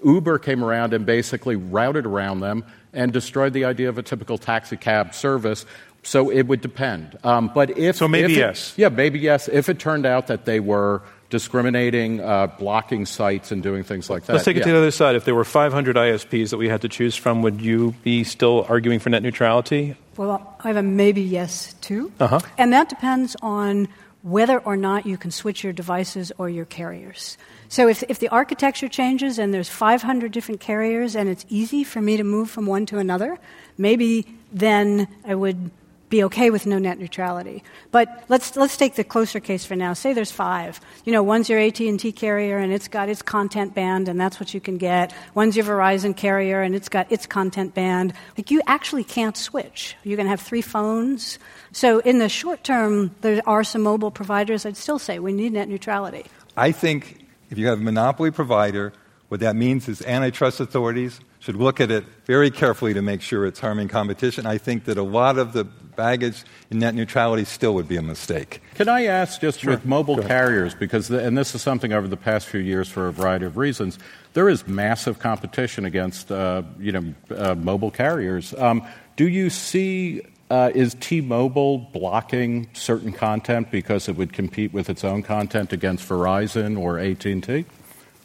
Uber 0.03 0.39
came 0.39 0.64
around 0.64 0.93
and 0.93 1.05
basically 1.05 1.55
routed 1.55 2.05
around 2.05 2.39
them 2.39 2.64
and 2.93 3.12
destroyed 3.12 3.53
the 3.53 3.66
idea 3.66 3.89
of 3.89 3.97
a 3.97 4.03
typical 4.03 4.38
taxi 4.38 4.78
cab 4.78 5.14
service. 5.14 5.66
So 6.04 6.30
it 6.30 6.43
would 6.43 6.62
depend. 6.62 7.18
Um, 7.24 7.52
but 7.54 7.78
if 7.78 7.97
so, 7.97 8.08
maybe 8.08 8.34
if 8.34 8.38
it, 8.38 8.41
yes. 8.41 8.74
Yeah, 8.78 8.89
maybe 8.89 9.20
yes. 9.20 9.47
If 9.47 9.70
it 9.70 9.80
turned 9.80 10.06
out 10.06 10.28
that 10.28 10.45
they 10.45 10.60
were 10.60 11.02
discriminating, 11.30 12.22
uh, 12.22 12.47
blocking 12.47 13.06
sites, 13.06 13.52
and 13.52 13.62
doing 13.62 13.84
things 13.84 14.10
like 14.10 14.26
that. 14.26 14.34
Let's 14.34 14.45
take 14.45 14.58
it 14.58 14.62
yeah. 14.62 14.66
to 14.66 14.72
the 14.72 14.78
other 14.78 14.91
side. 14.91 15.16
If 15.16 15.26
there 15.26 15.36
were 15.36 15.45
500 15.45 15.95
ISPs 15.95 16.50
that 16.50 16.58
we 16.58 16.68
had 16.68 16.82
to 16.82 16.89
choose 16.89 17.16
from, 17.16 17.41
would 17.43 17.62
you 17.62 17.93
be 18.04 18.24
still 18.24 18.66
arguing 18.68 19.00
for 19.00 19.10
net 19.10 19.24
neutrality? 19.24 19.95
Well, 20.18 20.56
I 20.64 20.68
have 20.68 20.78
a 20.78 20.84
maybe 20.84 21.22
yes 21.22 21.74
too. 21.82 22.12
Uh-huh. 22.20 22.39
And 22.58 22.74
that 22.74 22.89
depends 22.89 23.36
on 23.41 23.88
whether 24.22 24.60
or 24.60 24.76
not 24.76 25.06
you 25.06 25.18
can 25.18 25.32
switch 25.32 25.64
your 25.64 25.72
devices 25.72 26.32
or 26.38 26.50
your 26.50 26.66
carriers. 26.66 27.38
So 27.70 27.88
if, 27.88 28.04
if 28.10 28.20
the 28.20 28.28
architecture 28.30 28.89
changes 28.89 29.39
and 29.39 29.54
there's 29.54 29.70
500 29.70 30.32
different 30.32 30.60
carriers 30.60 31.16
and 31.16 31.30
it's 31.30 31.45
easy 31.47 31.84
for 31.84 32.02
me 32.02 32.18
to 32.18 32.24
move 32.24 32.50
from 32.50 32.66
one 32.66 32.86
to 32.88 32.97
another, 32.97 33.38
maybe 33.78 34.26
then 34.52 35.08
I 35.26 35.36
would 35.36 35.72
be 36.10 36.24
okay 36.24 36.49
with 36.49 36.66
no 36.66 36.80
net 36.80 36.99
neutrality. 36.99 37.64
But 37.91 38.24
let's 38.30 38.55
let's 38.55 38.78
take 38.78 38.95
the 38.95 39.03
closer 39.03 39.39
case 39.39 39.66
for 39.66 39.76
now. 39.76 39.93
Say 39.93 40.14
there's 40.14 40.32
five. 40.32 40.80
You 41.05 41.14
know, 41.14 41.22
one's 41.22 41.49
your 41.49 41.60
AT 41.60 41.80
and 41.80 41.99
T 41.99 42.12
carrier 42.12 42.57
and 42.57 42.74
it's 42.74 42.88
got 42.88 43.10
its 43.10 43.22
content 43.22 43.76
band 43.76 44.07
and 44.10 44.20
that's 44.20 44.39
what 44.39 44.53
you 44.53 44.60
can 44.60 44.78
get. 44.78 45.14
One's 45.36 45.55
your 45.55 45.66
Verizon 45.66 46.16
carrier 46.16 46.62
and 46.62 46.76
it's 46.76 46.89
got 46.89 47.12
its 47.12 47.26
content 47.26 47.74
band. 47.74 48.14
Like 48.38 48.49
you 48.49 48.62
actually 48.66 49.03
can't 49.03 49.38
switch. 49.38 49.95
You're 50.03 50.18
going 50.18 50.26
to 50.26 50.32
have 50.32 50.41
three 50.41 50.62
phones. 50.62 51.38
So 51.72 51.99
in 51.99 52.18
the 52.18 52.30
short 52.30 52.64
term, 52.64 53.16
there 53.22 53.41
are 53.45 53.64
some 53.64 53.84
mobile 53.84 54.12
providers. 54.12 54.66
I'd 54.66 54.78
still 54.78 54.99
say 54.99 55.20
we 55.20 55.34
need 55.34 55.53
net 55.53 55.70
neutrality. 55.70 56.26
I 56.57 56.72
think 56.72 57.26
if 57.51 57.57
you 57.57 57.68
have 57.68 57.80
a 57.80 57.84
monopoly 57.84 58.32
provider, 58.32 58.93
what 59.28 59.39
that 59.41 59.55
means 59.55 59.88
is 59.88 60.01
antitrust 60.01 60.60
authorities 60.60 61.20
should 61.40 61.56
look 61.56 61.80
at 61.80 61.90
it 61.90 62.04
very 62.26 62.52
carefully 62.52 62.94
to 62.94 63.02
make 63.02 63.22
sure 63.22 63.46
it's 63.46 63.60
harming 63.60 63.88
competition. 63.88 64.46
I 64.46 64.58
think 64.58 64.86
that 64.86 64.98
a 64.98 65.04
lot 65.04 65.38
of 65.38 65.54
the 65.54 65.64
baggage 65.64 66.44
in 66.70 66.80
net 66.80 66.96
neutrality 66.96 67.46
still 67.46 67.74
would 67.76 67.88
be 67.88 67.98
a 67.98 68.02
mistake. 68.02 68.62
Can 68.76 68.88
I 68.88 69.06
ask 69.06 69.42
just 69.42 69.62
sure. 69.62 69.72
with 69.72 69.86
mobile 69.86 70.22
carriers, 70.22 70.74
because, 70.76 71.08
the, 71.08 71.26
and 71.26 71.38
this 71.38 71.56
is 71.56 71.62
something 71.62 71.92
over 71.92 72.08
the 72.08 72.18
past 72.18 72.48
few 72.48 72.60
years 72.60 72.90
for 72.90 73.08
a 73.08 73.14
variety 73.14 73.46
of 73.46 73.58
reasons, 73.58 74.00
there 74.34 74.50
is 74.50 74.68
massive 74.68 75.20
competition 75.20 75.86
against, 75.86 76.32
uh, 76.32 76.64
you 76.78 76.92
know, 76.92 77.14
uh, 77.36 77.56
mobile 77.56 77.92
carriers. 77.92 78.54
Um, 78.54 78.86
do 79.16 79.28
you 79.28 79.50
see 79.50 80.22
uh, 80.50 80.72
is 80.74 80.96
T-Mobile 81.00 81.78
blocking 81.78 82.70
certain 82.74 83.12
content 83.12 83.70
because 83.70 84.08
it 84.10 84.16
would 84.16 84.34
compete 84.34 84.74
with 84.74 84.90
its 84.90 85.04
own 85.04 85.22
content 85.22 85.74
against 85.74 86.08
Verizon 86.08 86.78
or 86.80 86.98
AT&T? 86.98 87.66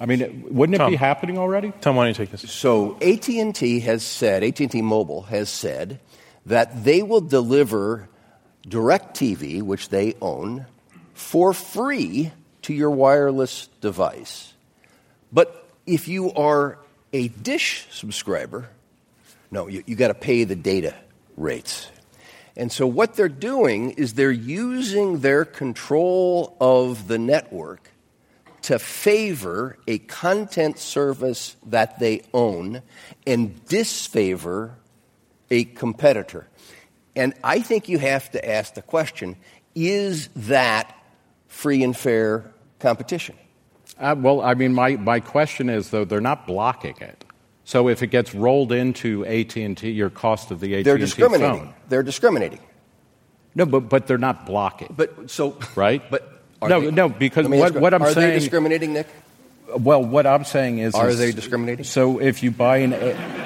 I 0.04 0.06
mean, 0.06 0.44
wouldn't 0.50 0.74
it 0.74 0.78
Tom, 0.78 0.90
be 0.90 0.96
happening 0.96 1.38
already? 1.38 1.72
Tom, 1.80 1.96
why 1.96 2.04
don't 2.04 2.08
you 2.18 2.26
take 2.26 2.30
this? 2.30 2.50
So 2.50 2.98
AT&T 3.00 3.80
has 3.80 4.02
said, 4.02 4.44
AT&T 4.44 4.82
Mobile 4.82 5.22
has 5.22 5.48
said 5.48 5.98
that 6.44 6.84
they 6.84 7.02
will 7.02 7.22
deliver 7.22 8.10
DirecTV, 8.68 9.62
which 9.62 9.88
they 9.88 10.12
own, 10.20 10.66
for 11.14 11.54
free 11.54 12.32
to 12.60 12.74
your 12.74 12.90
wireless 12.90 13.68
device. 13.80 14.52
But 15.32 15.66
if 15.86 16.06
you 16.06 16.34
are 16.34 16.78
a 17.14 17.28
Dish 17.28 17.86
subscriber, 17.90 18.68
no, 19.50 19.68
you, 19.68 19.84
you 19.86 19.96
got 19.96 20.08
to 20.08 20.14
pay 20.14 20.44
the 20.44 20.54
data 20.54 20.94
rates. 21.34 21.90
And 22.58 22.70
so 22.70 22.86
what 22.86 23.14
they're 23.14 23.30
doing 23.30 23.92
is 23.92 24.12
they're 24.12 24.30
using 24.30 25.20
their 25.20 25.46
control 25.46 26.58
of 26.60 27.08
the 27.08 27.16
network 27.16 27.90
to 28.64 28.78
favor 28.78 29.76
a 29.86 29.98
content 29.98 30.78
service 30.78 31.54
that 31.66 31.98
they 31.98 32.22
own 32.32 32.80
and 33.26 33.62
disfavor 33.66 34.74
a 35.50 35.64
competitor. 35.64 36.48
And 37.14 37.34
I 37.44 37.60
think 37.60 37.90
you 37.90 37.98
have 37.98 38.30
to 38.30 38.48
ask 38.48 38.74
the 38.74 38.82
question 38.82 39.36
is 39.74 40.28
that 40.34 40.96
free 41.46 41.82
and 41.82 41.96
fair 41.96 42.52
competition? 42.78 43.36
Uh, 43.98 44.14
well, 44.18 44.40
I 44.40 44.54
mean, 44.54 44.72
my, 44.72 44.96
my 44.96 45.20
question 45.20 45.68
is, 45.68 45.90
though, 45.90 46.04
they're 46.04 46.20
not 46.20 46.46
blocking 46.46 46.96
it. 47.00 47.24
So 47.64 47.88
if 47.88 48.02
it 48.02 48.08
gets 48.08 48.34
rolled 48.34 48.72
into 48.72 49.26
AT&T, 49.26 49.90
your 49.90 50.10
cost 50.10 50.50
of 50.50 50.60
the 50.60 50.74
AT&T 50.74 50.82
They're 50.84 50.98
discriminating. 50.98 51.66
phone. 51.66 51.74
They're 51.88 52.02
discriminating. 52.02 52.60
No, 53.54 53.66
but, 53.66 53.88
but 53.88 54.06
they're 54.06 54.18
not 54.18 54.46
blocking. 54.46 54.94
But 54.96 55.30
so 55.30 55.58
right? 55.76 56.02
But 56.10 56.33
no, 56.68 56.80
they, 56.80 56.90
no, 56.90 57.08
because 57.08 57.48
what, 57.48 57.74
what 57.74 57.94
I'm 57.94 58.02
are 58.02 58.12
saying. 58.12 58.28
Are 58.28 58.32
they 58.32 58.38
discriminating, 58.38 58.92
Nick? 58.92 59.06
Well, 59.76 60.04
what 60.04 60.26
I'm 60.26 60.44
saying 60.44 60.78
is, 60.78 60.94
are 60.94 61.08
is, 61.08 61.18
they 61.18 61.32
discriminating? 61.32 61.84
So 61.84 62.20
if 62.20 62.42
you 62.42 62.50
buy 62.50 62.78
an, 62.78 62.92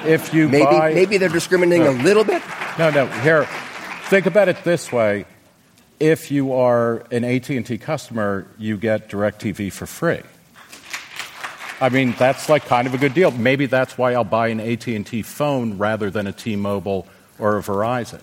if 0.05 0.33
you 0.33 0.47
maybe 0.47 0.65
buy, 0.65 0.93
maybe 0.93 1.17
they're 1.17 1.29
discriminating 1.29 1.85
no, 1.85 1.91
a 1.91 2.03
little 2.03 2.23
bit. 2.23 2.43
No, 2.77 2.89
no. 2.89 3.07
Here, 3.07 3.47
think 4.09 4.25
about 4.25 4.47
it 4.47 4.63
this 4.63 4.91
way: 4.91 5.25
if 5.99 6.29
you 6.29 6.53
are 6.53 7.05
an 7.11 7.23
AT&T 7.23 7.77
customer, 7.79 8.47
you 8.57 8.77
get 8.77 9.09
DirecTV 9.09 9.71
for 9.71 9.85
free. 9.85 10.21
I 11.81 11.89
mean, 11.89 12.13
that's 12.19 12.49
like 12.49 12.65
kind 12.65 12.87
of 12.87 12.93
a 12.93 12.97
good 12.97 13.13
deal. 13.13 13.31
Maybe 13.31 13.65
that's 13.65 13.97
why 13.97 14.13
I'll 14.13 14.23
buy 14.25 14.49
an 14.49 14.59
AT&T 14.59 15.21
phone 15.21 15.77
rather 15.77 16.09
than 16.09 16.27
a 16.27 16.33
T-Mobile 16.33 17.07
or 17.39 17.57
a 17.57 17.61
Verizon. 17.61 18.21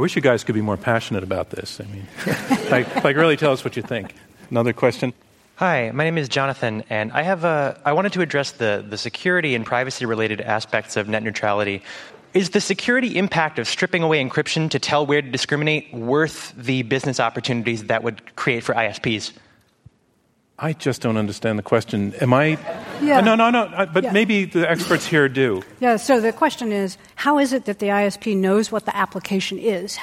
I 0.00 0.02
wish 0.02 0.16
you 0.16 0.22
guys 0.22 0.44
could 0.44 0.54
be 0.54 0.62
more 0.62 0.78
passionate 0.78 1.22
about 1.22 1.50
this. 1.50 1.78
I 1.78 1.84
mean, 1.84 2.06
like, 2.70 3.04
like, 3.04 3.16
really 3.16 3.36
tell 3.36 3.52
us 3.52 3.62
what 3.62 3.76
you 3.76 3.82
think. 3.82 4.14
Another 4.50 4.72
question. 4.72 5.12
Hi, 5.56 5.90
my 5.90 6.04
name 6.04 6.16
is 6.16 6.26
Jonathan, 6.26 6.84
and 6.88 7.12
I 7.12 7.20
have 7.20 7.44
a. 7.44 7.78
I 7.84 7.92
wanted 7.92 8.14
to 8.14 8.22
address 8.22 8.52
the 8.52 8.82
the 8.88 8.96
security 8.96 9.54
and 9.54 9.66
privacy 9.66 10.06
related 10.06 10.40
aspects 10.40 10.96
of 10.96 11.06
net 11.06 11.22
neutrality. 11.22 11.82
Is 12.32 12.48
the 12.48 12.62
security 12.62 13.18
impact 13.18 13.58
of 13.58 13.68
stripping 13.68 14.02
away 14.02 14.24
encryption 14.24 14.70
to 14.70 14.78
tell 14.78 15.04
where 15.04 15.20
to 15.20 15.30
discriminate 15.30 15.92
worth 15.92 16.54
the 16.56 16.80
business 16.80 17.20
opportunities 17.20 17.84
that 17.84 18.02
would 18.02 18.34
create 18.36 18.64
for 18.64 18.74
ISPs? 18.74 19.34
I 20.62 20.74
just 20.74 21.00
don't 21.00 21.16
understand 21.16 21.58
the 21.58 21.62
question. 21.62 22.12
Am 22.20 22.34
I? 22.34 22.58
Yeah. 23.00 23.18
Uh, 23.18 23.20
no, 23.22 23.34
no, 23.34 23.50
no. 23.50 23.62
Uh, 23.62 23.86
but 23.86 24.04
yeah. 24.04 24.12
maybe 24.12 24.44
the 24.44 24.70
experts 24.70 25.06
here 25.06 25.26
do. 25.28 25.62
Yeah. 25.80 25.96
So 25.96 26.20
the 26.20 26.32
question 26.32 26.70
is, 26.70 26.98
how 27.14 27.38
is 27.38 27.54
it 27.54 27.64
that 27.64 27.78
the 27.78 27.86
ISP 27.86 28.36
knows 28.36 28.70
what 28.70 28.84
the 28.84 28.94
application 28.94 29.58
is? 29.58 29.98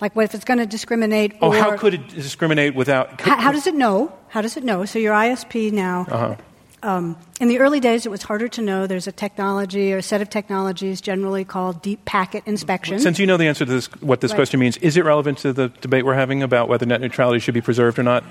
Like, 0.00 0.14
what 0.14 0.26
if 0.26 0.34
it's 0.34 0.44
going 0.44 0.58
to 0.58 0.66
discriminate? 0.66 1.36
Oh, 1.40 1.48
or, 1.48 1.56
how 1.56 1.76
could 1.76 1.94
it 1.94 2.08
discriminate 2.08 2.74
without? 2.74 3.20
How, 3.20 3.36
how, 3.36 3.52
does 3.52 3.66
it 3.66 3.74
know? 3.74 4.12
How 4.28 4.42
does 4.42 4.56
it 4.56 4.62
know? 4.62 4.84
So 4.84 4.98
your 4.98 5.14
ISP 5.14 5.72
now. 5.72 6.06
Uh-huh. 6.08 6.36
Um, 6.82 7.16
in 7.40 7.48
the 7.48 7.58
early 7.58 7.80
days, 7.80 8.06
it 8.06 8.10
was 8.10 8.22
harder 8.22 8.46
to 8.46 8.62
know. 8.62 8.86
There's 8.86 9.08
a 9.08 9.12
technology 9.12 9.92
or 9.92 9.96
a 9.96 10.02
set 10.02 10.20
of 10.20 10.30
technologies 10.30 11.00
generally 11.00 11.44
called 11.44 11.82
deep 11.82 12.04
packet 12.04 12.44
inspection. 12.46 13.00
Since 13.00 13.18
you 13.18 13.26
know 13.26 13.38
the 13.38 13.46
answer 13.48 13.64
to 13.64 13.72
this, 13.72 13.86
what 14.00 14.20
this 14.20 14.30
right. 14.32 14.36
question 14.36 14.60
means, 14.60 14.76
is 14.76 14.96
it 14.96 15.04
relevant 15.04 15.38
to 15.38 15.52
the 15.52 15.68
debate 15.80 16.04
we're 16.04 16.14
having 16.14 16.44
about 16.44 16.68
whether 16.68 16.86
net 16.86 17.00
neutrality 17.00 17.40
should 17.40 17.54
be 17.54 17.60
preserved 17.60 17.98
or 17.98 18.04
not? 18.04 18.22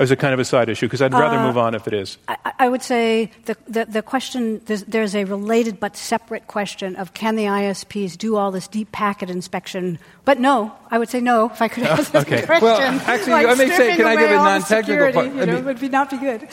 Or 0.00 0.04
is 0.04 0.10
it 0.10 0.18
kind 0.18 0.32
of 0.32 0.40
a 0.40 0.46
side 0.46 0.70
issue? 0.70 0.86
Because 0.86 1.02
I'd 1.02 1.12
rather 1.12 1.36
uh, 1.36 1.46
move 1.46 1.58
on 1.58 1.74
if 1.74 1.86
it 1.86 1.92
is. 1.92 2.16
I, 2.26 2.52
I 2.60 2.68
would 2.70 2.82
say 2.82 3.30
the, 3.44 3.54
the, 3.68 3.84
the 3.84 4.02
question 4.02 4.62
there's, 4.64 4.82
there's, 4.84 5.14
a 5.14 5.24
related 5.24 5.78
but 5.78 5.94
separate 5.94 6.46
question 6.46 6.96
of 6.96 7.12
can 7.12 7.36
the 7.36 7.44
ISPs 7.44 8.16
do 8.16 8.36
all 8.36 8.50
this 8.50 8.66
deep 8.66 8.92
packet 8.92 9.28
inspection? 9.28 9.98
But 10.24 10.40
no, 10.40 10.72
I 10.90 10.98
would 10.98 11.10
say 11.10 11.20
no 11.20 11.50
if 11.50 11.60
I 11.60 11.68
could 11.68 11.84
answer 11.84 12.16
okay. 12.16 12.40
the 12.40 12.46
question. 12.46 12.62
Well, 12.62 12.80
actually, 12.80 13.32
like 13.32 13.46
I 13.48 13.54
may 13.54 13.68
say, 13.76 13.96
can 13.96 14.06
I 14.06 14.16
give 14.16 14.30
a 14.30 14.36
non-technical 14.36 15.12
part? 15.12 15.14
part? 15.14 15.26
You 15.26 15.44
know, 15.44 15.56
it 15.58 15.64
would 15.66 15.80
be 15.80 15.90
not 15.90 16.08
be 16.08 16.16
good. 16.16 16.44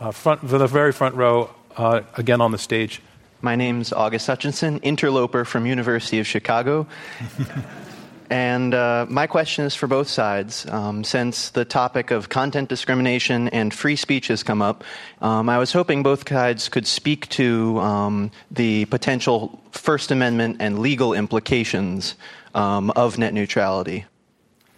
Uh, 0.00 0.10
front, 0.10 0.40
for 0.40 0.58
the 0.58 0.66
very 0.66 0.90
front 0.90 1.14
row, 1.14 1.50
uh, 1.76 2.00
again 2.16 2.40
on 2.40 2.50
the 2.50 2.58
stage. 2.58 3.00
My 3.40 3.54
name's 3.54 3.92
August 3.92 4.26
Hutchinson, 4.26 4.78
interloper 4.78 5.44
from 5.44 5.64
University 5.64 6.18
of 6.18 6.26
Chicago. 6.26 6.88
And 8.30 8.74
uh, 8.74 9.06
my 9.08 9.26
question 9.26 9.64
is 9.64 9.74
for 9.74 9.86
both 9.86 10.08
sides. 10.08 10.66
Um, 10.66 11.04
since 11.04 11.50
the 11.50 11.64
topic 11.64 12.10
of 12.10 12.28
content 12.28 12.68
discrimination 12.68 13.48
and 13.48 13.72
free 13.72 13.96
speech 13.96 14.28
has 14.28 14.42
come 14.42 14.62
up, 14.62 14.84
um, 15.20 15.48
I 15.48 15.58
was 15.58 15.72
hoping 15.72 16.02
both 16.02 16.28
sides 16.28 16.68
could 16.68 16.86
speak 16.86 17.28
to 17.30 17.78
um, 17.80 18.30
the 18.50 18.86
potential 18.86 19.60
First 19.72 20.10
Amendment 20.10 20.56
and 20.60 20.78
legal 20.78 21.12
implications 21.12 22.14
um, 22.54 22.90
of 22.90 23.18
net 23.18 23.34
neutrality. 23.34 24.06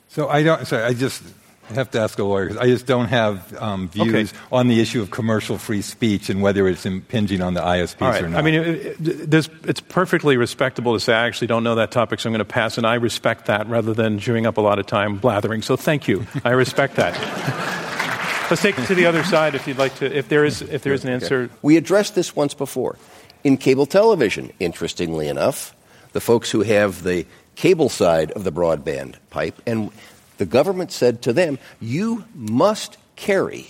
So 0.08 0.28
I 0.28 0.42
don't. 0.42 0.66
Sorry, 0.66 0.82
I 0.82 0.94
just 0.94 1.22
I 1.70 1.74
have 1.74 1.90
to 1.92 2.00
ask 2.00 2.18
a 2.18 2.24
lawyer 2.24 2.56
I 2.60 2.66
just 2.66 2.86
don't 2.86 3.08
have 3.08 3.54
um, 3.60 3.88
views 3.88 4.32
Okay. 4.32 4.38
on 4.52 4.68
the 4.68 4.80
issue 4.80 5.02
of 5.02 5.10
commercial 5.10 5.58
free 5.58 5.82
speech 5.82 6.30
and 6.30 6.40
whether 6.42 6.68
it's 6.68 6.86
impinging 6.86 7.42
on 7.42 7.54
the 7.54 7.60
ISPs 7.60 8.02
All 8.02 8.10
right. 8.10 8.22
or 8.22 8.28
not. 8.28 8.38
I 8.38 8.42
mean, 8.42 8.54
it, 8.54 9.34
it, 9.34 9.48
it's 9.64 9.80
perfectly 9.80 10.36
respectable 10.36 10.94
to 10.94 11.00
say, 11.00 11.12
I 11.14 11.26
actually 11.26 11.48
don't 11.48 11.64
know 11.64 11.74
that 11.76 11.90
topic, 11.90 12.20
so 12.20 12.28
I'm 12.28 12.32
going 12.32 12.38
to 12.38 12.44
pass, 12.44 12.78
and 12.78 12.86
I 12.86 12.94
respect 12.94 13.46
that 13.46 13.66
rather 13.68 13.94
than 13.94 14.18
chewing 14.18 14.46
up 14.46 14.56
a 14.56 14.60
lot 14.60 14.78
of 14.78 14.86
time 14.86 15.16
blathering. 15.18 15.62
So 15.62 15.76
thank 15.76 16.06
you. 16.06 16.26
I 16.44 16.50
respect 16.50 16.96
that. 16.96 17.14
Let's 18.50 18.62
take 18.62 18.78
it 18.78 18.86
to 18.86 18.94
the 18.94 19.06
other 19.06 19.24
side 19.24 19.56
if 19.56 19.66
you'd 19.66 19.78
like 19.78 19.96
to, 19.96 20.06
if 20.16 20.28
there 20.28 20.44
is, 20.44 20.62
if 20.62 20.82
there 20.82 20.92
is 20.92 21.04
an 21.04 21.10
answer. 21.10 21.50
We 21.62 21.76
addressed 21.76 22.14
this 22.14 22.36
once 22.36 22.54
before. 22.54 22.96
In 23.42 23.56
cable 23.56 23.86
television, 23.86 24.52
interestingly 24.60 25.26
enough, 25.26 25.74
the 26.12 26.20
folks 26.20 26.50
who 26.52 26.62
have 26.62 27.02
the 27.02 27.26
cable 27.56 27.88
side 27.88 28.30
of 28.32 28.44
the 28.44 28.52
broadband 28.52 29.16
pipe, 29.30 29.60
and 29.66 29.90
the 30.38 30.46
government 30.46 30.92
said 30.92 31.22
to 31.22 31.32
them, 31.32 31.58
you 31.80 32.24
must 32.34 32.96
carry 33.16 33.68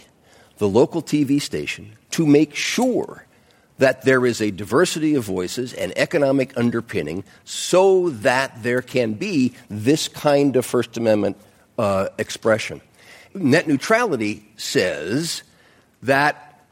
the 0.59 0.69
local 0.69 1.03
TV 1.03 1.41
station 1.41 1.93
to 2.11 2.27
make 2.27 2.55
sure 2.55 3.27
that 3.79 4.03
there 4.03 4.25
is 4.25 4.41
a 4.41 4.51
diversity 4.51 5.15
of 5.15 5.25
voices 5.25 5.75
and 5.75 5.97
economic 5.99 6.57
underpinning 6.57 7.25
so 7.45 8.11
that 8.11 8.63
there 8.63 8.81
can 8.81 9.13
be 9.13 9.53
this 9.69 10.09
kind 10.09 10.57
of 10.57 10.65
First 10.65 10.97
Amendment 10.97 11.37
uh, 11.79 12.09
expression. 12.19 12.81
Net 13.35 13.69
neutrality 13.69 14.49
says 14.57 15.43
that 16.03 16.65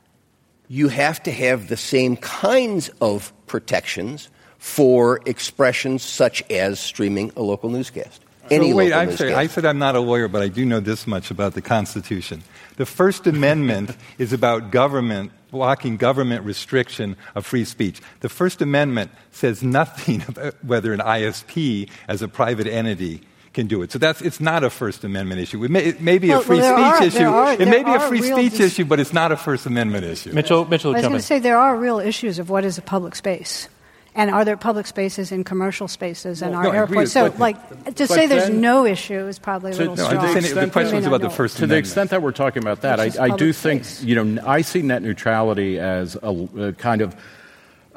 you 0.68 0.88
have 0.88 1.22
to 1.24 1.30
have 1.30 1.68
the 1.68 1.76
same 1.76 2.16
kinds 2.16 2.88
of 3.00 3.32
protections 3.46 4.30
for 4.58 5.20
expressions 5.26 6.02
such 6.02 6.42
as 6.50 6.80
streaming 6.80 7.30
a 7.36 7.42
local 7.42 7.68
newscast. 7.68 8.23
Any 8.50 8.70
So 8.70 8.76
wait, 8.76 8.84
local 8.90 8.98
I'm 9.00 9.08
newscast. 9.08 9.18
sorry. 9.18 9.34
I 9.34 9.46
said 9.46 9.64
I'm 9.64 9.78
not 9.78 9.96
a 9.96 10.00
lawyer, 10.00 10.28
but 10.28 10.42
I 10.42 10.48
do 10.48 10.64
know 10.64 10.80
this 10.80 11.06
much 11.06 11.30
about 11.30 11.54
the 11.54 11.62
Constitution. 11.62 12.42
The 12.76 12.86
First 12.86 13.26
Amendment 13.26 13.96
is 14.18 14.32
about 14.32 14.70
government 14.70 15.32
blocking 15.50 15.96
government 15.96 16.44
restriction 16.44 17.16
of 17.36 17.46
free 17.46 17.64
speech. 17.64 18.00
The 18.20 18.28
First 18.28 18.60
Amendment 18.60 19.12
says 19.30 19.62
nothing 19.62 20.22
about 20.28 20.54
whether 20.64 20.92
an 20.92 21.00
ISP 21.00 21.88
as 22.08 22.22
a 22.22 22.28
private 22.28 22.66
entity 22.66 23.20
can 23.52 23.68
do 23.68 23.82
it. 23.82 23.92
So 23.92 24.00
that's 24.00 24.20
it's 24.20 24.40
not 24.40 24.64
a 24.64 24.68
First 24.70 25.04
Amendment 25.04 25.40
issue. 25.40 25.62
It 25.62 25.70
may, 25.70 25.84
it 25.84 26.00
may 26.00 26.18
be 26.18 26.30
Well, 26.30 26.40
a 26.40 26.42
free 26.42 26.58
well, 26.58 26.76
speech 27.00 27.14
are- 27.14 27.16
issue. 27.20 27.24
are- 27.28 27.52
it 27.52 27.68
may 27.68 27.84
be 27.84 27.90
a 27.92 28.00
free 28.00 28.20
speech 28.20 28.52
dis- 28.58 28.72
issue, 28.72 28.84
but 28.84 28.98
it's 28.98 29.12
not 29.12 29.30
a 29.30 29.36
First 29.36 29.64
Amendment 29.66 30.04
issue. 30.04 30.32
Mitchell, 30.32 30.64
Mitchell, 30.64 30.90
I 30.90 30.94
was 30.94 31.02
going 31.02 31.14
to 31.14 31.22
say 31.22 31.38
there 31.38 31.56
are 31.58 31.76
real 31.76 32.00
issues 32.00 32.40
of 32.40 32.50
what 32.50 32.64
is 32.64 32.76
a 32.78 32.82
public 32.82 33.14
space. 33.14 33.68
And 34.16 34.30
are 34.30 34.44
there 34.44 34.56
public 34.56 34.86
spaces 34.86 35.32
in 35.32 35.42
commercial 35.42 35.88
spaces 35.88 36.40
and 36.40 36.52
Well, 36.52 36.60
our 36.60 36.72
no, 36.72 36.78
airports? 36.78 37.12
So, 37.12 37.24
with- 37.24 37.40
like, 37.40 37.94
to 37.96 38.06
say 38.06 38.26
there's 38.28 38.44
then- 38.48 38.60
no 38.60 38.86
issue 38.86 39.26
is 39.26 39.40
probably 39.40 39.72
a 39.72 39.74
To- 39.74 39.78
little 39.80 39.96
no, 39.96 40.04
I'm 40.04 40.10
strong. 40.10 40.34
just 40.34 40.54
saying 40.54 40.66
the 40.66 40.70
question 40.72 40.96
was 40.96 41.06
about 41.06 41.20
the. 41.20 41.30
First 41.30 41.56
to 41.58 41.66
the 41.66 41.76
extent 41.76 42.10
that 42.10 42.22
we're 42.22 42.30
talking 42.32 42.62
about 42.62 42.82
that, 42.82 43.00
I, 43.00 43.04
I 43.04 43.08
do 43.08 43.18
public 43.30 43.56
think 43.56 43.84
space. 43.84 44.04
you 44.04 44.24
know 44.24 44.42
I 44.46 44.60
see 44.62 44.82
net 44.82 45.02
neutrality 45.02 45.80
as 45.80 46.16
a, 46.22 46.48
a 46.58 46.72
kind 46.74 47.02
of 47.02 47.16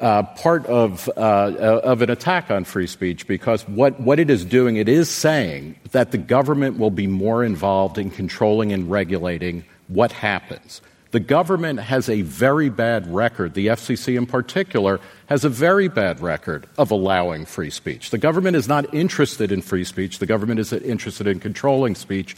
uh, 0.00 0.24
part 0.24 0.66
of 0.66 1.08
uh, 1.16 1.20
of 1.20 2.02
an 2.02 2.10
attack 2.10 2.50
on 2.50 2.64
free 2.64 2.86
speech 2.88 3.26
because 3.28 3.62
what 3.68 4.00
what 4.00 4.18
it 4.18 4.28
is 4.28 4.44
doing, 4.44 4.74
it 4.76 4.88
is 4.88 5.08
saying 5.08 5.76
that 5.92 6.10
the 6.10 6.18
government 6.18 6.78
will 6.78 6.90
be 6.90 7.06
more 7.06 7.44
involved 7.44 7.96
in 7.96 8.10
controlling 8.10 8.72
and 8.72 8.90
regulating 8.90 9.64
what 9.86 10.10
happens. 10.10 10.80
The 11.10 11.20
government 11.20 11.80
has 11.80 12.10
a 12.10 12.20
very 12.20 12.68
bad 12.68 13.12
record. 13.12 13.54
The 13.54 13.68
FCC, 13.68 14.18
in 14.18 14.26
particular, 14.26 15.00
has 15.26 15.42
a 15.42 15.48
very 15.48 15.88
bad 15.88 16.20
record 16.20 16.66
of 16.76 16.90
allowing 16.90 17.46
free 17.46 17.70
speech. 17.70 18.10
The 18.10 18.18
government 18.18 18.56
is 18.56 18.68
not 18.68 18.92
interested 18.92 19.50
in 19.50 19.62
free 19.62 19.84
speech. 19.84 20.18
The 20.18 20.26
government 20.26 20.60
is 20.60 20.70
interested 20.72 21.26
in 21.26 21.40
controlling 21.40 21.94
speech. 21.94 22.36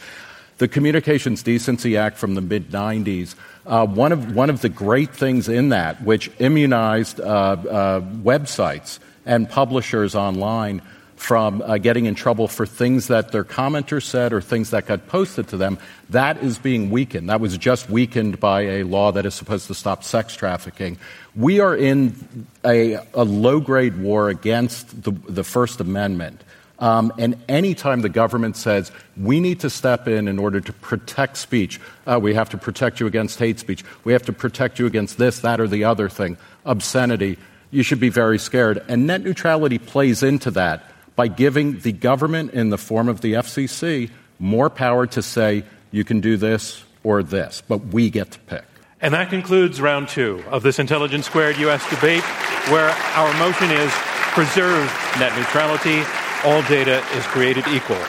The 0.58 0.68
Communications 0.68 1.42
Decency 1.42 1.96
Act 1.96 2.16
from 2.16 2.34
the 2.34 2.40
mid 2.40 2.70
90s, 2.70 3.34
uh, 3.66 3.86
one, 3.86 4.12
of, 4.12 4.36
one 4.36 4.50
of 4.50 4.60
the 4.60 4.68
great 4.68 5.12
things 5.12 5.48
in 5.48 5.70
that, 5.70 6.02
which 6.04 6.30
immunized 6.38 7.18
uh, 7.18 7.24
uh, 7.24 8.00
websites 8.00 9.00
and 9.26 9.48
publishers 9.48 10.14
online 10.14 10.80
from 11.20 11.60
uh, 11.60 11.76
getting 11.76 12.06
in 12.06 12.14
trouble 12.14 12.48
for 12.48 12.64
things 12.64 13.08
that 13.08 13.30
their 13.30 13.44
commenters 13.44 14.04
said 14.04 14.32
or 14.32 14.40
things 14.40 14.70
that 14.70 14.86
got 14.86 15.06
posted 15.06 15.46
to 15.46 15.58
them, 15.58 15.78
that 16.08 16.42
is 16.42 16.56
being 16.56 16.88
weakened. 16.88 17.28
That 17.28 17.40
was 17.40 17.58
just 17.58 17.90
weakened 17.90 18.40
by 18.40 18.62
a 18.62 18.84
law 18.84 19.12
that 19.12 19.26
is 19.26 19.34
supposed 19.34 19.66
to 19.66 19.74
stop 19.74 20.02
sex 20.02 20.34
trafficking. 20.34 20.96
We 21.36 21.60
are 21.60 21.76
in 21.76 22.46
a, 22.64 22.94
a 23.12 23.24
low 23.24 23.60
grade 23.60 23.98
war 23.98 24.30
against 24.30 25.02
the, 25.02 25.10
the 25.10 25.44
First 25.44 25.78
Amendment. 25.80 26.40
Um, 26.78 27.12
and 27.18 27.36
anytime 27.50 28.00
the 28.00 28.08
government 28.08 28.56
says 28.56 28.90
we 29.14 29.40
need 29.40 29.60
to 29.60 29.68
step 29.68 30.08
in 30.08 30.26
in 30.26 30.38
order 30.38 30.62
to 30.62 30.72
protect 30.72 31.36
speech, 31.36 31.78
uh, 32.06 32.18
we 32.20 32.32
have 32.32 32.48
to 32.48 32.56
protect 32.56 32.98
you 32.98 33.06
against 33.06 33.38
hate 33.38 33.58
speech, 33.58 33.84
we 34.04 34.14
have 34.14 34.24
to 34.24 34.32
protect 34.32 34.78
you 34.78 34.86
against 34.86 35.18
this, 35.18 35.40
that, 35.40 35.60
or 35.60 35.68
the 35.68 35.84
other 35.84 36.08
thing, 36.08 36.38
obscenity, 36.64 37.36
you 37.70 37.82
should 37.82 38.00
be 38.00 38.08
very 38.08 38.38
scared. 38.38 38.82
And 38.88 39.06
net 39.06 39.20
neutrality 39.20 39.78
plays 39.78 40.22
into 40.22 40.50
that 40.52 40.89
by 41.20 41.28
giving 41.28 41.78
the 41.80 41.92
government, 41.92 42.54
in 42.54 42.70
the 42.70 42.78
form 42.78 43.06
of 43.06 43.20
the 43.20 43.34
FCC, 43.34 44.08
more 44.38 44.70
power 44.70 45.06
to 45.06 45.20
say 45.20 45.62
you 45.90 46.02
can 46.02 46.20
do 46.20 46.38
this 46.38 46.82
or 47.02 47.22
this, 47.22 47.62
but 47.68 47.76
we 47.88 48.08
get 48.08 48.30
to 48.30 48.38
pick. 48.38 48.64
And 49.02 49.12
that 49.12 49.28
concludes 49.28 49.82
round 49.82 50.08
two 50.08 50.42
of 50.48 50.62
this 50.62 50.78
Intelligence 50.78 51.26
Squared 51.26 51.58
U.S. 51.58 51.86
debate, 51.90 52.22
where 52.72 52.88
our 52.88 53.38
motion 53.38 53.70
is 53.70 53.92
preserve 54.32 54.86
net 55.18 55.36
neutrality. 55.36 56.00
All 56.42 56.62
data 56.62 57.04
is 57.14 57.26
created 57.26 57.68
equal. 57.68 58.02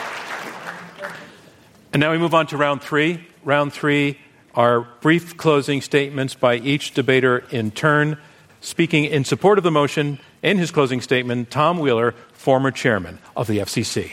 And 1.92 2.00
now 2.00 2.12
we 2.12 2.16
move 2.16 2.32
on 2.32 2.46
to 2.46 2.56
round 2.56 2.80
three. 2.80 3.22
Round 3.44 3.70
three 3.74 4.18
are 4.54 4.88
brief 5.02 5.36
closing 5.36 5.82
statements 5.82 6.34
by 6.34 6.56
each 6.56 6.94
debater 6.94 7.44
in 7.50 7.72
turn. 7.72 8.16
Speaking 8.62 9.04
in 9.04 9.24
support 9.24 9.58
of 9.58 9.64
the 9.64 9.70
motion, 9.70 10.18
in 10.42 10.56
his 10.56 10.70
closing 10.70 11.00
statement, 11.00 11.50
Tom 11.50 11.78
Wheeler, 11.78 12.14
former 12.42 12.72
chairman 12.72 13.20
of 13.36 13.46
the 13.46 13.58
FCC. 13.58 14.10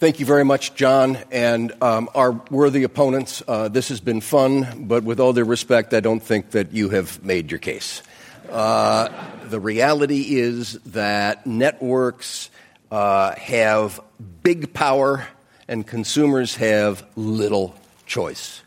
Thank 0.00 0.18
you 0.18 0.24
very 0.24 0.46
much, 0.46 0.74
John, 0.74 1.18
and 1.30 1.74
um, 1.82 2.08
our 2.14 2.32
worthy 2.50 2.84
opponents. 2.84 3.42
Uh, 3.46 3.68
this 3.68 3.90
has 3.90 4.00
been 4.00 4.22
fun, 4.22 4.86
but 4.86 5.04
with 5.04 5.20
all 5.20 5.34
due 5.34 5.44
respect, 5.44 5.92
I 5.92 6.00
don't 6.00 6.22
think 6.22 6.52
that 6.52 6.72
you 6.72 6.88
have 6.88 7.22
made 7.22 7.50
your 7.50 7.58
case. 7.58 8.02
Uh, 8.50 9.10
the 9.50 9.60
reality 9.60 10.36
is 10.38 10.78
that 10.86 11.46
networks 11.46 12.48
uh, 12.90 13.34
have 13.34 14.00
big 14.42 14.72
power 14.72 15.26
and 15.68 15.86
consumers 15.86 16.56
have 16.56 17.04
little 17.14 17.74
choice. 18.06 18.62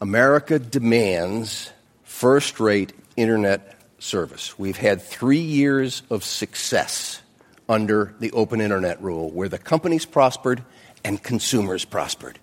America 0.00 0.60
demands 0.60 1.72
first 2.04 2.60
rate 2.60 2.92
internet 3.16 3.76
service. 3.98 4.56
We've 4.56 4.76
had 4.76 5.02
three 5.02 5.38
years 5.40 6.04
of 6.10 6.22
success 6.22 7.20
under 7.68 8.14
the 8.20 8.32
open 8.32 8.60
internet 8.60 9.02
rule 9.02 9.30
where 9.30 9.48
the 9.48 9.58
companies 9.58 10.04
prospered 10.04 10.62
and 11.04 11.22
consumers 11.22 11.84
prospered. 11.84 12.38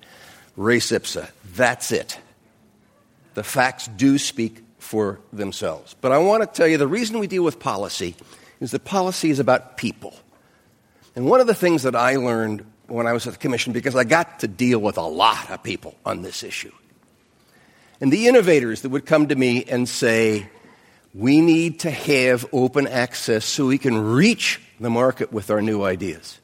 Res 0.55 0.91
ipsa, 0.91 1.29
that's 1.55 1.91
it. 1.91 2.19
The 3.33 3.43
facts 3.43 3.87
do 3.87 4.17
speak 4.17 4.63
for 4.79 5.19
themselves. 5.31 5.95
But 6.01 6.11
I 6.11 6.17
want 6.17 6.41
to 6.41 6.47
tell 6.47 6.67
you 6.67 6.77
the 6.77 6.87
reason 6.87 7.19
we 7.19 7.27
deal 7.27 7.43
with 7.43 7.59
policy 7.59 8.15
is 8.59 8.71
that 8.71 8.83
policy 8.83 9.29
is 9.29 9.39
about 9.39 9.77
people. 9.77 10.13
And 11.15 11.25
one 11.25 11.39
of 11.39 11.47
the 11.47 11.55
things 11.55 11.83
that 11.83 11.95
I 11.95 12.15
learned 12.15 12.65
when 12.87 13.07
I 13.07 13.13
was 13.13 13.25
at 13.25 13.33
the 13.33 13.39
Commission, 13.39 13.73
because 13.73 13.95
I 13.95 14.03
got 14.03 14.39
to 14.39 14.47
deal 14.47 14.79
with 14.79 14.97
a 14.97 15.01
lot 15.01 15.49
of 15.49 15.63
people 15.63 15.95
on 16.05 16.21
this 16.21 16.43
issue, 16.43 16.71
and 18.01 18.11
the 18.11 18.27
innovators 18.27 18.81
that 18.81 18.89
would 18.89 19.05
come 19.05 19.27
to 19.27 19.35
me 19.35 19.63
and 19.63 19.87
say, 19.87 20.49
we 21.13 21.41
need 21.41 21.81
to 21.81 21.91
have 21.91 22.45
open 22.51 22.87
access 22.87 23.45
so 23.45 23.67
we 23.67 23.77
can 23.77 23.97
reach 23.97 24.59
the 24.83 24.89
market 24.89 25.31
with 25.31 25.49
our 25.49 25.61
new 25.61 25.83
ideas. 25.83 26.39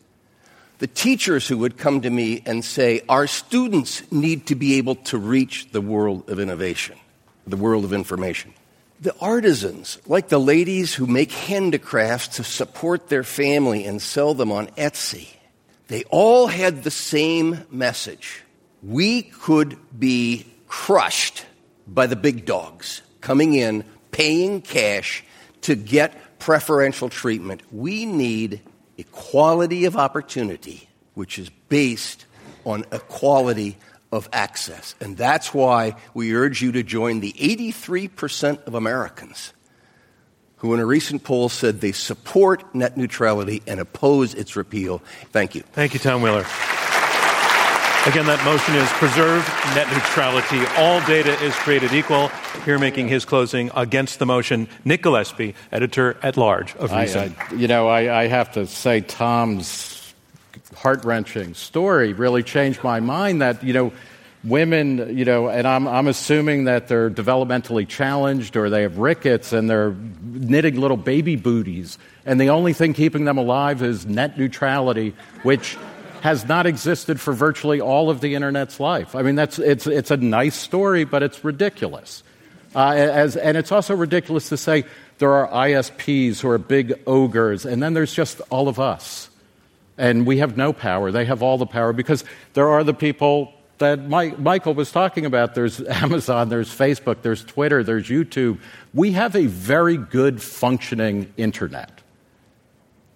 The 0.79 0.87
teachers 0.87 1.47
who 1.47 1.57
would 1.59 1.77
come 1.77 2.01
to 2.01 2.09
me 2.09 2.43
and 2.45 2.63
say, 2.63 3.01
Our 3.09 3.25
students 3.25 4.09
need 4.11 4.47
to 4.47 4.55
be 4.55 4.75
able 4.77 4.95
to 4.95 5.17
reach 5.17 5.71
the 5.71 5.81
world 5.81 6.29
of 6.29 6.39
innovation, 6.39 6.97
the 7.47 7.57
world 7.57 7.83
of 7.83 7.93
information. 7.93 8.53
The 8.99 9.15
artisans, 9.19 9.99
like 10.07 10.29
the 10.29 10.39
ladies 10.39 10.93
who 10.93 11.07
make 11.07 11.31
handicrafts 11.31 12.37
to 12.37 12.43
support 12.43 13.09
their 13.09 13.23
family 13.23 13.85
and 13.85 14.01
sell 14.01 14.33
them 14.33 14.51
on 14.51 14.67
Etsy, 14.69 15.27
they 15.87 16.03
all 16.05 16.47
had 16.47 16.83
the 16.83 16.91
same 16.91 17.65
message. 17.71 18.43
We 18.83 19.23
could 19.23 19.77
be 19.97 20.45
crushed 20.67 21.45
by 21.87 22.07
the 22.07 22.15
big 22.15 22.45
dogs 22.45 23.01
coming 23.21 23.53
in, 23.53 23.83
paying 24.11 24.61
cash 24.61 25.23
to 25.61 25.75
get 25.75 26.13
preferential 26.39 27.09
treatment. 27.09 27.61
We 27.71 28.05
need 28.05 28.61
equality 28.97 29.85
of 29.85 29.95
opportunity, 29.95 30.89
which 31.13 31.39
is 31.39 31.49
based 31.69 32.25
on 32.65 32.85
equality 32.91 33.77
of 34.11 34.29
access. 34.31 34.95
And 34.99 35.17
that's 35.17 35.53
why 35.53 35.95
we 36.13 36.33
urge 36.33 36.61
you 36.61 36.71
to 36.73 36.83
join 36.83 37.19
the 37.19 37.33
83% 37.33 38.63
of 38.65 38.73
Americans 38.73 39.53
who, 40.57 40.73
in 40.73 40.79
a 40.79 40.85
recent 40.85 41.23
poll, 41.23 41.49
said 41.49 41.81
they 41.81 41.91
support 41.91 42.73
net 42.73 42.97
neutrality 42.97 43.61
and 43.67 43.79
oppose 43.79 44.33
its 44.33 44.55
repeal. 44.55 45.01
Thank 45.31 45.55
you. 45.55 45.61
Thank 45.73 45.93
you, 45.93 45.99
Tom 45.99 46.21
Wheeler. 46.21 46.45
Again, 48.05 48.25
that 48.27 48.43
motion 48.45 48.73
is 48.75 48.87
preserve 48.93 49.45
net 49.75 49.91
neutrality. 49.91 50.59
All 50.77 51.01
data 51.05 51.33
is 51.43 51.53
created 51.55 51.91
equal. 51.91 52.29
Here 52.63 52.79
making 52.79 53.09
his 53.09 53.25
closing 53.25 53.69
against 53.75 54.19
the 54.19 54.25
motion, 54.25 54.69
Nick 54.85 55.01
Gillespie, 55.01 55.55
editor 55.73 56.17
at 56.23 56.37
large 56.37 56.73
of 56.75 56.93
Reason. 56.93 57.35
I, 57.37 57.53
I, 57.53 57.53
you 57.55 57.67
know, 57.67 57.89
I, 57.89 58.23
I 58.23 58.27
have 58.27 58.53
to 58.53 58.65
say 58.65 59.01
Tom's 59.01 60.13
heart 60.75 61.03
wrenching 61.03 61.53
story 61.53 62.13
really 62.13 62.43
changed 62.43 62.83
my 62.83 62.99
mind 63.01 63.41
that, 63.41 63.63
you 63.63 63.73
know, 63.73 63.91
women, 64.43 65.17
you 65.17 65.25
know, 65.25 65.49
and 65.49 65.67
I'm, 65.67 65.87
I'm 65.87 66.07
assuming 66.07 66.65
that 66.65 66.87
they're 66.87 67.09
developmentally 67.09 67.87
challenged 67.87 68.55
or 68.55 68.69
they 68.69 68.83
have 68.83 68.97
rickets 68.97 69.51
and 69.51 69.69
they're 69.69 69.95
knitting 70.21 70.79
little 70.79 70.97
baby 70.97 71.35
booties. 71.35 71.97
And 72.25 72.39
the 72.39 72.49
only 72.49 72.73
thing 72.73 72.93
keeping 72.93 73.25
them 73.25 73.37
alive 73.37 73.83
is 73.83 74.05
net 74.05 74.37
neutrality, 74.37 75.13
which 75.43 75.77
has 76.21 76.45
not 76.45 76.65
existed 76.65 77.19
for 77.19 77.33
virtually 77.33 77.81
all 77.81 78.09
of 78.09 78.21
the 78.21 78.35
internet's 78.35 78.79
life. 78.79 79.15
I 79.15 79.21
mean, 79.21 79.35
that's, 79.35 79.59
it's, 79.59 79.87
it's 79.87 80.11
a 80.11 80.17
nice 80.17 80.55
story, 80.55 81.03
but 81.03 81.23
it's 81.23 81.43
ridiculous. 81.43 82.23
Uh, 82.75 82.93
as, 82.95 83.35
and 83.35 83.57
it's 83.57 83.71
also 83.71 83.95
ridiculous 83.95 84.49
to 84.49 84.57
say 84.57 84.83
there 85.19 85.33
are 85.33 85.47
ISPs 85.67 86.39
who 86.39 86.49
are 86.49 86.57
big 86.57 86.93
ogres, 87.07 87.65
and 87.65 87.81
then 87.81 87.93
there's 87.93 88.13
just 88.13 88.41
all 88.49 88.67
of 88.67 88.79
us. 88.79 89.29
And 89.97 90.27
we 90.27 90.37
have 90.37 90.57
no 90.57 90.73
power. 90.73 91.11
They 91.11 91.25
have 91.25 91.41
all 91.41 91.57
the 91.57 91.65
power 91.65 91.91
because 91.91 92.23
there 92.53 92.69
are 92.69 92.83
the 92.83 92.93
people 92.93 93.53
that 93.79 94.07
Mike, 94.07 94.37
Michael 94.39 94.73
was 94.73 94.91
talking 94.91 95.25
about. 95.25 95.55
There's 95.55 95.81
Amazon, 95.87 96.49
there's 96.49 96.69
Facebook, 96.69 97.21
there's 97.21 97.43
Twitter, 97.43 97.83
there's 97.83 98.07
YouTube. 98.07 98.59
We 98.93 99.13
have 99.13 99.35
a 99.35 99.45
very 99.47 99.97
good 99.97 100.41
functioning 100.41 101.33
internet. 101.37 101.96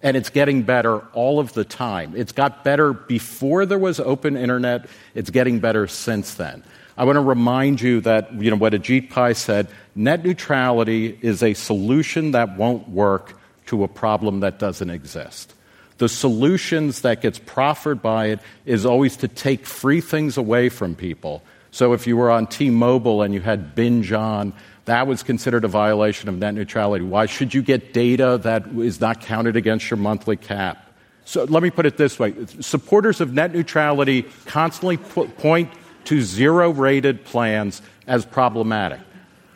And 0.02 0.16
it's 0.16 0.30
getting 0.30 0.62
better 0.62 0.98
all 1.12 1.38
of 1.38 1.52
the 1.52 1.64
time. 1.64 2.14
It's 2.16 2.32
got 2.32 2.64
better 2.64 2.92
before 2.92 3.66
there 3.66 3.78
was 3.78 4.00
open 4.00 4.36
internet. 4.36 4.86
It's 5.14 5.30
getting 5.30 5.60
better 5.60 5.86
since 5.86 6.34
then. 6.34 6.64
I 6.96 7.04
want 7.04 7.16
to 7.16 7.20
remind 7.20 7.80
you 7.80 8.00
that, 8.02 8.32
you 8.34 8.50
know, 8.50 8.56
what 8.56 8.72
Ajit 8.72 9.10
Pai 9.10 9.34
said, 9.34 9.68
net 9.94 10.24
neutrality 10.24 11.18
is 11.22 11.42
a 11.42 11.54
solution 11.54 12.32
that 12.32 12.56
won't 12.56 12.88
work 12.88 13.38
to 13.66 13.84
a 13.84 13.88
problem 13.88 14.40
that 14.40 14.58
doesn't 14.58 14.90
exist. 14.90 15.54
The 15.98 16.08
solutions 16.08 17.02
that 17.02 17.22
gets 17.22 17.38
proffered 17.38 18.02
by 18.02 18.26
it 18.26 18.40
is 18.66 18.84
always 18.84 19.16
to 19.18 19.28
take 19.28 19.64
free 19.64 20.00
things 20.00 20.36
away 20.36 20.68
from 20.68 20.96
people. 20.96 21.42
So 21.70 21.92
if 21.92 22.06
you 22.06 22.16
were 22.16 22.30
on 22.30 22.48
T-Mobile 22.48 23.22
and 23.22 23.32
you 23.32 23.40
had 23.40 23.74
binge 23.74 24.12
on, 24.12 24.52
that 24.84 25.06
was 25.06 25.22
considered 25.22 25.64
a 25.64 25.68
violation 25.68 26.28
of 26.28 26.36
net 26.36 26.54
neutrality. 26.54 27.04
Why 27.04 27.26
should 27.26 27.54
you 27.54 27.62
get 27.62 27.92
data 27.92 28.40
that 28.42 28.66
is 28.68 29.00
not 29.00 29.20
counted 29.20 29.56
against 29.56 29.90
your 29.90 29.98
monthly 29.98 30.36
cap? 30.36 30.88
So 31.24 31.44
let 31.44 31.62
me 31.62 31.70
put 31.70 31.86
it 31.86 31.96
this 31.96 32.18
way 32.18 32.34
supporters 32.60 33.20
of 33.20 33.32
net 33.32 33.54
neutrality 33.54 34.22
constantly 34.46 34.96
point 34.96 35.70
to 36.06 36.20
zero 36.20 36.70
rated 36.70 37.24
plans 37.24 37.80
as 38.06 38.26
problematic. 38.26 39.00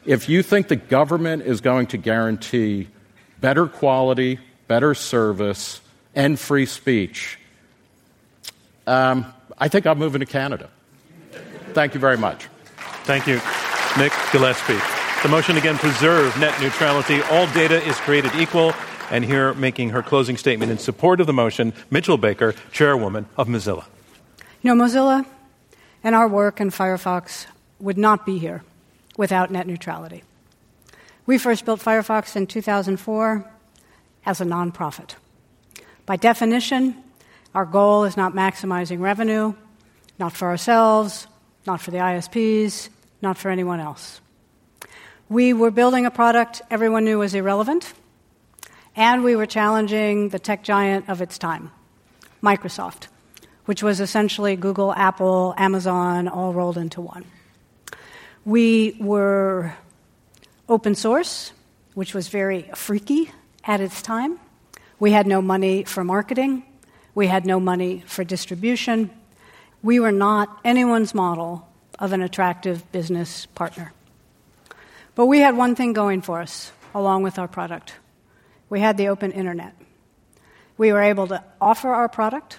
If 0.05 0.29
you 0.29 0.43
think 0.43 0.69
the 0.69 0.77
government 0.77 1.43
is 1.43 1.61
going 1.61 1.89
to 1.89 1.97
guarantee 1.97 2.89
better 3.41 3.67
quality, 3.67 4.39
better 4.69 4.95
service, 4.95 5.81
and 6.15 6.39
free 6.39 6.67
speech, 6.67 7.39
um, 8.87 9.27
I 9.59 9.67
think 9.67 9.87
I'm 9.87 9.99
moving 9.99 10.21
to 10.21 10.27
Canada. 10.27 10.71
Thank 11.73 11.95
you 11.95 12.01
very 12.01 12.17
much. 12.17 12.47
Thank 13.05 13.27
you, 13.27 13.41
Nick 13.99 14.13
Gillespie. 14.33 14.96
The 15.23 15.29
motion 15.29 15.57
again 15.57 15.77
preserve 15.77 16.39
net 16.39 16.61
neutrality. 16.61 17.21
All 17.23 17.47
data 17.49 17.83
is 17.83 17.97
created 17.97 18.35
equal. 18.37 18.73
And 19.11 19.25
here, 19.25 19.55
making 19.55 19.91
her 19.91 20.03
closing 20.03 20.37
statement 20.37 20.73
in 20.73 20.79
support 20.79 21.21
of 21.21 21.27
the 21.27 21.33
motion, 21.33 21.73
Mitchell 21.91 22.19
Baker, 22.19 22.55
chairwoman 22.73 23.27
of 23.37 23.47
Mozilla. 23.47 23.85
You 24.63 24.75
know, 24.75 24.85
Mozilla 24.85 25.25
and 26.03 26.15
our 26.15 26.29
work 26.29 26.61
in 26.61 26.71
Firefox 26.71 27.47
would 27.79 27.99
not 27.99 28.27
be 28.27 28.39
here 28.39 28.63
without 29.17 29.51
net 29.51 29.67
neutrality. 29.67 30.23
We 31.25 31.39
first 31.39 31.65
built 31.65 31.81
Firefox 31.81 32.37
in 32.37 32.47
2004 32.47 33.45
as 34.25 34.41
a 34.41 34.45
nonprofit. 34.45 35.15
By 36.05 36.17
definition, 36.17 36.97
our 37.55 37.65
goal 37.65 38.05
is 38.05 38.17
not 38.17 38.33
maximizing 38.33 39.01
revenue, 39.01 39.55
not 40.19 40.33
for 40.33 40.49
ourselves, 40.49 41.27
not 41.67 41.81
for 41.81 41.91
the 41.91 41.99
ISPs, 41.99 42.89
not 43.23 43.39
for 43.39 43.51
anyone 43.51 43.81
else. 43.81 44.21
We 45.29 45.53
were 45.53 45.73
building 45.73 46.07
a 46.07 46.11
product 46.13 46.63
everyone 46.71 47.05
knew 47.05 47.19
was 47.19 47.35
irrelevant, 47.35 47.95
and 48.95 49.25
we 49.25 49.35
were 49.35 49.47
challenging 49.47 50.29
the 50.29 50.39
tech 50.39 50.63
giant 50.63 51.09
of 51.09 51.21
its 51.21 51.37
time, 51.37 51.73
Microsoft, 52.41 53.09
which 53.65 53.83
was 53.83 53.99
essentially 53.99 54.55
Google, 54.55 54.95
Apple, 54.95 55.53
Amazon, 55.57 56.29
all 56.29 56.53
rolled 56.53 56.79
into 56.79 57.01
one. 57.01 57.25
We 58.45 58.97
were 59.01 59.75
open 60.69 60.95
source, 60.95 61.53
which 61.95 62.15
was 62.15 62.29
very 62.29 62.71
freaky 62.77 63.33
at 63.65 63.81
its 63.81 64.03
time. 64.03 64.39
We 65.01 65.11
had 65.11 65.27
no 65.27 65.43
money 65.43 65.83
for 65.83 66.05
marketing, 66.05 66.63
we 67.17 67.27
had 67.27 67.45
no 67.45 67.59
money 67.59 68.05
for 68.07 68.23
distribution. 68.23 69.11
We 69.83 69.99
were 69.99 70.13
not 70.13 70.61
anyone's 70.65 71.15
model 71.15 71.67
of 71.99 72.13
an 72.13 72.23
attractive 72.23 72.91
business 72.93 73.47
partner. 73.47 73.93
But 75.17 75.27
we 75.27 75.41
had 75.41 75.57
one 75.57 75.75
thing 75.75 75.93
going 75.93 76.23
for 76.23 76.41
us 76.41 76.71
along 76.95 77.25
with 77.25 77.41
our 77.41 77.49
product 77.49 77.95
we 78.69 78.81
had 78.81 78.97
the 78.97 79.09
open 79.09 79.33
internet. 79.33 79.75
We 80.77 80.93
were 80.93 81.03
able 81.03 81.27
to 81.29 81.43
offer 81.61 81.89
our 81.89 82.09
product, 82.09 82.59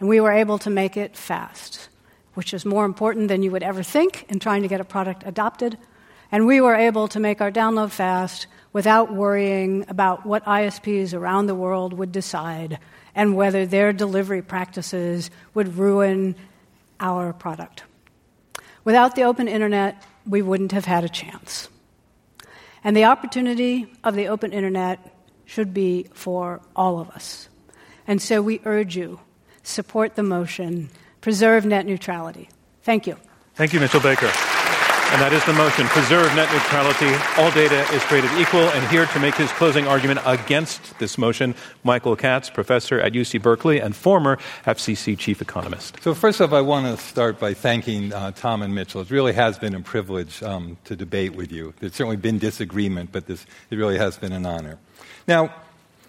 and 0.00 0.08
we 0.08 0.20
were 0.20 0.32
able 0.32 0.58
to 0.60 0.70
make 0.70 0.96
it 0.96 1.16
fast, 1.16 1.88
which 2.34 2.54
is 2.54 2.64
more 2.64 2.84
important 2.84 3.28
than 3.28 3.42
you 3.42 3.50
would 3.50 3.62
ever 3.62 3.82
think 3.82 4.26
in 4.28 4.38
trying 4.38 4.62
to 4.62 4.68
get 4.68 4.80
a 4.80 4.84
product 4.84 5.22
adopted. 5.26 5.78
And 6.32 6.46
we 6.46 6.60
were 6.60 6.74
able 6.74 7.08
to 7.08 7.20
make 7.20 7.40
our 7.40 7.52
download 7.52 7.90
fast 7.90 8.46
without 8.72 9.14
worrying 9.14 9.84
about 9.88 10.26
what 10.26 10.44
ISPs 10.44 11.14
around 11.14 11.46
the 11.46 11.54
world 11.54 11.92
would 11.92 12.12
decide 12.12 12.78
and 13.14 13.36
whether 13.36 13.64
their 13.64 13.92
delivery 13.92 14.42
practices 14.42 15.30
would 15.54 15.76
ruin 15.76 16.34
our 16.98 17.32
product. 17.32 17.84
Without 18.84 19.14
the 19.14 19.22
open 19.22 19.48
internet, 19.48 20.02
we 20.26 20.42
wouldn't 20.42 20.72
have 20.72 20.84
had 20.84 21.04
a 21.04 21.08
chance. 21.08 21.68
And 22.86 22.96
the 22.96 23.06
opportunity 23.06 23.88
of 24.04 24.14
the 24.14 24.28
open 24.28 24.52
internet 24.52 25.00
should 25.44 25.74
be 25.74 26.06
for 26.14 26.60
all 26.76 27.00
of 27.00 27.10
us. 27.10 27.48
And 28.06 28.22
so 28.22 28.40
we 28.40 28.60
urge 28.64 28.96
you 28.96 29.18
support 29.64 30.14
the 30.14 30.22
motion, 30.22 30.88
preserve 31.20 31.66
net 31.66 31.84
neutrality. 31.84 32.48
Thank 32.84 33.08
you. 33.08 33.16
Thank 33.56 33.72
you, 33.72 33.80
Mitchell 33.80 33.98
Baker. 33.98 34.30
And 35.12 35.22
that 35.22 35.32
is 35.32 35.44
the 35.44 35.52
motion. 35.52 35.86
Preserve 35.86 36.34
net 36.34 36.52
neutrality. 36.52 37.06
All 37.40 37.50
data 37.52 37.80
is 37.94 38.02
created 38.02 38.30
equal. 38.38 38.60
And 38.60 38.86
here 38.88 39.06
to 39.06 39.20
make 39.20 39.36
his 39.36 39.50
closing 39.52 39.86
argument 39.86 40.20
against 40.26 40.98
this 40.98 41.16
motion, 41.16 41.54
Michael 41.84 42.16
Katz, 42.16 42.50
professor 42.50 43.00
at 43.00 43.12
UC 43.12 43.40
Berkeley 43.40 43.80
and 43.80 43.94
former 43.94 44.36
FCC 44.64 45.16
chief 45.16 45.40
economist. 45.40 46.02
So, 46.02 46.12
first 46.12 46.40
off, 46.40 46.52
I 46.52 46.60
want 46.60 46.86
to 46.86 47.02
start 47.02 47.38
by 47.38 47.54
thanking 47.54 48.12
uh, 48.12 48.32
Tom 48.32 48.62
and 48.62 48.74
Mitchell. 48.74 49.00
It 49.00 49.10
really 49.10 49.32
has 49.32 49.58
been 49.58 49.74
a 49.76 49.80
privilege 49.80 50.42
um, 50.42 50.76
to 50.84 50.96
debate 50.96 51.36
with 51.36 51.52
you. 51.52 51.72
There's 51.78 51.94
certainly 51.94 52.16
been 52.16 52.38
disagreement, 52.38 53.10
but 53.12 53.26
this, 53.26 53.46
it 53.70 53.76
really 53.76 53.98
has 53.98 54.18
been 54.18 54.32
an 54.32 54.44
honor. 54.44 54.76
Now, 55.28 55.54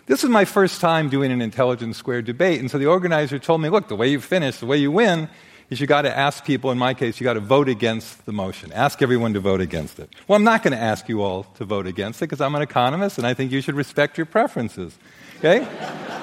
this 0.07 0.23
is 0.23 0.29
my 0.29 0.45
first 0.45 0.81
time 0.81 1.09
doing 1.09 1.31
an 1.31 1.41
Intelligence 1.41 1.97
Squared 1.97 2.25
debate, 2.25 2.59
and 2.59 2.71
so 2.71 2.77
the 2.77 2.87
organizer 2.87 3.37
told 3.39 3.61
me, 3.61 3.69
look, 3.69 3.89
the 3.89 3.95
way 3.95 4.07
you 4.07 4.19
finish, 4.19 4.57
the 4.57 4.65
way 4.65 4.77
you 4.77 4.91
win, 4.91 5.29
is 5.70 5.82
you 5.82 5.88
got 5.88 6.03
to 6.03 6.18
ask 6.18 6.45
people, 6.45 6.72
in 6.72 6.78
my 6.78 6.93
case, 6.93 7.20
you 7.20 7.26
got 7.26 7.34
to 7.34 7.39
vote 7.39 7.68
against 7.68 8.26
the 8.26 8.32
motion. 8.32 8.72
Ask 8.72 9.01
everyone 9.01 9.34
to 9.34 9.39
vote 9.39 9.59
against 9.59 9.99
it. 9.99 10.09
Well, 10.28 10.38
I'm 10.38 10.43
not 10.43 10.63
going 10.63 10.72
to 10.72 10.82
ask 10.82 11.09
you 11.09 11.22
all 11.22 11.43
to 11.55 11.65
vote 11.65 11.88
against 11.88 12.22
it 12.22 12.26
because 12.26 12.39
I'm 12.39 12.55
an 12.55 12.61
economist 12.61 13.18
and 13.18 13.28
I 13.28 13.34
think 13.34 13.51
you 13.51 13.61
should 13.61 13.76
respect 13.76 14.18
your 14.18 14.26
preferences. 14.26 14.97
Okay? 15.39 15.68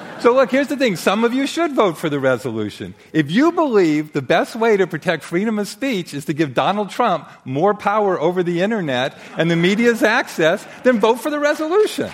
so, 0.19 0.33
look, 0.33 0.49
here's 0.49 0.67
the 0.67 0.77
thing 0.77 0.95
some 0.95 1.23
of 1.23 1.33
you 1.33 1.45
should 1.45 1.73
vote 1.73 1.97
for 1.97 2.09
the 2.09 2.19
resolution. 2.19 2.95
If 3.13 3.29
you 3.29 3.51
believe 3.51 4.13
the 4.13 4.23
best 4.23 4.55
way 4.55 4.77
to 4.77 4.87
protect 4.87 5.23
freedom 5.23 5.59
of 5.59 5.67
speech 5.67 6.15
is 6.15 6.25
to 6.25 6.33
give 6.33 6.55
Donald 6.55 6.89
Trump 6.89 7.29
more 7.45 7.75
power 7.75 8.19
over 8.19 8.41
the 8.41 8.61
internet 8.61 9.15
and 9.37 9.51
the 9.51 9.55
media's 9.55 10.01
access, 10.01 10.65
then 10.83 10.99
vote 10.99 11.19
for 11.19 11.29
the 11.29 11.39
resolution. 11.39 12.11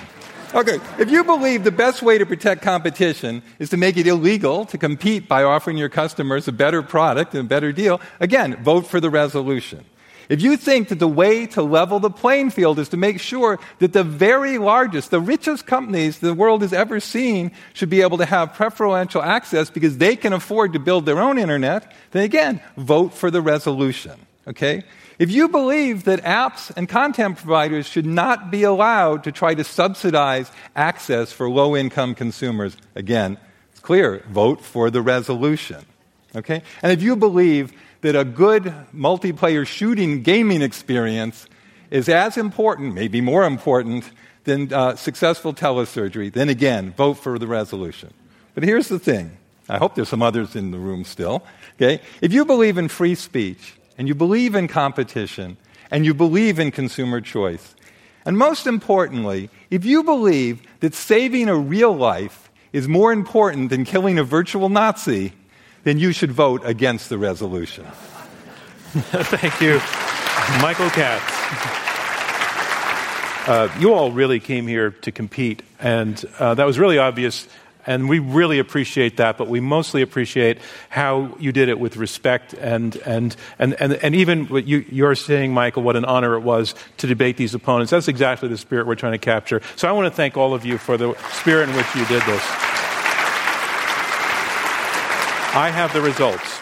Okay, 0.53 0.81
if 0.99 1.09
you 1.09 1.23
believe 1.23 1.63
the 1.63 1.71
best 1.71 2.01
way 2.01 2.17
to 2.17 2.25
protect 2.25 2.61
competition 2.61 3.41
is 3.57 3.69
to 3.69 3.77
make 3.77 3.95
it 3.95 4.05
illegal 4.05 4.65
to 4.65 4.77
compete 4.77 5.29
by 5.29 5.43
offering 5.43 5.77
your 5.77 5.87
customers 5.87 6.45
a 6.45 6.51
better 6.51 6.83
product 6.83 7.33
and 7.33 7.45
a 7.45 7.47
better 7.47 7.71
deal, 7.71 8.01
again, 8.19 8.61
vote 8.61 8.85
for 8.85 8.99
the 8.99 9.09
resolution. 9.09 9.85
If 10.27 10.41
you 10.41 10.57
think 10.57 10.89
that 10.89 10.99
the 10.99 11.07
way 11.07 11.45
to 11.47 11.61
level 11.61 12.01
the 12.01 12.09
playing 12.09 12.49
field 12.49 12.79
is 12.79 12.89
to 12.89 12.97
make 12.97 13.21
sure 13.21 13.59
that 13.79 13.93
the 13.93 14.03
very 14.03 14.57
largest, 14.57 15.09
the 15.09 15.21
richest 15.21 15.65
companies 15.65 16.19
the 16.19 16.33
world 16.33 16.63
has 16.63 16.73
ever 16.73 16.99
seen 16.99 17.51
should 17.71 17.89
be 17.89 18.01
able 18.01 18.17
to 18.17 18.25
have 18.25 18.53
preferential 18.53 19.21
access 19.21 19.69
because 19.69 19.99
they 19.99 20.17
can 20.17 20.33
afford 20.33 20.73
to 20.73 20.79
build 20.79 21.05
their 21.05 21.21
own 21.21 21.37
internet, 21.37 21.93
then 22.11 22.23
again, 22.23 22.59
vote 22.75 23.13
for 23.13 23.31
the 23.31 23.41
resolution. 23.41 24.19
Okay? 24.45 24.83
If 25.21 25.29
you 25.29 25.49
believe 25.49 26.05
that 26.05 26.23
apps 26.23 26.71
and 26.75 26.89
content 26.89 27.37
providers 27.37 27.85
should 27.85 28.07
not 28.07 28.49
be 28.49 28.63
allowed 28.63 29.23
to 29.25 29.31
try 29.31 29.53
to 29.53 29.63
subsidize 29.63 30.51
access 30.75 31.31
for 31.31 31.47
low 31.47 31.75
income 31.75 32.15
consumers, 32.15 32.75
again, 32.95 33.37
it's 33.69 33.79
clear, 33.81 34.23
vote 34.29 34.61
for 34.61 34.89
the 34.89 35.03
resolution. 35.03 35.85
Okay? 36.35 36.63
And 36.81 36.91
if 36.91 37.03
you 37.03 37.15
believe 37.15 37.71
that 38.01 38.15
a 38.15 38.23
good 38.23 38.73
multiplayer 38.95 39.67
shooting 39.67 40.23
gaming 40.23 40.63
experience 40.63 41.45
is 41.91 42.09
as 42.09 42.35
important, 42.35 42.95
maybe 42.95 43.21
more 43.21 43.43
important, 43.43 44.09
than 44.45 44.73
uh, 44.73 44.95
successful 44.95 45.53
telesurgery, 45.53 46.33
then 46.33 46.49
again, 46.49 46.93
vote 46.93 47.13
for 47.13 47.37
the 47.37 47.45
resolution. 47.45 48.11
But 48.55 48.63
here's 48.63 48.87
the 48.87 48.97
thing 48.97 49.37
I 49.69 49.77
hope 49.77 49.93
there's 49.93 50.09
some 50.09 50.23
others 50.23 50.55
in 50.55 50.71
the 50.71 50.79
room 50.79 51.03
still. 51.03 51.43
Okay? 51.75 52.01
If 52.21 52.33
you 52.33 52.43
believe 52.43 52.79
in 52.79 52.87
free 52.87 53.13
speech, 53.13 53.75
and 54.01 54.07
you 54.07 54.15
believe 54.15 54.55
in 54.55 54.67
competition, 54.67 55.57
and 55.91 56.07
you 56.07 56.15
believe 56.15 56.57
in 56.57 56.71
consumer 56.71 57.21
choice, 57.21 57.75
and 58.25 58.35
most 58.35 58.65
importantly, 58.65 59.51
if 59.69 59.85
you 59.85 60.01
believe 60.01 60.59
that 60.79 60.95
saving 60.95 61.47
a 61.47 61.55
real 61.55 61.95
life 61.95 62.49
is 62.73 62.87
more 62.87 63.13
important 63.13 63.69
than 63.69 63.85
killing 63.85 64.17
a 64.17 64.23
virtual 64.23 64.69
Nazi, 64.69 65.33
then 65.83 65.99
you 65.99 66.13
should 66.13 66.31
vote 66.31 66.63
against 66.65 67.09
the 67.09 67.19
resolution. 67.19 67.85
Thank 68.95 69.61
you, 69.61 69.79
Michael 70.63 70.89
Katz. 70.89 71.23
Uh, 73.47 73.69
you 73.79 73.93
all 73.93 74.11
really 74.11 74.39
came 74.39 74.65
here 74.65 74.89
to 74.89 75.11
compete, 75.11 75.61
and 75.79 76.25
uh, 76.39 76.55
that 76.55 76.65
was 76.65 76.79
really 76.79 76.97
obvious. 76.97 77.47
And 77.85 78.07
we 78.07 78.19
really 78.19 78.59
appreciate 78.59 79.17
that, 79.17 79.37
but 79.37 79.47
we 79.47 79.59
mostly 79.59 80.01
appreciate 80.01 80.59
how 80.89 81.35
you 81.39 81.51
did 81.51 81.69
it 81.69 81.79
with 81.79 81.97
respect 81.97 82.53
and, 82.53 82.95
and, 82.97 83.35
and, 83.59 83.73
and, 83.81 83.93
and 83.93 84.15
even 84.15 84.45
what 84.47 84.67
you, 84.67 84.85
you're 84.89 85.15
saying, 85.15 85.53
Michael, 85.53 85.83
what 85.83 85.95
an 85.95 86.05
honor 86.05 86.35
it 86.35 86.41
was 86.41 86.75
to 86.97 87.07
debate 87.07 87.37
these 87.37 87.53
opponents. 87.53 87.91
That's 87.91 88.07
exactly 88.07 88.49
the 88.49 88.57
spirit 88.57 88.87
we're 88.87 88.95
trying 88.95 89.13
to 89.13 89.17
capture. 89.17 89.61
So 89.75 89.87
I 89.87 89.91
want 89.91 90.05
to 90.05 90.15
thank 90.15 90.37
all 90.37 90.53
of 90.53 90.65
you 90.65 90.77
for 90.77 90.97
the 90.97 91.15
spirit 91.31 91.69
in 91.69 91.75
which 91.75 91.87
you 91.95 92.05
did 92.05 92.21
this. 92.23 92.43
I 95.53 95.69
have 95.69 95.91
the 95.91 96.01
results. 96.01 96.60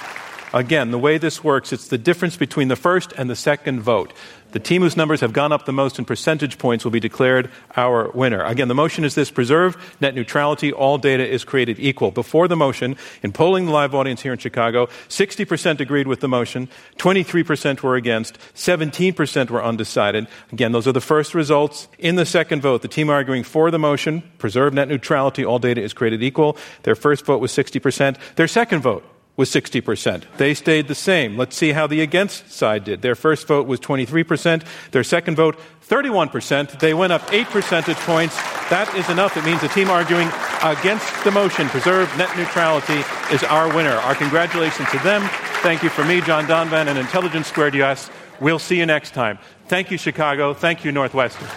Again, 0.54 0.90
the 0.92 0.98
way 0.98 1.18
this 1.18 1.44
works, 1.44 1.72
it's 1.72 1.90
the 1.90 1.98
difference 1.98 2.36
between 2.36 2.70
the 2.70 2.76
first 2.76 3.14
and 3.14 3.30
the 3.30 3.36
second 3.36 3.82
vote. 3.82 4.14
The 4.52 4.60
team 4.60 4.82
whose 4.82 4.98
numbers 4.98 5.22
have 5.22 5.32
gone 5.32 5.52
up 5.52 5.66
the 5.66 5.72
most 5.72 6.00
in 6.00 6.06
percentage 6.06 6.58
points 6.58 6.84
will 6.84 6.92
be 6.92 7.00
declared 7.00 7.52
our 7.78 8.10
winner. 8.12 8.44
Again, 8.44 8.68
the 8.68 8.74
motion 8.74 9.06
is 9.06 9.14
this 9.14 9.30
preserve 9.30 9.78
net 10.02 10.16
neutrality. 10.16 10.74
All 10.74 10.98
data 10.98 11.28
is 11.28 11.44
created 11.44 11.78
equal. 11.80 12.10
Before 12.10 12.48
the 12.48 12.56
motion, 12.56 12.96
in 13.22 13.32
polling 13.32 13.68
the 13.68 13.72
live 13.72 13.94
audience 13.94 14.24
here 14.24 14.34
in 14.34 14.40
Chicago, 14.40 14.88
60% 15.08 15.80
agreed 15.80 16.08
with 16.08 16.20
the 16.20 16.28
motion, 16.28 16.68
23% 16.98 17.84
were 17.84 17.96
against, 17.96 18.40
17% 18.56 19.52
were 19.52 19.64
undecided. 19.64 20.28
Again, 20.52 20.72
those 20.72 20.88
are 20.88 20.94
the 20.94 21.00
first 21.00 21.36
results. 21.36 21.88
In 22.00 22.16
the 22.16 22.26
second 22.26 22.64
vote, 22.64 22.82
the 22.82 22.88
team 22.88 23.12
arguing 23.12 23.44
for 23.44 23.70
the 23.70 23.78
motion, 23.78 24.24
preserve 24.40 24.74
net 24.74 24.88
neutrality. 24.88 25.46
All 25.46 25.60
data 25.60 25.82
is 25.84 25.94
created 25.94 26.24
equal. 26.24 26.58
Their 26.84 26.96
first 26.96 27.24
vote 27.24 27.40
was 27.40 27.52
60%. 27.52 28.18
Their 28.36 28.48
second 28.48 28.82
vote, 28.82 29.06
was 29.40 29.50
60%. 29.52 30.26
They 30.36 30.54
stayed 30.54 30.90
the 30.90 30.94
same. 30.94 31.38
Let's 31.38 31.56
see 31.56 31.72
how 31.72 31.88
the 31.88 32.02
against 32.02 32.52
side 32.52 32.84
did. 32.84 33.02
Their 33.02 33.16
first 33.16 33.48
vote 33.48 33.68
was 33.68 33.80
23%. 33.80 34.66
Their 34.92 35.06
second 35.06 35.38
vote, 35.38 35.58
31%. 35.88 36.78
They 36.82 36.94
went 36.94 37.14
up 37.14 37.24
8 37.32 37.48
percentage 37.48 37.96
points. 38.00 38.36
That 38.70 38.94
is 38.98 39.10
enough. 39.10 39.38
It 39.38 39.46
means 39.46 39.62
the 39.62 39.70
team 39.70 39.90
arguing 39.90 40.28
against 40.62 41.24
the 41.24 41.32
motion, 41.32 41.70
preserve 41.70 42.14
net 42.18 42.36
neutrality, 42.36 43.02
is 43.34 43.42
our 43.46 43.74
winner. 43.74 43.96
Our 44.04 44.14
congratulations 44.14 44.90
to 44.90 45.00
them. 45.00 45.22
Thank 45.64 45.84
you 45.84 45.90
from 45.90 46.10
me, 46.10 46.20
John 46.20 46.44
Donvan, 46.44 46.88
and 46.88 47.00
Intelligence 47.00 47.48
Squared 47.48 47.76
US. 47.76 48.12
We'll 48.42 48.60
see 48.60 48.78
you 48.78 48.86
next 48.86 49.14
time. 49.14 49.40
Thank 49.68 49.90
you, 49.90 49.98
Chicago. 49.98 50.54
Thank 50.54 50.84
you, 50.84 50.92
Northwestern. 50.92 51.48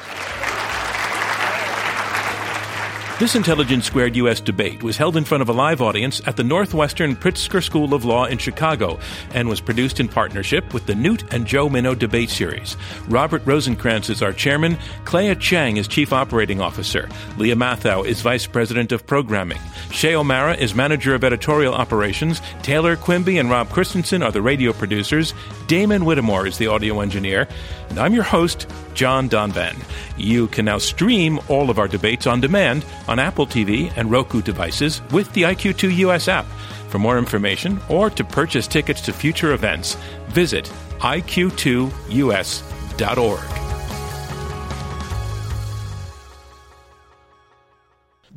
This 3.22 3.36
Intelligence 3.36 3.86
Squared 3.86 4.16
U.S. 4.16 4.40
debate 4.40 4.82
was 4.82 4.96
held 4.96 5.16
in 5.16 5.22
front 5.22 5.42
of 5.42 5.48
a 5.48 5.52
live 5.52 5.80
audience 5.80 6.20
at 6.26 6.36
the 6.36 6.42
Northwestern 6.42 7.14
Pritzker 7.14 7.62
School 7.62 7.94
of 7.94 8.04
Law 8.04 8.24
in 8.24 8.36
Chicago 8.36 8.98
and 9.32 9.48
was 9.48 9.60
produced 9.60 10.00
in 10.00 10.08
partnership 10.08 10.74
with 10.74 10.86
the 10.86 10.96
Newt 10.96 11.32
and 11.32 11.46
Joe 11.46 11.68
Minow 11.68 11.96
debate 11.96 12.30
series. 12.30 12.76
Robert 13.06 13.44
Rosenkranz 13.44 14.10
is 14.10 14.22
our 14.22 14.32
chairman, 14.32 14.76
Clea 15.04 15.36
Chang 15.36 15.76
is 15.76 15.86
chief 15.86 16.12
operating 16.12 16.60
officer, 16.60 17.08
Leah 17.38 17.54
Mathau 17.54 18.04
is 18.04 18.22
vice 18.22 18.48
president 18.48 18.90
of 18.90 19.06
programming, 19.06 19.60
Shay 19.92 20.16
O'Mara 20.16 20.56
is 20.56 20.74
manager 20.74 21.14
of 21.14 21.22
editorial 21.22 21.74
operations, 21.74 22.42
Taylor 22.62 22.96
Quimby 22.96 23.38
and 23.38 23.48
Rob 23.48 23.68
Christensen 23.68 24.24
are 24.24 24.32
the 24.32 24.42
radio 24.42 24.72
producers, 24.72 25.32
Damon 25.72 26.04
Whittemore 26.04 26.46
is 26.46 26.58
the 26.58 26.66
audio 26.66 27.00
engineer, 27.00 27.48
and 27.88 27.98
I'm 27.98 28.12
your 28.12 28.24
host, 28.24 28.66
John 28.92 29.30
Donvan. 29.30 29.74
You 30.18 30.48
can 30.48 30.66
now 30.66 30.76
stream 30.76 31.40
all 31.48 31.70
of 31.70 31.78
our 31.78 31.88
debates 31.88 32.26
on 32.26 32.42
demand 32.42 32.84
on 33.08 33.18
Apple 33.18 33.46
TV 33.46 33.90
and 33.96 34.10
Roku 34.10 34.42
devices 34.42 35.00
with 35.12 35.32
the 35.32 35.44
IQ2 35.44 35.96
US 36.08 36.28
app. 36.28 36.44
For 36.90 36.98
more 36.98 37.16
information 37.16 37.80
or 37.88 38.10
to 38.10 38.22
purchase 38.22 38.66
tickets 38.68 39.00
to 39.00 39.14
future 39.14 39.54
events, 39.54 39.94
visit 40.28 40.70
iq2us.org. 40.98 42.02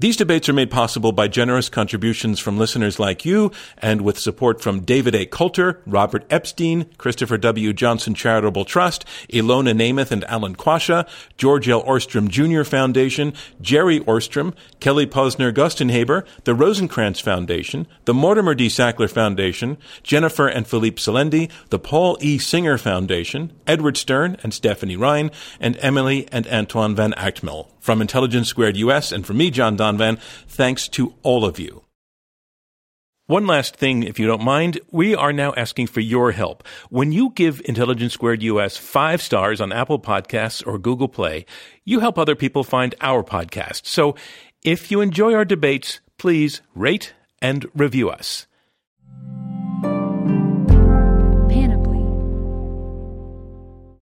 These 0.06 0.18
debates 0.18 0.48
are 0.48 0.54
made 0.54 0.70
possible 0.70 1.14
by 1.14 1.28
generous 1.28 1.68
contributions 1.68 2.40
from 2.40 2.60
listeners 2.60 3.00
like 3.00 3.26
you 3.26 3.52
and 3.80 4.02
with 4.02 4.20
support 4.20 4.62
from 4.62 4.82
David 4.82 5.16
A. 5.16 5.26
Coulter, 5.26 5.82
Robert 5.88 6.28
Epstein, 6.30 6.86
Christopher 7.00 7.40
W. 7.40 7.74
Johnson 7.74 8.14
Charitable 8.14 8.66
Trust, 8.66 9.04
Ilona 9.34 9.74
Namath 9.74 10.12
and 10.12 10.24
Alan 10.26 10.56
Quasha, 10.56 11.10
George 11.38 11.68
L. 11.68 11.84
Ohrstrom 11.86 12.30
Jr. 12.30 12.62
Foundation, 12.62 13.34
Jerry 13.62 14.00
Ohrstrom, 14.02 14.54
Kelly 14.80 15.08
Posner 15.08 15.52
Gerstenhaber, 15.52 16.24
the 16.44 16.54
Rosenkranz 16.54 17.20
Foundation, 17.20 17.88
the 18.04 18.14
Mortimer 18.14 18.54
D. 18.54 18.68
Sackler 18.68 19.10
Foundation, 19.10 19.76
Jennifer 20.04 20.48
and 20.48 20.68
Philippe 20.68 20.98
Salendi, 20.98 21.50
the 21.70 21.80
Paul 21.80 22.16
E. 22.22 22.38
Singer 22.38 22.78
Foundation, 22.78 23.52
Edward 23.66 23.98
Stern 23.98 24.38
and 24.44 24.54
Stephanie 24.54 24.98
Ryan, 24.98 25.32
and 25.60 25.76
Emily 25.80 26.28
and 26.32 26.46
Antoine 26.46 26.94
Van 26.94 27.14
Agtmael. 27.14 27.70
From 27.86 28.02
Intelligence 28.02 28.48
Squared 28.48 28.78
US 28.78 29.12
and 29.12 29.24
from 29.28 29.38
me, 29.38 29.52
John 29.52 29.78
Donvan, 29.78 30.20
thanks 30.48 30.88
to 30.88 31.14
all 31.22 31.46
of 31.46 31.60
you. 31.60 31.84
One 33.28 33.46
last 33.46 33.76
thing, 33.76 34.02
if 34.02 34.18
you 34.18 34.26
don't 34.26 34.44
mind, 34.44 34.80
we 34.90 35.14
are 35.14 35.32
now 35.32 35.54
asking 35.56 35.86
for 35.86 36.00
your 36.00 36.32
help. 36.32 36.68
When 36.90 37.12
you 37.12 37.30
give 37.36 37.62
Intelligence 37.66 38.12
Squared 38.12 38.42
US 38.42 38.76
five 38.76 39.22
stars 39.22 39.62
on 39.62 39.72
Apple 39.72 40.00
Podcasts 40.00 40.66
or 40.66 40.80
Google 40.80 41.08
Play, 41.08 41.46
you 41.84 42.00
help 42.00 42.18
other 42.18 42.34
people 42.34 42.64
find 42.64 42.96
our 43.02 43.24
podcast. 43.24 43.86
So 43.86 44.16
if 44.64 44.90
you 44.90 45.02
enjoy 45.02 45.36
our 45.36 45.46
debates, 45.46 46.00
please 46.18 46.64
rate 46.74 47.14
and 47.40 47.68
review 47.76 48.10
us. 48.10 48.48